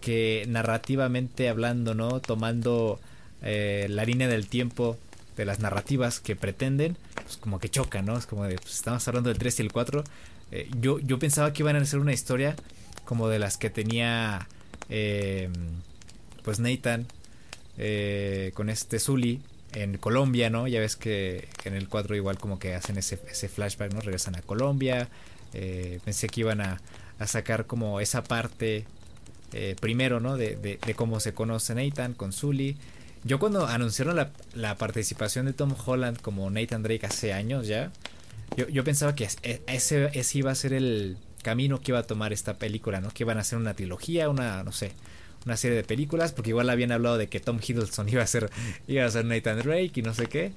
[0.00, 2.20] que narrativamente hablando, ¿no?
[2.20, 3.00] Tomando
[3.42, 4.98] eh, la línea del tiempo
[5.36, 8.16] de las narrativas que pretenden, pues como que choca, ¿no?
[8.16, 10.04] Es como de, pues estamos hablando del 3 y el 4.
[10.50, 12.56] Eh, yo, yo pensaba que iban a ser una historia
[13.04, 14.48] como de las que tenía,
[16.42, 17.06] pues Nathan
[18.54, 19.40] con este Zully
[19.74, 20.66] en Colombia, ¿no?
[20.68, 24.00] Ya ves que en el cuadro igual como que hacen ese, ese flashback, ¿no?
[24.00, 25.08] Regresan a Colombia.
[25.52, 26.80] Eh, pensé que iban a,
[27.26, 28.84] sacar como esa parte
[29.52, 30.36] eh, primero, ¿no?
[30.36, 32.76] De, cómo se conoce Nathan con Sully.
[33.22, 34.16] Yo cuando anunciaron
[34.54, 37.90] la, participación de Tom Holland como Nathan Drake hace años ya,
[38.56, 42.32] yo, yo pensaba que ese, ese iba a ser el camino que iba a tomar
[42.32, 43.10] esta película, ¿no?
[43.10, 44.92] Que iban a hacer una trilogía, una, no sé,
[45.44, 48.50] una serie de películas, porque igual habían hablado de que Tom Hiddleston iba a ser,
[48.86, 50.52] iba a ser Nathan Drake y no sé qué.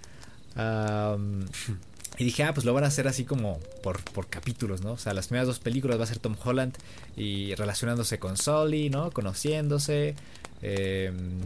[2.17, 4.93] y dije, ah, pues lo van a hacer así como por, por capítulos, ¿no?
[4.93, 6.75] O sea, las primeras dos películas va a ser Tom Holland
[7.15, 9.11] y relacionándose con Sully, ¿no?
[9.11, 10.15] Conociéndose.
[10.61, 11.41] Em,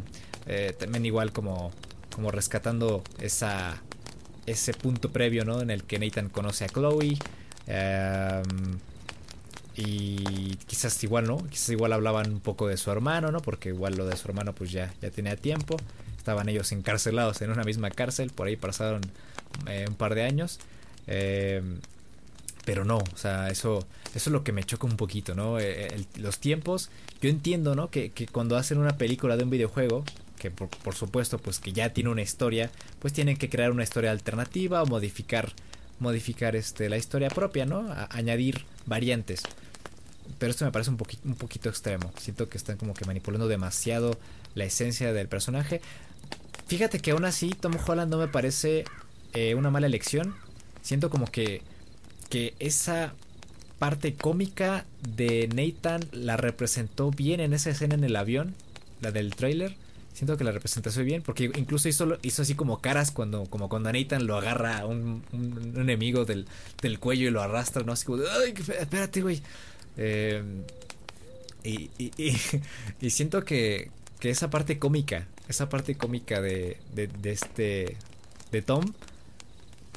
[0.48, 1.72] eh, también igual como,
[2.16, 3.82] como rescatando esa,
[4.46, 5.62] ese punto previo, ¿no?
[5.62, 7.18] En el que Nathan conoce a Chloe.
[9.84, 11.38] Y quizás igual, ¿no?
[11.50, 13.40] Quizás igual hablaban un poco de su hermano, ¿no?
[13.40, 15.78] Porque igual lo de su hermano pues ya, ya tenía tiempo.
[16.18, 19.02] Estaban ellos encarcelados en una misma cárcel, por ahí pasaron
[19.68, 20.60] eh, un par de años.
[21.08, 21.80] Em,
[22.64, 25.60] pero no, o sea, eso, eso es lo que me choca un poquito, ¿no?
[25.60, 27.90] Eh, los tiempos, yo entiendo, ¿no?
[27.90, 30.04] Que, que, cuando hacen una película de un videojuego,
[30.38, 33.84] que por, por, supuesto, pues que ya tiene una historia, pues tienen que crear una
[33.84, 35.54] historia alternativa o modificar,
[36.00, 37.88] modificar este, la historia propia, ¿no?
[38.12, 39.44] añadir variantes
[40.40, 42.12] pero esto me parece un, poquito, un poquito extremo.
[42.18, 44.18] Siento que están como que manipulando demasiado
[44.56, 45.82] la esencia del personaje.
[46.68, 48.86] Fíjate que aún así Tom Holland no me parece
[49.34, 50.36] eh, una mala elección.
[50.82, 51.62] Siento como que,
[52.30, 53.14] que esa
[53.78, 58.56] parte cómica de Nathan la representó bien en esa escena en el avión,
[59.02, 59.76] la del trailer.
[60.14, 63.92] Siento que la representó bien porque incluso hizo, hizo así como caras cuando, como cuando
[63.92, 66.48] Nathan lo agarra un, un, enemigo del,
[66.82, 67.94] del, cuello y lo arrastra, ¿no?
[67.94, 69.42] Así como, espérate, güey.
[69.98, 70.44] Eh,
[71.64, 71.90] y,
[73.02, 77.98] y, siento que, que, esa parte cómica, esa parte cómica de, de, este,
[78.52, 78.94] de Tom,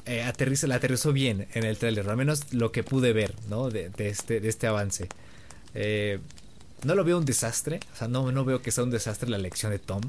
[0.05, 3.69] eh, aterriza, la aterrizó bien en el trailer, al menos lo que pude ver, ¿no?
[3.69, 5.07] De, de este, de este avance.
[5.73, 6.19] Eh,
[6.83, 9.37] no lo veo un desastre, o sea, no, no veo que sea un desastre la
[9.37, 10.01] elección de Tom.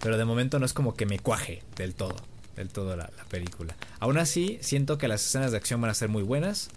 [0.00, 3.74] pero de momento no es como que me cuaje del todo del todo la, película.
[3.98, 6.68] Aún así, siento que las escenas de acción van a ser muy buenas.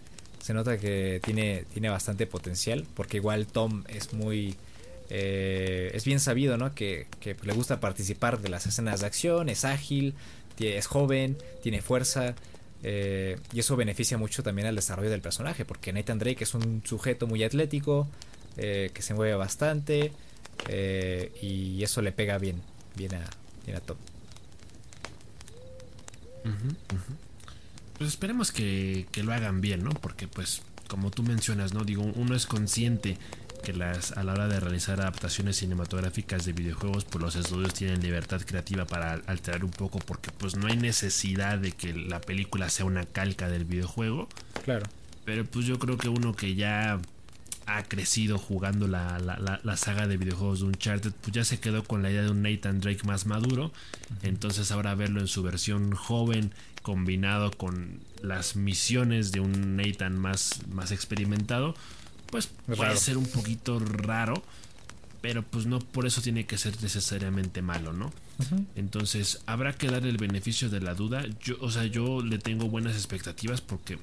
[0.41, 4.55] Se nota que tiene, tiene bastante potencial, porque igual Tom es muy...
[5.09, 6.73] Eh, es bien sabido, ¿no?
[6.73, 7.07] Que,
[7.43, 10.15] le gusta participar de las escenas de acción, es ágil,
[10.59, 12.35] es joven, tiene fuerza.
[12.83, 16.81] Eh, y eso beneficia mucho también al desarrollo del personaje, porque Nathan Drake es un
[16.85, 18.07] sujeto muy atlético,
[18.57, 20.11] eh, que se mueve bastante,
[21.41, 22.61] y eso le pega bien,
[22.95, 23.29] bien a,
[23.65, 23.97] bien a Tom.
[27.97, 29.91] Pues esperemos que, lo hagan bien, ¿no?
[29.91, 31.83] Porque pues como tú mencionas, ¿no?
[31.83, 33.17] Digo, uno es consciente
[33.63, 38.01] que las a la hora de realizar adaptaciones cinematográficas de videojuegos, pues los estudios tienen
[38.01, 42.69] libertad creativa para alterar un poco porque pues no hay necesidad de que la película
[42.69, 44.29] sea una calca del videojuego.
[44.63, 44.85] Claro.
[45.25, 46.99] Pero pues yo creo que uno que ya
[47.67, 52.01] ha crecido jugando la, la, saga de videojuegos de Uncharted, pues ya se quedó con
[52.01, 53.71] la idea de un Nathan Drake más maduro.
[54.23, 60.61] Entonces ahora verlo en su versión joven, combinado con las misiones de un Nathan más,
[60.71, 61.75] más experimentado,
[62.31, 64.41] pues puede ser un poquito raro,
[65.21, 68.13] pero pues no por eso tiene que ser necesariamente malo, ¿no?
[68.75, 71.25] Entonces habrá que darle el beneficio de la duda.
[71.41, 73.97] Yo, o sea, yo le tengo buenas expectativas porque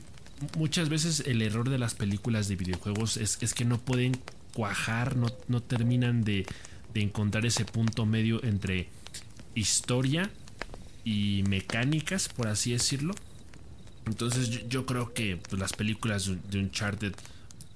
[0.56, 4.19] muchas veces el error de las películas de videojuegos es, es que no pueden
[4.52, 6.47] cuajar, no, no terminan de,
[6.93, 8.89] de encontrar ese punto medio entre
[9.55, 10.31] historia
[11.05, 13.15] y mecánicas, por así decirlo.
[14.06, 17.15] Entonces yo, creo que pues, las películas de Uncharted,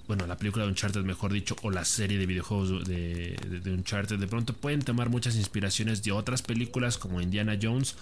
[0.07, 4.19] bueno, la película de Uncharted mejor dicho, o la serie de videojuegos de, de, Uncharted,
[4.19, 7.97] de pronto pueden tomar muchas inspiraciones de otras películas como Indiana Jones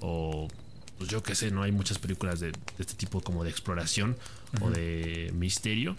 [0.00, 0.48] o
[0.98, 4.16] pues yo qué sé, no hay muchas películas de, este tipo como de exploración
[4.60, 5.96] o de misterio.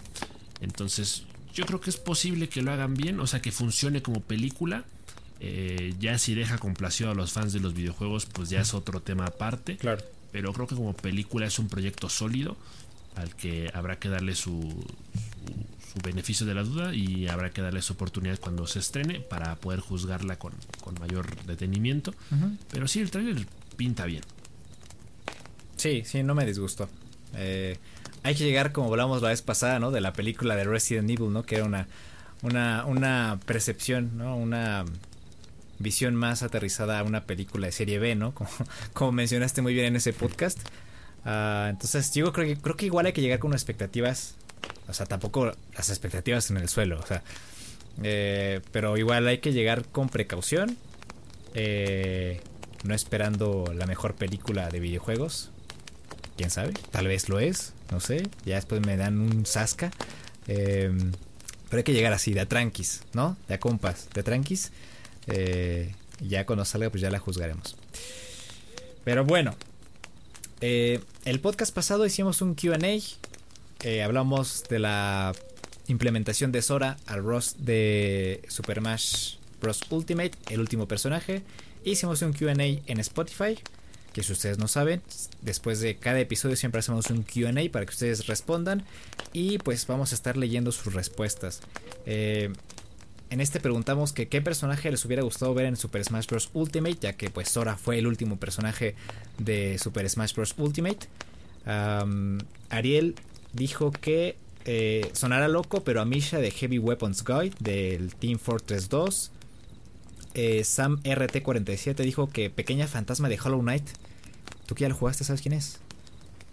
[0.62, 4.22] Entonces yo creo que es posible que lo hagan bien, o sea, que funcione como
[4.22, 4.86] película.
[5.40, 9.02] Eh, ya si deja complacido a los fans de los videojuegos, pues ya es otro
[9.02, 9.78] tema aparte.
[9.78, 10.04] Claro
[10.34, 12.58] pero creo que como película es un proyecto sólido
[13.16, 14.84] al que habrá que darle su,
[15.94, 19.56] su, beneficio de la duda y habrá que darle su oportunidad cuando se estrene para
[19.58, 20.54] poder juzgarla con,
[21.00, 22.16] mayor detenimiento.
[22.72, 23.46] Pero sí, el trailer
[23.78, 24.24] pinta bien.
[25.84, 26.88] Sí, sí, no me disgustó.
[27.36, 27.78] Eh,
[28.24, 29.92] hay que llegar, como hablamos la vez pasada, ¿no?
[29.92, 31.44] De la película de Resident Evil, ¿no?
[31.44, 31.90] Que era una,
[32.42, 34.38] una, una percepción, ¿no?
[34.38, 34.86] Una
[35.80, 38.34] visión más aterrizada a una película de serie B, ¿no?
[38.94, 40.58] Como, mencionaste muy bien en ese podcast.
[41.26, 44.36] Ah, entonces, yo creo que, creo que igual hay que llegar con expectativas.
[44.88, 46.98] O sea, tampoco las expectativas en el suelo.
[46.98, 47.24] O sea,
[48.04, 50.78] eh, pero igual hay que llegar con precaución.
[51.56, 52.40] Eh,
[52.86, 55.50] no esperando la mejor película de videojuegos.
[56.38, 57.74] Quién sabe, tal vez lo es.
[57.92, 58.28] No sé.
[58.46, 59.92] Ya después me dan un sasca.
[60.48, 60.92] Eh,
[61.70, 63.36] pero hay que llegar así, de a tranquis, ¿no?
[63.48, 64.72] De a compas, de a tranquis.
[65.26, 67.76] Eh, ya cuando salga, pues ya la juzgaremos.
[69.04, 69.56] Pero bueno,
[70.62, 72.78] eh, el podcast pasado hicimos un QA.
[73.84, 75.34] Eh, hablamos de la
[75.88, 79.82] implementación de Sora al Ross de Super Smash Bros.
[79.90, 81.42] Ultimate, el último personaje.
[81.84, 83.58] Hicimos un QA en Spotify.
[84.14, 85.02] Que si ustedes no saben,
[85.42, 88.84] después de cada episodio siempre hacemos un QA para que ustedes respondan.
[89.34, 91.62] Y pues vamos a estar leyendo sus respuestas.
[92.06, 92.54] Eh,
[93.30, 96.52] en este preguntamos que qué personaje les hubiera gustado ver en Super Smash Bros.
[96.54, 98.96] Ultimate, ya que pues Sora fue el último personaje
[99.40, 100.54] de Super Smash Bros.
[100.58, 101.08] Ultimate.
[102.70, 103.16] Ariel
[103.54, 108.90] dijo que eh, sonara loco, pero a Misha de Heavy Weapons Guide del Team Fortress
[108.90, 109.32] 2.
[110.34, 113.88] Eh, Sam RT47 dijo que Pequeña Fantasma de Hollow Knight.
[114.66, 115.80] ¿Tú que ya lo jugaste, sabes quién es?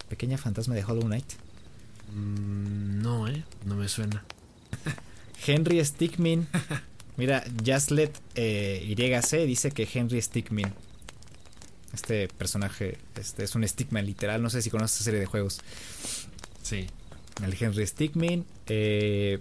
[0.08, 1.32] Pequeña Fantasma de Hollow Knight.
[2.14, 4.24] Mm, no, eh, no me suena.
[5.46, 6.46] Henry Stickmin.
[7.16, 10.72] Mira, Jaslet eh, YC dice que Henry Stickmin.
[11.92, 14.42] Este personaje este es un Stickman literal.
[14.42, 15.60] No sé si conoces esta serie de juegos.
[16.62, 16.86] Sí.
[17.44, 18.44] El Henry Stickmin.
[18.66, 19.38] Eh,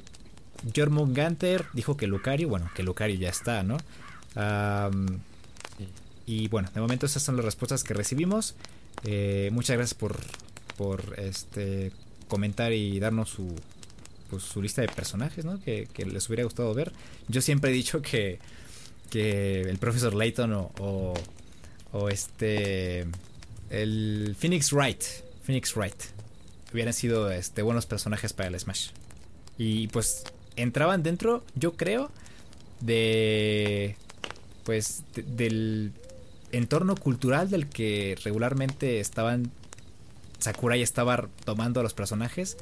[0.75, 2.49] Jormund Gunter dijo que Lucario.
[2.49, 3.77] Bueno, que Lucario ya está, ¿no?
[6.25, 8.55] Y bueno, de momento esas son las respuestas que recibimos.
[9.03, 10.15] Eh, muchas gracias por,
[10.77, 11.91] por este
[12.27, 13.55] comentar y darnos su,
[14.29, 15.59] pues, su lista de personajes, ¿no?
[15.61, 16.93] Que, les hubiera gustado ver.
[17.27, 18.39] Yo siempre he dicho que,
[19.09, 21.13] que el profesor Layton o,
[21.91, 23.07] o, este
[23.69, 25.03] el Phoenix Wright,
[25.43, 26.01] Phoenix Wright
[26.71, 28.89] hubieran sido este buenos personajes para el Smash.
[29.57, 30.23] Y pues
[30.55, 32.11] entraban dentro, yo creo,
[32.81, 33.97] de
[34.69, 35.93] pues del
[36.51, 39.49] entorno cultural del que regularmente estaban
[40.37, 42.55] Sakurai estaba tomando a los personajes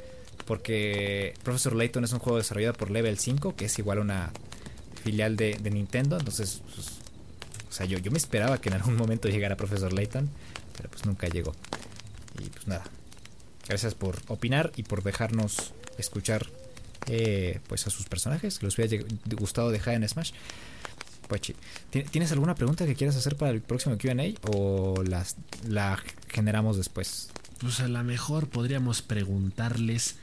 [0.46, 4.32] porque Professor Layton es un juego desarrollado por Level 5, que es igual a una
[5.04, 6.18] filial de, Nintendo.
[6.18, 6.92] Entonces, pues,
[7.68, 10.30] o sea, yo, yo me esperaba que en algún momento llegara Professor Layton,
[10.78, 11.52] pero pues nunca llegó.
[12.40, 12.86] Y pues nada,
[13.68, 16.48] gracias por opinar y por dejarnos escuchar
[17.08, 19.04] eh, pues a sus personajes que les hubiera
[19.38, 20.32] gustado dejar en Smash.
[22.12, 24.14] ¿Tienes alguna pregunta que quieras hacer para el próximo QA
[24.52, 25.36] o las,
[25.68, 27.30] la generamos después?
[27.60, 30.18] Pues a lo mejor podríamos preguntarles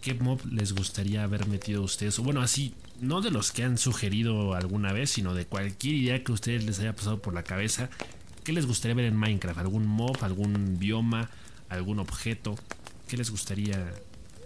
[0.00, 2.18] qué mob les gustaría haber metido a ustedes.
[2.18, 6.24] O bueno, así, no de los que han sugerido alguna vez, sino de cualquier idea
[6.24, 7.90] que a ustedes les haya pasado por la cabeza.
[8.44, 9.58] ¿Qué les gustaría ver en Minecraft?
[9.58, 11.30] ¿Algún mob, algún bioma,
[11.68, 12.56] algún objeto?
[13.08, 13.92] ¿Qué les gustaría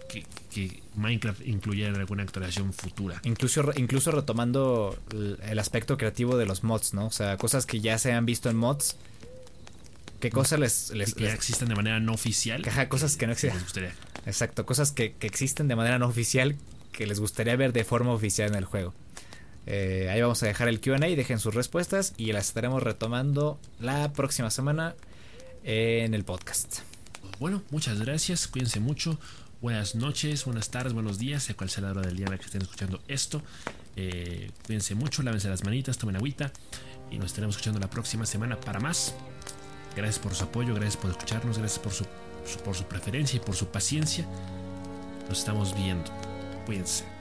[0.07, 3.21] que, Minecraft incluyera en alguna actualización futura?
[3.23, 4.97] Incluso, incluso retomando
[5.43, 7.07] el aspecto creativo de los mods, ¿no?
[7.07, 8.95] O sea, cosas que ya se han visto en mods.
[10.19, 12.63] ¿Qué cosas les, les, que existen de manera no oficial?
[12.87, 13.91] cosas que no existen.
[14.25, 16.55] Exacto, cosas que, existen de manera no oficial
[16.91, 18.93] que les gustaría ver de forma oficial en el juego.
[19.67, 24.13] Eh, ahí vamos a dejar el QA, dejen sus respuestas y las estaremos retomando la
[24.13, 24.95] próxima semana
[25.63, 26.79] en el podcast.
[27.39, 29.19] Bueno, muchas gracias, cuídense mucho.
[29.65, 32.37] Buenas noches, buenas tardes, buenos días, sea cual sea la hora del día en la
[32.37, 33.41] que estén escuchando esto.
[33.95, 36.51] Eh, cuídense mucho, lávense las manitas, tomen agüita
[37.09, 39.15] y nos estaremos escuchando la próxima semana para más.
[39.95, 42.05] Gracias por su apoyo, gracias por escucharnos, gracias por su,
[42.63, 44.23] por su preferencia y por su paciencia.
[45.27, 46.11] Nos estamos viendo.
[46.67, 47.14] Cuídense.